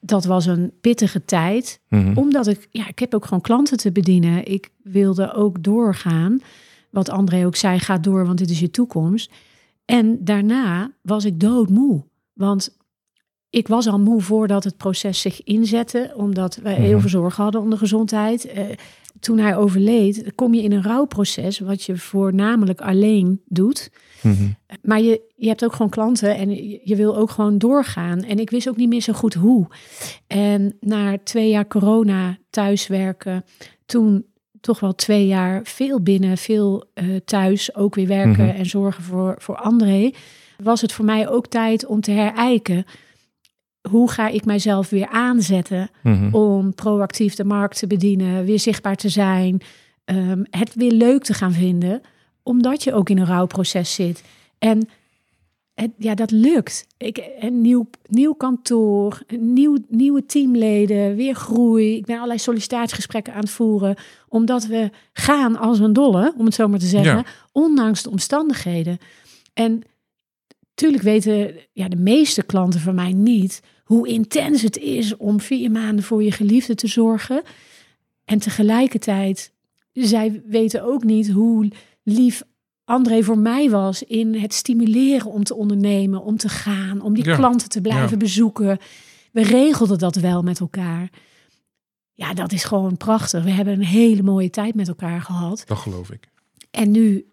dat 0.00 0.24
was 0.24 0.46
een 0.46 0.72
pittige 0.80 1.24
tijd. 1.24 1.80
Mhm. 1.88 2.18
Omdat 2.18 2.46
ik, 2.46 2.68
ja, 2.70 2.88
ik 2.88 2.98
heb 2.98 3.14
ook 3.14 3.24
gewoon 3.24 3.40
klanten 3.40 3.76
te 3.76 3.92
bedienen. 3.92 4.46
Ik 4.52 4.70
wilde 4.82 5.32
ook 5.34 5.62
doorgaan. 5.62 6.40
Wat 6.90 7.08
André 7.08 7.46
ook 7.46 7.56
zei, 7.56 7.78
ga 7.78 7.98
door, 7.98 8.26
want 8.26 8.38
dit 8.38 8.50
is 8.50 8.60
je 8.60 8.70
toekomst. 8.70 9.32
En 9.84 10.24
daarna 10.24 10.90
was 11.02 11.24
ik 11.24 11.40
doodmoe. 11.40 12.04
Want 12.32 12.76
ik 13.50 13.68
was 13.68 13.86
al 13.86 13.98
moe 14.00 14.20
voordat 14.20 14.64
het 14.64 14.76
proces 14.76 15.20
zich 15.20 15.42
inzette. 15.42 16.12
Omdat 16.16 16.56
wij 16.56 16.74
heel 16.74 16.90
Mhm. 16.92 17.00
veel 17.00 17.08
zorgen 17.08 17.42
hadden 17.42 17.60
om 17.60 17.70
de 17.70 17.76
gezondheid. 17.76 18.44
Eh, 18.44 18.66
toen 19.20 19.38
hij 19.38 19.56
overleed, 19.56 20.32
kom 20.34 20.54
je 20.54 20.62
in 20.62 20.72
een 20.72 20.82
rouwproces... 20.82 21.58
wat 21.58 21.82
je 21.82 21.96
voornamelijk 21.96 22.80
alleen 22.80 23.40
doet. 23.46 23.90
Mhm. 24.22 24.48
Maar 24.82 25.00
je, 25.00 25.20
je 25.36 25.48
hebt 25.48 25.64
ook 25.64 25.72
gewoon 25.72 25.90
klanten 25.90 26.36
en 26.36 26.50
je, 26.50 26.80
je 26.84 26.96
wil 26.96 27.16
ook 27.16 27.30
gewoon 27.30 27.58
doorgaan. 27.58 28.22
En 28.22 28.38
ik 28.38 28.50
wist 28.50 28.68
ook 28.68 28.76
niet 28.76 28.88
meer 28.88 29.00
zo 29.00 29.12
goed 29.12 29.34
hoe. 29.34 29.66
En 30.26 30.76
na 30.80 31.18
twee 31.24 31.48
jaar 31.48 31.66
corona 31.66 32.38
thuiswerken, 32.50 33.44
toen 33.86 34.24
toch 34.60 34.80
wel 34.80 34.94
twee 34.94 35.26
jaar 35.26 35.60
veel 35.64 36.00
binnen, 36.00 36.38
veel 36.38 36.84
eh, 36.94 37.04
thuis, 37.24 37.74
ook 37.74 37.94
weer 37.94 38.06
werken 38.06 38.46
Mhm. 38.46 38.56
en 38.56 38.66
zorgen 38.66 39.02
voor, 39.02 39.34
voor 39.38 39.56
André, 39.56 40.10
was 40.62 40.80
het 40.80 40.92
voor 40.92 41.04
mij 41.04 41.28
ook 41.28 41.46
tijd 41.46 41.86
om 41.86 42.00
te 42.00 42.10
herijken. 42.10 42.84
Hoe 43.88 44.10
ga 44.10 44.28
ik 44.28 44.44
mijzelf 44.44 44.90
weer 44.90 45.08
aanzetten 45.08 45.90
Mhm. 46.02 46.34
om 46.34 46.74
proactief 46.74 47.34
de 47.34 47.44
markt 47.44 47.78
te 47.78 47.86
bedienen, 47.86 48.44
weer 48.44 48.58
zichtbaar 48.58 48.96
te 48.96 49.08
zijn, 49.08 49.60
ehm, 50.04 50.42
het 50.50 50.74
weer 50.74 50.92
leuk 50.92 51.22
te 51.22 51.34
gaan 51.34 51.52
vinden, 51.52 52.00
omdat 52.42 52.82
je 52.84 52.92
ook 52.94 53.08
in 53.10 53.18
een 53.18 53.26
rouwproces 53.26 53.94
zit. 53.94 54.24
En 54.58 54.88
het, 55.74 55.90
ja, 55.98 56.14
dat 56.14 56.30
lukt. 56.30 56.86
Ik, 56.96 57.24
een 57.38 57.60
nieuw, 57.60 57.88
nieuw 58.08 58.32
kantoor, 58.32 59.22
een 59.26 59.52
nieuw, 59.52 59.76
nieuwe 59.88 60.26
teamleden, 60.26 61.16
weer 61.16 61.34
groei. 61.34 61.96
Ik 61.96 62.04
ben 62.06 62.14
allerlei 62.16 62.38
sollicitatiegesprekken 62.38 63.32
aan 63.34 63.40
het 63.40 63.50
voeren, 63.50 63.96
omdat 64.28 64.66
we 64.66 64.90
gaan 65.12 65.56
als 65.58 65.78
een 65.78 65.92
dolle, 65.92 66.34
om 66.36 66.44
het 66.44 66.54
zo 66.54 66.68
maar 66.68 66.78
te 66.78 66.86
zeggen, 66.86 67.16
Ja. 67.16 67.24
ondanks 67.52 68.02
de 68.02 68.10
omstandigheden. 68.10 68.98
En 69.54 69.82
Tuurlijk 70.80 71.02
weten 71.02 71.54
ja, 71.72 71.88
de 71.88 71.96
meeste 71.96 72.42
klanten 72.42 72.80
van 72.80 72.94
mij 72.94 73.12
niet 73.12 73.62
hoe 73.84 74.08
intens 74.08 74.62
het 74.62 74.76
is 74.76 75.16
om 75.16 75.40
vier 75.40 75.70
maanden 75.70 76.04
voor 76.04 76.22
je 76.22 76.32
geliefde 76.32 76.74
te 76.74 76.86
zorgen. 76.86 77.42
En 78.24 78.38
tegelijkertijd, 78.38 79.52
zij 79.92 80.42
weten 80.46 80.84
ook 80.84 81.04
niet 81.04 81.30
hoe 81.30 81.68
lief 82.02 82.42
André 82.84 83.22
voor 83.22 83.38
mij 83.38 83.70
was 83.70 84.02
in 84.02 84.34
het 84.34 84.54
stimuleren 84.54 85.30
om 85.30 85.44
te 85.44 85.54
ondernemen, 85.54 86.22
om 86.22 86.36
te 86.36 86.48
gaan, 86.48 87.00
om 87.00 87.14
die 87.14 87.24
Ja, 87.24 87.36
klanten 87.36 87.68
te 87.68 87.80
blijven 87.80 88.10
ja. 88.10 88.16
bezoeken. 88.16 88.78
We 89.32 89.42
regelden 89.42 89.98
dat 89.98 90.16
wel 90.16 90.42
met 90.42 90.60
elkaar. 90.60 91.10
Ja, 92.12 92.34
dat 92.34 92.52
is 92.52 92.64
gewoon 92.64 92.96
prachtig. 92.96 93.44
We 93.44 93.50
hebben 93.50 93.74
een 93.74 93.84
hele 93.84 94.22
mooie 94.22 94.50
tijd 94.50 94.74
met 94.74 94.88
elkaar 94.88 95.20
gehad. 95.20 95.62
Dat 95.66 95.78
geloof 95.78 96.10
ik. 96.10 96.28
En 96.70 96.90
nu 96.90 97.26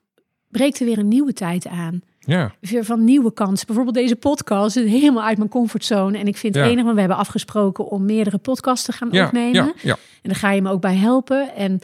breekt 0.49 0.79
er 0.79 0.85
weer 0.85 0.97
een 0.97 1.07
nieuwe 1.07 1.33
tijd 1.33 1.67
aan. 1.67 2.01
Ja, 2.27 2.51
weer 2.59 2.83
van 2.85 3.03
nieuwe 3.03 3.33
kansen. 3.33 3.65
Bijvoorbeeld 3.65 3.95
deze 3.95 4.15
podcast 4.15 4.75
is 4.75 4.91
helemaal 4.91 5.23
uit 5.23 5.37
mijn 5.37 5.49
comfortzone. 5.49 6.17
En 6.17 6.27
ik 6.27 6.37
vind 6.37 6.55
het 6.55 6.63
Ja. 6.63 6.69
enig, 6.69 6.83
want 6.83 6.93
we 6.93 6.99
hebben 6.99 7.17
afgesproken 7.17 7.87
om 7.87 8.05
meerdere 8.05 8.37
podcasts 8.37 8.85
te 8.85 8.91
gaan 8.91 9.07
ja, 9.11 9.25
opnemen. 9.25 9.53
ja, 9.65 9.73
ja. 9.81 9.93
En 10.21 10.29
daar 10.29 10.35
ga 10.35 10.51
je 10.51 10.61
me 10.61 10.69
ook 10.69 10.81
bij 10.81 10.95
helpen. 10.95 11.55
En 11.55 11.79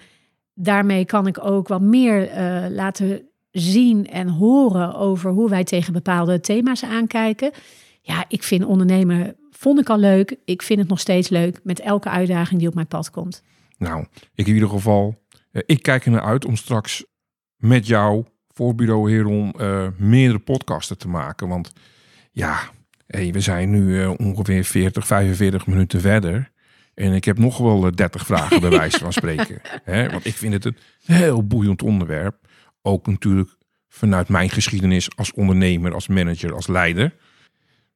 daarmee 0.54 1.06
kan 1.06 1.28
ik 1.28 1.46
ook 1.46 1.68
wat 1.68 1.82
meer 1.82 2.30
eh, 2.30 2.66
laten 2.70 3.22
zien 3.52 4.08
en 4.08 4.28
horen 4.28 4.96
over 4.96 5.32
hoe 5.32 5.50
wij 5.50 5.64
tegen 5.64 5.94
bepaalde 5.94 6.40
thema's 6.40 6.84
aankijken. 6.84 7.52
Ja, 8.02 8.26
ik 8.28 8.44
vind 8.44 8.66
ondernemen, 8.66 9.36
vond 9.52 9.80
ik 9.80 9.90
al 9.90 9.98
leuk. 9.98 10.36
Ik 10.46 10.62
vind 10.62 10.80
het 10.80 10.90
nog 10.90 11.00
steeds 11.00 11.30
leuk 11.30 11.60
met 11.64 11.80
elke 11.80 12.10
uitdaging 12.10 12.60
die 12.60 12.68
op 12.68 12.74
mijn 12.76 12.88
pad 12.88 13.10
komt. 13.10 13.44
Nou, 13.78 14.06
ik 14.36 14.48
in 14.48 14.54
ieder 14.54 14.70
geval, 14.70 15.16
eh, 15.52 15.62
ik 15.66 15.82
kijk 15.82 16.06
er 16.06 16.12
naar 16.12 16.24
uit 16.24 16.46
om 16.46 16.56
straks 16.56 17.06
met 17.56 17.88
jou 17.88 18.24
voor 18.54 18.76
Bureau 18.76 19.12
Heron 19.12 19.52
eh, 19.52 19.88
meerdere 19.98 20.40
podcasten 20.40 20.98
te 20.98 21.08
maken. 21.08 21.48
Want 21.48 21.74
ja, 22.32 22.60
hey, 23.08 23.32
we 23.32 23.40
zijn 23.40 23.70
nu 23.70 24.02
eh, 24.02 24.14
ongeveer 24.18 24.64
40, 24.64 25.08
45 25.08 25.68
minuten 25.68 26.02
verder. 26.02 26.52
En 26.94 27.14
ik 27.14 27.26
heb 27.26 27.38
nog 27.38 27.58
wel 27.58 27.86
eh, 27.86 27.92
30 27.92 28.26
vragen 28.26 28.62
bij 28.62 28.70
wijze 28.70 29.00
van 29.00 29.14
spreken. 29.22 29.62
Hè? 29.84 30.10
Want 30.10 30.26
ik 30.26 30.34
vind 30.36 30.54
het 30.54 30.66
een 30.66 30.78
heel 31.06 31.48
boeiend 31.48 31.84
onderwerp. 31.84 32.36
Ook 32.82 33.08
natuurlijk 33.08 33.50
vanuit 33.88 34.30
mijn 34.30 34.50
geschiedenis 34.50 35.16
als 35.16 35.34
ondernemer, 35.34 35.94
als 35.94 36.08
manager, 36.08 36.54
als 36.54 36.68
leider. 36.68 37.14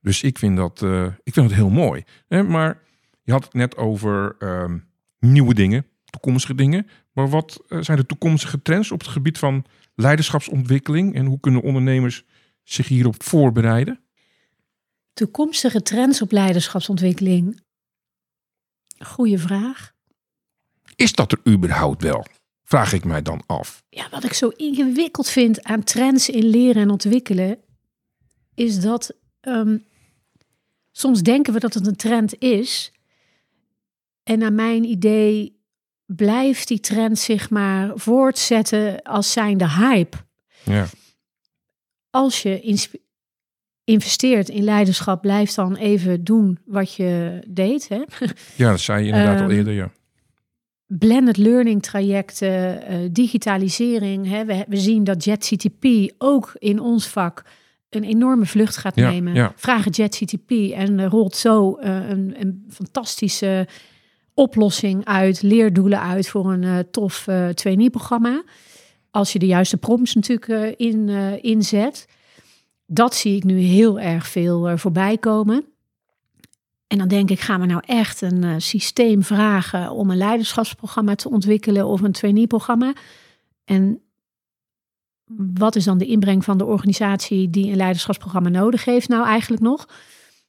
Dus 0.01 0.24
ik 0.24 0.38
vind 0.38 0.58
dat, 0.58 0.82
eh, 0.82 1.05
ik 1.24 1.34
vind 1.34 1.49
dat 1.49 1.58
heel 1.58 1.70
mooi. 1.70 2.03
Hè? 2.28 2.43
Maar 2.43 2.80
je 3.24 3.32
had 3.32 3.43
het 3.43 3.53
net 3.53 3.78
over 3.78 4.36
ehm, 4.39 4.78
nieuwe 5.20 5.53
dingen, 5.53 5.86
toekomstige 6.20 6.55
dingen. 6.55 6.88
Maar 7.11 7.30
wat 7.30 7.63
eh, 7.68 7.80
zijn 7.82 7.97
de 7.97 8.05
toekomstige 8.05 8.61
trends 8.61 8.91
op 8.91 8.99
het 8.99 9.09
gebied 9.09 9.38
van 9.38 9.65
leiderschapsontwikkeling? 9.95 11.15
En 11.15 11.26
hoe 11.26 11.39
kunnen 11.39 11.61
ondernemers 11.61 12.24
zich 12.63 12.88
hierop 12.88 13.24
voorbereiden? 13.24 13.99
Toekomstige 15.13 15.82
trends 15.82 16.22
op 16.22 16.32
leiderschapsontwikkeling. 16.32 17.61
Goeie 18.99 19.38
vraag. 19.38 19.93
Is 20.95 21.13
dat 21.13 21.32
er 21.32 21.53
überhaupt 21.53 22.01
wel? 22.01 22.26
Vraag 22.63 22.93
ik 22.93 23.03
mij 23.03 23.22
dan 23.22 23.43
af. 23.45 23.84
Ja, 23.89 24.09
wat 24.09 24.24
ik 24.24 24.34
zo 24.34 24.47
ingewikkeld 24.47 25.30
vind 25.30 25.63
aan 25.63 25.84
trends 25.84 26.30
in 26.30 26.45
leren 26.45 26.82
en 26.82 26.89
ontwikkelen, 26.89 27.59
is 28.53 28.80
dat 28.80 29.13
ehm, 29.39 29.78
soms 30.91 31.22
denken 31.22 31.53
we 31.53 31.59
dat 31.59 31.74
het 31.74 31.88
een 31.88 31.95
trend 31.95 32.39
is. 32.39 32.91
En 34.24 34.39
naar 34.39 34.53
mijn 34.53 34.84
idee 34.84 35.57
blijft 36.08 36.68
die 36.68 36.80
trend 36.80 37.20
zich 37.20 37.49
maar 37.49 37.91
voortzetten 37.95 39.01
als 39.01 39.32
zijnde 39.32 39.70
hype. 39.70 40.18
Ja, 40.64 40.86
Als 42.10 42.41
je 42.41 42.62
investeert 43.84 44.49
in 44.49 44.64
leiderschap, 44.64 45.22
blijf 45.22 45.53
dan 45.53 45.76
even 45.76 46.24
doen 46.24 46.60
wat 46.66 46.93
je 46.93 47.41
deed. 47.47 47.88
Hè? 47.88 47.97
ja 48.64 48.70
dat 48.70 48.80
zei 48.80 49.03
je 49.03 49.10
inderdaad 49.12 49.39
al 49.41 49.47
Ehm, 49.49 49.58
eerder. 49.58 49.74
Ja. 49.74 49.91
blended 50.86 51.38
learning 51.38 51.82
trajecten, 51.84 52.82
eh, 52.88 52.97
digitalisering. 53.12 54.28
Hè. 54.28 54.45
We, 54.45 54.66
we 54.68 54.78
zien 54.78 55.03
dat 55.03 55.24
JetCTP 55.24 55.86
ook 56.18 56.51
in 56.58 56.80
ons 56.80 57.08
vak 57.08 57.43
een 57.89 58.03
enorme 58.03 58.45
vlucht 58.45 58.78
gaat 58.78 58.95
Ja, 58.95 59.10
nemen. 59.10 59.34
ja. 59.34 59.53
Vragen 59.55 59.91
JetCTP 59.91 60.51
en 60.74 61.08
rolt 61.10 61.36
zo 61.36 61.76
eh, 61.76 62.10
een, 62.10 62.36
een 62.39 62.66
fantastische 62.70 63.68
oplossing 64.38 65.06
uit, 65.06 65.42
leerdoelen 65.42 66.02
uit 66.02 66.28
voor 66.28 66.52
een 66.52 66.64
eh, 66.64 66.80
tof 66.92 67.28
eh 67.28 67.50
trainee-programma. 67.50 68.44
Als 69.12 69.34
je 69.34 69.40
de 69.40 69.46
juiste 69.46 69.78
prompts 69.78 70.16
natuurlijk 70.16 70.48
eh, 70.48 70.88
in, 70.88 71.10
inzet. 71.42 72.08
Dat 72.86 73.16
zie 73.16 73.36
ik 73.36 73.44
nu 73.44 73.60
heel 73.60 74.00
erg 74.00 74.28
veel 74.28 74.78
voorbij 74.78 75.18
komen. 75.18 75.66
En 76.88 76.98
dan 76.98 77.08
denk 77.08 77.30
ik, 77.30 77.40
gaan 77.40 77.60
we 77.60 77.66
nou 77.66 77.82
echt 77.86 78.22
een 78.22 78.62
systeem 78.62 79.24
vragen 79.24 79.92
om 79.92 80.10
een 80.10 80.18
leiderschapsprogramma 80.18 81.16
te 81.16 81.30
ontwikkelen 81.30 81.86
of 81.86 82.02
een 82.02 82.12
trainee-programma? 82.12 82.94
En 83.66 84.02
wat 85.36 85.76
is 85.76 85.84
dan 85.84 85.98
de 85.98 86.06
inbreng 86.06 86.44
van 86.44 86.58
de 86.58 86.66
organisatie 86.66 87.50
die 87.50 87.70
een 87.72 87.78
leiderschapsprogramma 87.78 88.50
nodig 88.50 88.86
heeft 88.86 89.08
nou 89.08 89.26
eigenlijk 89.26 89.62
nog? 89.62 89.88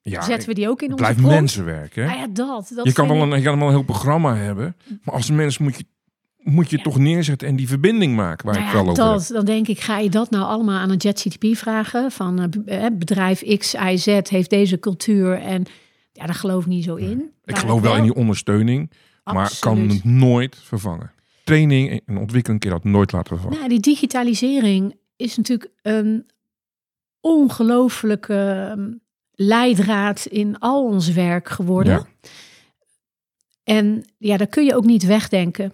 Ja, 0.02 0.22
Zetten 0.22 0.48
we 0.48 0.54
die 0.54 0.68
ook 0.68 0.80
in 0.82 0.90
onze 0.90 0.96
blijft 1.02 1.20
mensenwerk. 1.22 1.94
Hè? 1.94 2.04
Nou 2.04 2.18
ja, 2.18 2.26
dat. 2.26 2.70
dat 2.74 2.84
je, 2.86 2.92
kan 2.92 3.08
wel 3.08 3.16
ik- 3.26 3.32
een, 3.32 3.38
je 3.38 3.44
kan 3.44 3.58
wel 3.58 3.66
een 3.68 3.74
heel 3.74 3.82
programma 3.82 4.34
hebben. 4.36 4.76
Maar 5.02 5.14
als 5.14 5.30
mens 5.30 5.58
moet 5.58 5.76
je, 5.76 5.84
moet 6.38 6.70
je 6.70 6.76
Ja. 6.76 6.82
toch 6.82 6.98
neerzetten 6.98 7.48
en 7.48 7.56
die 7.56 7.68
verbinding 7.68 8.16
maken 8.16 8.46
waar 8.46 8.54
Nou 8.54 8.66
ik 8.66 8.72
ja, 8.72 8.78
wel 8.82 8.90
over 8.90 9.04
heb. 9.04 9.12
dat, 9.12 9.28
dan 9.32 9.44
denk 9.44 9.68
ik, 9.68 9.80
ga 9.80 9.98
je 9.98 10.10
dat 10.10 10.30
nou 10.30 10.44
allemaal 10.44 10.78
aan 10.78 10.90
een 10.90 10.96
JetCTP 10.96 11.44
vragen? 11.56 12.10
Van 12.10 12.50
eh, 12.66 12.84
eh, 12.86 12.92
bedrijf 12.98 13.56
X, 13.58 13.74
Y, 13.74 13.96
Z 13.96 14.06
heeft 14.28 14.50
deze 14.50 14.78
cultuur 14.78 15.32
en 15.38 15.64
ja, 16.12 16.26
daar 16.26 16.34
geloof 16.34 16.62
ik 16.62 16.68
niet 16.68 16.84
zo 16.84 16.94
in. 16.94 17.30
Ik 17.44 17.58
geloof 17.58 17.80
wel 17.80 17.96
in 17.96 18.02
die 18.02 18.14
ondersteuning, 18.14 18.90
maar 19.24 19.56
kan 19.60 19.78
het 19.88 20.04
nooit 20.04 20.56
vervangen. 20.56 21.12
Training 21.44 22.00
en 22.06 22.18
ontwikkeling 22.18 22.60
kun 22.60 22.70
je 22.70 22.76
dat 22.76 22.84
nooit 22.84 23.12
laten 23.12 23.28
vervangen. 23.28 23.56
Nou, 23.56 23.68
die 23.68 23.80
digitalisering 23.80 24.94
is 25.16 25.36
natuurlijk 25.36 25.70
een 25.82 26.26
ongelooflijke 27.20 28.68
ehm, 28.70 28.90
leidraad 29.40 30.26
in 30.26 30.58
al 30.58 30.84
ons 30.84 31.12
werk 31.12 31.48
geworden. 31.48 31.92
Ja. 31.92 32.06
En 33.64 34.04
ja, 34.18 34.36
dat 34.36 34.48
kun 34.48 34.64
je 34.64 34.74
ook 34.76 34.84
niet 34.84 35.04
wegdenken. 35.06 35.72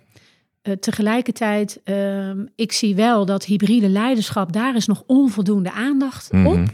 Eh, 0.62 0.72
tegelijkertijd, 0.72 1.80
ehm, 1.84 2.46
ik 2.56 2.72
zie 2.72 2.94
wel 2.94 3.26
dat 3.26 3.44
hybride 3.44 3.88
leiderschap, 3.88 4.52
daar 4.52 4.76
is 4.76 4.86
nog 4.86 5.02
onvoldoende 5.06 5.72
aandacht 5.72 6.32
Mhm. 6.32 6.46
op. 6.46 6.68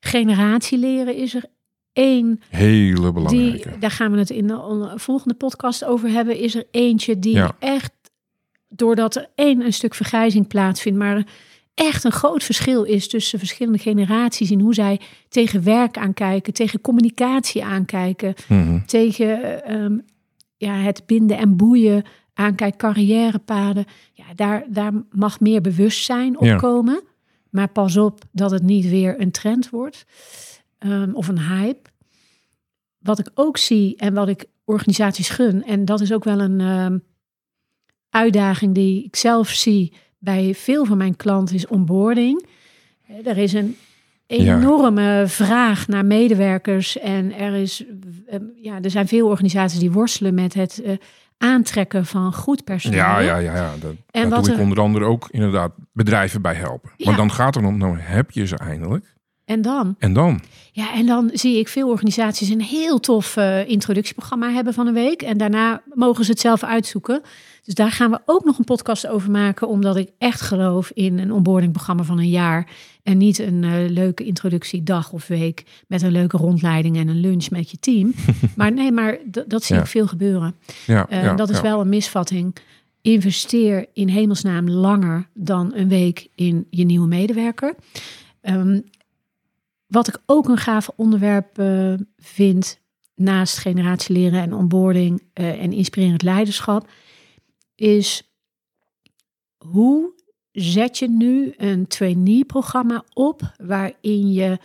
Generatieleren 0.00 1.14
is 1.14 1.34
er 1.34 1.44
één 1.92 2.40
Hele 2.48 3.12
belangrijke. 3.12 3.68
die, 3.70 3.78
daar 3.78 3.90
gaan 3.90 4.12
we 4.12 4.18
het 4.18 4.30
in 4.30 4.46
de 4.46 4.92
volgende 4.94 5.34
podcast 5.34 5.84
over 5.84 6.08
hebben, 6.10 6.36
is 6.38 6.54
er 6.54 6.64
eentje 6.70 7.18
die 7.18 7.34
Ja. 7.34 7.56
echt, 7.58 7.92
doordat 8.68 9.16
er 9.16 9.28
één 9.34 9.60
een 9.64 9.72
stuk 9.72 9.94
vergrijzing 9.94 10.46
plaatsvindt, 10.46 10.98
maar 10.98 11.26
echt 11.78 12.04
een 12.04 12.12
groot 12.12 12.44
verschil 12.44 12.82
is 12.82 13.08
tussen 13.08 13.38
verschillende 13.38 13.78
generaties 13.78 14.50
in 14.50 14.60
hoe 14.60 14.74
zij 14.74 15.00
tegen 15.28 15.62
werk 15.64 15.98
aankijken, 15.98 16.52
tegen 16.52 16.80
communicatie 16.80 17.64
aankijken, 17.64 18.34
Mhm. 18.48 18.84
tegen 18.86 19.64
ehm, 19.64 19.98
ja, 20.56 20.74
het 20.74 21.02
binden 21.06 21.38
en 21.38 21.56
boeien 21.56 22.04
aankijken, 22.34 22.78
carrièrepaden. 22.78 23.84
Ja, 24.12 24.24
daar, 24.34 24.64
daar 24.68 24.92
mag 25.10 25.40
meer 25.40 25.60
bewustzijn 25.60 26.38
op 26.38 26.44
Ja. 26.44 26.56
komen. 26.56 27.02
Maar 27.50 27.68
pas 27.68 27.96
op 27.96 28.20
dat 28.32 28.50
het 28.50 28.62
niet 28.62 28.88
weer 28.88 29.20
een 29.20 29.30
trend 29.30 29.70
wordt 29.70 30.04
ehm, 30.78 31.10
of 31.12 31.28
een 31.28 31.40
hype. 31.40 31.90
Wat 32.98 33.18
ik 33.18 33.30
ook 33.34 33.56
zie 33.56 33.96
en 33.96 34.14
wat 34.14 34.28
ik 34.28 34.44
organisaties 34.64 35.28
gun, 35.28 35.64
en 35.64 35.84
dat 35.84 36.00
is 36.00 36.12
ook 36.12 36.24
wel 36.24 36.40
een 36.40 36.60
ehm, 36.60 36.98
uitdaging 38.10 38.74
die 38.74 39.04
ik 39.04 39.16
zelf 39.16 39.48
zie 39.48 39.92
bij 40.18 40.54
veel 40.54 40.84
van 40.84 40.96
mijn 40.96 41.16
klanten, 41.16 41.54
is 41.54 41.66
onboarding. 41.66 42.46
Eh, 43.06 43.26
Er 43.26 43.38
is 43.38 43.52
een 43.52 43.76
enorme 44.26 45.24
vraag 45.26 45.86
naar 45.88 46.04
medewerkers 46.04 46.98
en 46.98 47.32
er, 47.38 47.54
is, 47.54 47.84
eh, 48.26 48.38
ja, 48.62 48.78
er 48.82 48.90
zijn 48.90 49.08
veel 49.08 49.28
organisaties 49.28 49.78
die 49.78 49.90
worstelen 49.90 50.34
met 50.34 50.54
het 50.54 50.82
eh, 50.82 50.92
aantrekken 51.38 52.06
van 52.06 52.32
goed 52.34 52.64
personeel. 52.64 52.98
Ja, 52.98 53.18
ja, 53.18 53.36
ja. 53.36 53.54
ja. 53.54 53.70
Dat, 53.80 53.90
En 54.10 54.20
daar 54.20 54.28
wat 54.30 54.44
doe 54.44 54.52
ik 54.52 54.58
er- 54.58 54.64
onder 54.64 54.80
andere 54.80 55.04
ook 55.04 55.28
inderdaad 55.30 55.72
bedrijven 55.92 56.42
bij 56.42 56.54
helpen. 56.54 56.90
Ja. 56.96 57.06
Maar 57.08 57.16
dan 57.18 57.30
gaat 57.32 57.56
er 57.56 57.64
om, 57.64 57.78
nou 57.78 57.98
heb 57.98 58.30
je 58.30 58.46
ze 58.46 58.56
eindelijk. 58.58 59.16
En 59.48 59.62
dan? 59.62 59.94
En 59.98 60.12
dan? 60.12 60.40
Ja, 60.72 60.94
en 60.94 61.06
dan 61.06 61.30
zie 61.32 61.58
ik 61.58 61.68
veel 61.68 61.88
organisaties 61.88 62.48
een 62.48 62.60
heel 62.62 63.00
tof 63.00 63.36
eh, 63.36 63.68
introductieprogramma 63.68 64.50
hebben 64.50 64.74
van 64.74 64.86
een 64.86 64.94
week. 64.94 65.22
En 65.22 65.38
daarna 65.38 65.82
mogen 65.94 66.24
ze 66.24 66.30
het 66.30 66.40
zelf 66.40 66.62
uitzoeken. 66.62 67.20
Dus 67.62 67.74
daar 67.74 67.90
gaan 67.90 68.10
we 68.10 68.20
ook 68.24 68.44
nog 68.44 68.58
een 68.58 68.64
podcast 68.64 69.06
over 69.06 69.30
maken. 69.30 69.68
Omdat 69.68 69.96
ik 69.96 70.10
echt 70.18 70.40
geloof 70.40 70.90
in 70.94 71.18
een 71.18 71.32
onboardingprogramma 71.32 72.02
van 72.02 72.18
een 72.18 72.28
jaar. 72.28 72.68
En 73.02 73.18
niet 73.18 73.38
een 73.38 73.64
eh, 73.64 73.70
leuke 73.90 74.24
introductiedag 74.24 75.12
of 75.12 75.26
week 75.26 75.64
met 75.86 76.02
een 76.02 76.12
leuke 76.12 76.36
rondleiding 76.36 76.96
en 76.96 77.08
een 77.08 77.20
lunch 77.20 77.50
met 77.50 77.70
je 77.70 77.78
team. 77.80 78.14
maar 78.56 78.72
nee, 78.72 78.92
maar 78.92 79.18
dat 79.46 79.62
zie 79.64 79.74
Ja. 79.76 79.80
ik 79.80 79.86
veel 79.88 80.06
gebeuren. 80.06 80.54
Ja, 80.86 81.06
Eh, 81.08 81.22
ja, 81.22 81.34
dat 81.34 81.50
is 81.50 81.56
ja. 81.56 81.62
wel 81.62 81.80
een 81.80 81.88
misvatting. 81.88 82.56
Investeer 83.02 83.86
in 83.92 84.08
hemelsnaam 84.08 84.70
langer 84.70 85.28
dan 85.34 85.72
een 85.74 85.88
week 85.88 86.28
in 86.34 86.66
je 86.70 86.84
nieuwe 86.84 87.06
medewerker. 87.06 87.74
Ehm, 88.40 88.80
wat 89.88 90.08
ik 90.08 90.18
ook 90.26 90.48
een 90.48 90.56
gaaf 90.56 90.90
onderwerp 90.96 91.58
eh, 91.58 91.94
vind, 92.16 92.80
naast 93.14 93.58
generatieleren 93.58 94.40
en 94.40 94.52
onboarding 94.52 95.22
eh, 95.32 95.62
en 95.62 95.72
inspirerend 95.72 96.22
leiderschap, 96.22 96.90
is 97.74 98.32
hoe 99.56 100.12
zet 100.52 100.98
je 100.98 101.08
nu 101.08 101.54
een 101.56 101.86
trainee-programma 101.86 103.04
op 103.12 103.52
waarin 103.56 104.32
je 104.32 104.58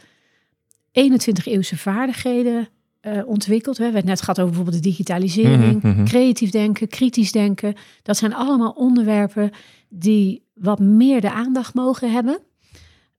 21-eeuwse 0.92 1.78
vaardigheden 1.78 2.68
eh, 3.00 3.28
ontwikkelt. 3.28 3.78
We 3.78 3.84
hebben 3.84 4.02
het 4.02 4.10
net 4.10 4.20
gehad 4.20 4.40
over 4.40 4.50
bijvoorbeeld 4.54 4.84
de 4.84 4.90
digitalisering, 4.90 5.84
Mhm, 5.84 5.88
mhm. 5.88 6.06
creatief 6.06 6.50
denken, 6.50 6.88
kritisch 6.88 7.32
denken. 7.32 7.76
Dat 8.04 8.18
zijn 8.18 8.34
allemaal 8.34 8.72
onderwerpen 8.72 9.52
die 9.90 10.44
wat 10.54 10.80
meer 10.80 11.22
de 11.22 11.32
aandacht 11.32 11.74
mogen 11.74 12.12
hebben. 12.12 12.40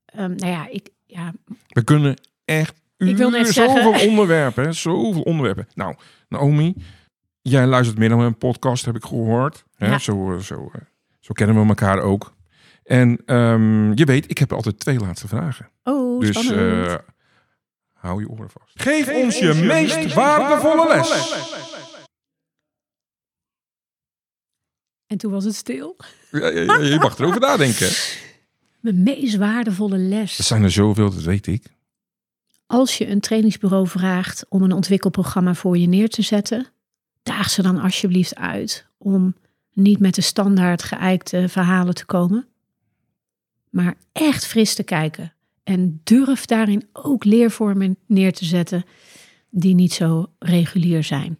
Ehm, 0.05 0.35
nou 0.35 0.53
ja, 0.53 0.69
ik, 0.69 0.89
ja, 1.15 1.33
We 1.69 1.85
kunnen 1.85 2.17
echt 2.45 2.75
Ik 2.97 3.17
wil 3.17 3.31
net 3.31 3.49
zeggen- 3.49 3.83
zoveel 3.85 4.09
onderwerpen, 4.09 4.65
hè, 4.65 4.73
zoveel 4.73 5.23
onderwerpen. 5.23 5.69
Nou, 5.75 5.95
Naomi, 6.29 6.75
jij 7.43 7.67
luistert 7.67 7.99
meer 7.99 8.09
dan 8.09 8.21
een 8.21 8.39
podcast, 8.39 8.85
heb 8.85 8.97
ik 8.97 9.05
gehoord. 9.05 9.65
Hè? 9.77 9.87
Ja. 9.87 9.99
Zo, 9.99 10.33
eh, 10.35 10.39
zo, 10.41 10.71
eh, 10.73 10.81
zo 11.21 11.33
kennen 11.33 11.61
we 11.63 11.69
elkaar 11.69 11.99
ook. 12.01 12.35
En 12.85 13.23
ehm, 13.27 13.93
je 13.93 14.05
weet, 14.05 14.31
ik 14.31 14.39
heb 14.39 14.53
altijd 14.53 14.79
twee 14.79 14.99
laatste 14.99 15.29
vragen. 15.29 15.71
oh, 15.85 16.21
dus 16.21 16.29
spannend. 16.39 16.87
eh, 16.89 16.95
hou 17.93 18.21
je 18.21 18.29
oren 18.29 18.51
vast. 18.51 18.83
Geef, 18.83 19.09
ons 19.09 19.39
je, 19.39 19.55
meest, 19.55 20.15
waardevolle 20.15 20.89
les. 20.89 21.33
en 25.07 25.19
toen 25.19 25.31
was 25.33 25.45
het 25.45 25.55
stil. 25.55 25.97
Ja, 26.31 26.47
je 26.49 26.97
mag 27.01 27.19
erover 27.19 27.41
nadenken. 27.41 27.89
Mijn 28.85 29.03
meest 29.03 29.37
waardevolle 29.37 29.99
les. 29.99 30.39
Er 30.39 30.45
zijn 30.45 30.63
er 30.63 30.71
zoveel, 30.71 31.11
dat 31.11 31.23
weet 31.23 31.47
ik. 31.47 31.65
Als 32.67 32.99
je 32.99 33.09
een 33.09 33.21
trainingsbureau 33.21 33.89
vraagt 33.89 34.47
om 34.49 34.63
een 34.63 34.73
ontwikkelprogramma 34.73 35.55
voor 35.55 35.79
je 35.79 35.87
neer 35.87 36.09
te 36.09 36.23
zetten, 36.23 36.67
daag 37.23 37.51
ze 37.51 37.63
dan 37.63 37.79
alsjeblieft 37.79 38.35
uit 38.35 38.87
om 38.99 39.35
niet 39.73 39.99
met 39.99 40.15
de 40.15 40.21
standaard 40.21 40.83
geëikte 40.83 41.49
verhalen 41.49 41.95
te 41.95 42.05
komen, 42.05 42.47
maar 43.71 43.95
echt 44.13 44.47
fris 44.47 44.75
te 44.75 44.83
kijken. 44.83 45.33
En 45.63 46.01
durf 46.03 46.45
daarin 46.45 46.89
ook 46.93 47.25
leervormen 47.25 47.97
neer 48.07 48.33
te 48.33 48.45
zetten 48.45 48.85
die 49.51 49.75
niet 49.75 49.93
zo 49.93 50.31
regulier 50.39 51.05
zijn. 51.05 51.39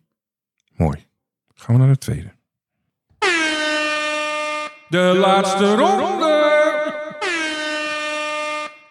Mooi. 0.77 1.07
Gaan 1.55 1.75
we 1.75 1.81
naar 1.81 1.93
de 1.93 1.99
tweede. 1.99 2.33
De 4.89 5.17
laatste 5.17 5.75
ronde. 5.75 6.34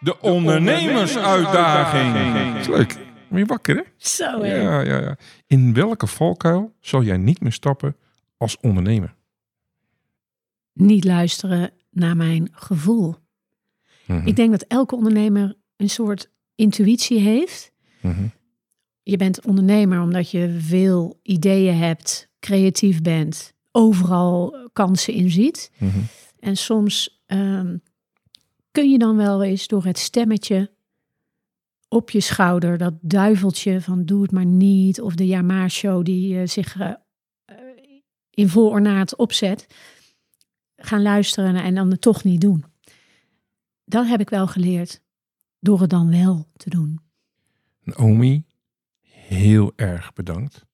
De 0.04 0.20
ondernemersuitdaging. 0.22 2.56
Is 2.58 2.68
leuk. 2.68 2.98
Ben 3.30 3.40
je 3.40 3.46
wakker, 3.46 3.76
hè? 3.76 3.82
Zo 3.98 4.42
hè? 4.42 4.56
Ja, 4.56 4.82
ja, 4.82 5.00
ja. 5.00 5.18
In 5.48 5.74
welke 5.74 6.08
valkuil 6.08 6.74
zal 6.80 7.04
jij 7.04 7.18
niet 7.18 7.42
meer 7.42 7.52
stappen 7.52 7.96
als 8.38 8.58
ondernemer? 8.58 9.16
Niet 10.74 11.04
luisteren 11.04 11.72
naar 11.92 12.16
mijn 12.18 12.48
gevoel. 12.52 13.16
Mhm, 14.06 14.28
Ik 14.28 14.36
denk 14.36 14.52
dat 14.52 14.66
elke 14.68 14.96
ondernemer 14.96 15.56
een 15.78 15.90
soort 15.90 16.30
intuïtie 16.56 17.20
heeft. 17.20 17.72
mhm. 18.02 18.24
Je 19.06 19.18
bent 19.18 19.46
ondernemer 19.46 20.02
omdat 20.02 20.32
je 20.32 20.58
veel 20.60 21.20
ideeën 21.24 21.76
hebt, 21.78 22.30
creatief 22.40 23.02
bent, 23.02 23.54
overal 23.72 24.56
kansen 24.74 25.14
in 25.14 25.32
ziet. 25.32 25.72
Mhm. 25.78 26.00
En 26.40 26.58
soms 26.58 27.22
ehm, 27.26 27.78
kun 28.74 28.90
je 28.90 28.98
dan 28.98 29.16
wel 29.16 29.44
eens 29.44 29.68
door 29.68 29.84
het 29.86 29.98
stemmetje 29.98 30.72
op 31.88 32.10
je 32.10 32.20
schouder, 32.20 32.78
dat 32.78 32.94
duiveltje 33.02 33.82
van 33.82 34.06
doe 34.06 34.22
het 34.22 34.32
maar 34.32 34.46
niet, 34.46 35.02
of 35.02 35.16
de 35.16 35.26
ja-maar 35.26 35.70
show 35.70 36.06
die 36.06 36.40
eh, 36.40 36.48
zich 36.48 36.80
eh, 36.80 36.92
in 38.30 38.50
vol 38.50 38.70
ornaat 38.70 39.16
opzet, 39.16 39.68
gaan 40.76 41.02
luisteren 41.02 41.56
en 41.56 41.76
dan 41.76 41.92
het 41.92 42.02
toch 42.02 42.24
niet 42.24 42.42
doen. 42.42 42.66
Dat 43.86 44.08
heb 44.08 44.20
ik 44.20 44.30
wel 44.30 44.48
geleerd 44.48 45.02
door 45.60 45.82
het 45.82 45.90
dan 45.90 46.12
wel 46.12 46.48
te 46.58 46.70
doen. 46.70 47.00
Naomi, 47.84 48.46
heel 49.02 49.74
erg 49.76 50.14
bedankt. 50.14 50.66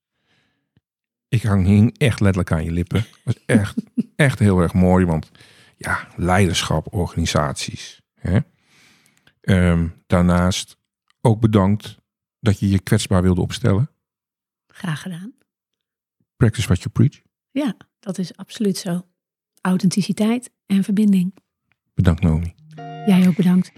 Ik 1.28 1.42
hang 1.42 1.98
echt 1.98 2.20
letterlijk 2.20 2.52
aan 2.52 2.64
je 2.64 2.72
lippen. 2.72 3.00
Dat 3.00 3.20
was 3.24 3.44
echt, 3.46 3.82
echt 4.16 4.38
heel 4.38 4.58
erg 4.58 4.74
mooi, 4.74 5.04
want 5.04 5.30
ja, 5.80 6.08
leiderschap, 6.16 6.94
organisaties. 6.94 8.00
Hè? 8.14 8.38
Ehm, 9.40 9.88
daarnaast 10.06 10.76
ook 11.20 11.40
bedankt 11.40 11.96
dat 12.40 12.58
je 12.58 12.68
je 12.68 12.78
kwetsbaar 12.78 13.22
wilde 13.22 13.40
opstellen. 13.40 13.90
Graag 14.66 15.02
gedaan. 15.02 15.32
Practice 16.36 16.66
what 16.66 16.78
you 16.78 16.90
preach. 16.90 17.20
Ja, 17.50 17.76
dat 17.98 18.18
is 18.18 18.36
absoluut 18.36 18.76
zo. 18.76 19.06
Authenticiteit 19.60 20.50
en 20.66 20.84
verbinding. 20.84 21.34
Bedankt 21.94 22.22
Naomi. 22.22 22.54
Jij 23.06 23.28
ook 23.28 23.36
bedankt. 23.36 23.72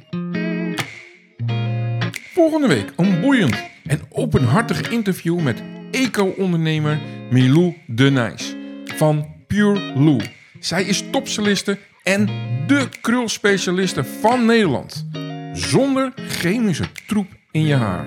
Volgende 2.34 2.68
week 2.68 2.92
een 2.96 3.20
boeiend 3.20 3.56
en 3.84 4.00
openhartig 4.08 4.90
interview 4.90 5.40
met 5.40 5.62
eco-ondernemer 5.90 7.00
Milou 7.30 7.76
de 7.86 8.10
Nijs 8.10 8.54
van 8.84 9.44
Pure 9.46 9.98
Lou. 9.98 10.20
Zij 10.60 10.84
is 10.84 11.10
topstyliste 11.10 11.78
en 12.02 12.26
de 12.66 12.88
krulspecialiste 13.00 14.04
van 14.04 14.44
Nederland. 14.44 15.06
Zonder 15.52 16.12
chemische 16.16 16.84
troep 17.06 17.26
in 17.50 17.64
je 17.64 17.74
haar. 17.74 18.04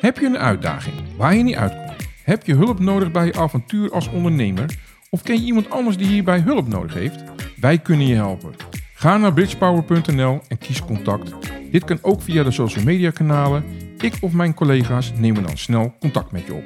Heb 0.00 0.18
je 0.18 0.26
een 0.26 0.38
uitdaging 0.38 0.96
waar 1.16 1.34
je 1.34 1.42
niet 1.42 1.56
uitkomt? 1.56 2.08
Heb 2.24 2.46
je 2.46 2.54
hulp 2.54 2.78
nodig 2.78 3.10
bij 3.10 3.26
je 3.26 3.34
avontuur 3.34 3.92
als 3.92 4.08
ondernemer? 4.08 4.78
Of 5.10 5.22
ken 5.22 5.40
je 5.40 5.46
iemand 5.46 5.70
anders 5.70 5.96
die 5.96 6.06
hierbij 6.06 6.40
hulp 6.40 6.68
nodig 6.68 6.94
heeft? 6.94 7.22
Wij 7.56 7.78
kunnen 7.78 8.06
je 8.06 8.14
helpen. 8.14 8.54
Ga 8.94 9.16
naar 9.16 9.32
bridgepower.nl 9.32 10.40
en 10.48 10.58
kies 10.58 10.84
contact. 10.84 11.32
Dit 11.70 11.84
kan 11.84 11.98
ook 12.02 12.22
via 12.22 12.42
de 12.42 12.50
social 12.50 12.84
media 12.84 13.10
kanalen. 13.10 13.64
Ik 13.98 14.14
of 14.20 14.32
mijn 14.32 14.54
collega's 14.54 15.12
nemen 15.16 15.42
dan 15.42 15.58
snel 15.58 15.94
contact 16.00 16.32
met 16.32 16.46
je 16.46 16.54
op. 16.54 16.64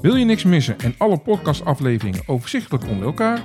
Wil 0.00 0.16
je 0.16 0.24
niks 0.24 0.44
missen 0.44 0.78
en 0.78 0.94
alle 0.98 1.18
podcastafleveringen 1.18 2.22
overzichtelijk 2.26 2.88
onder 2.88 3.06
elkaar? 3.06 3.44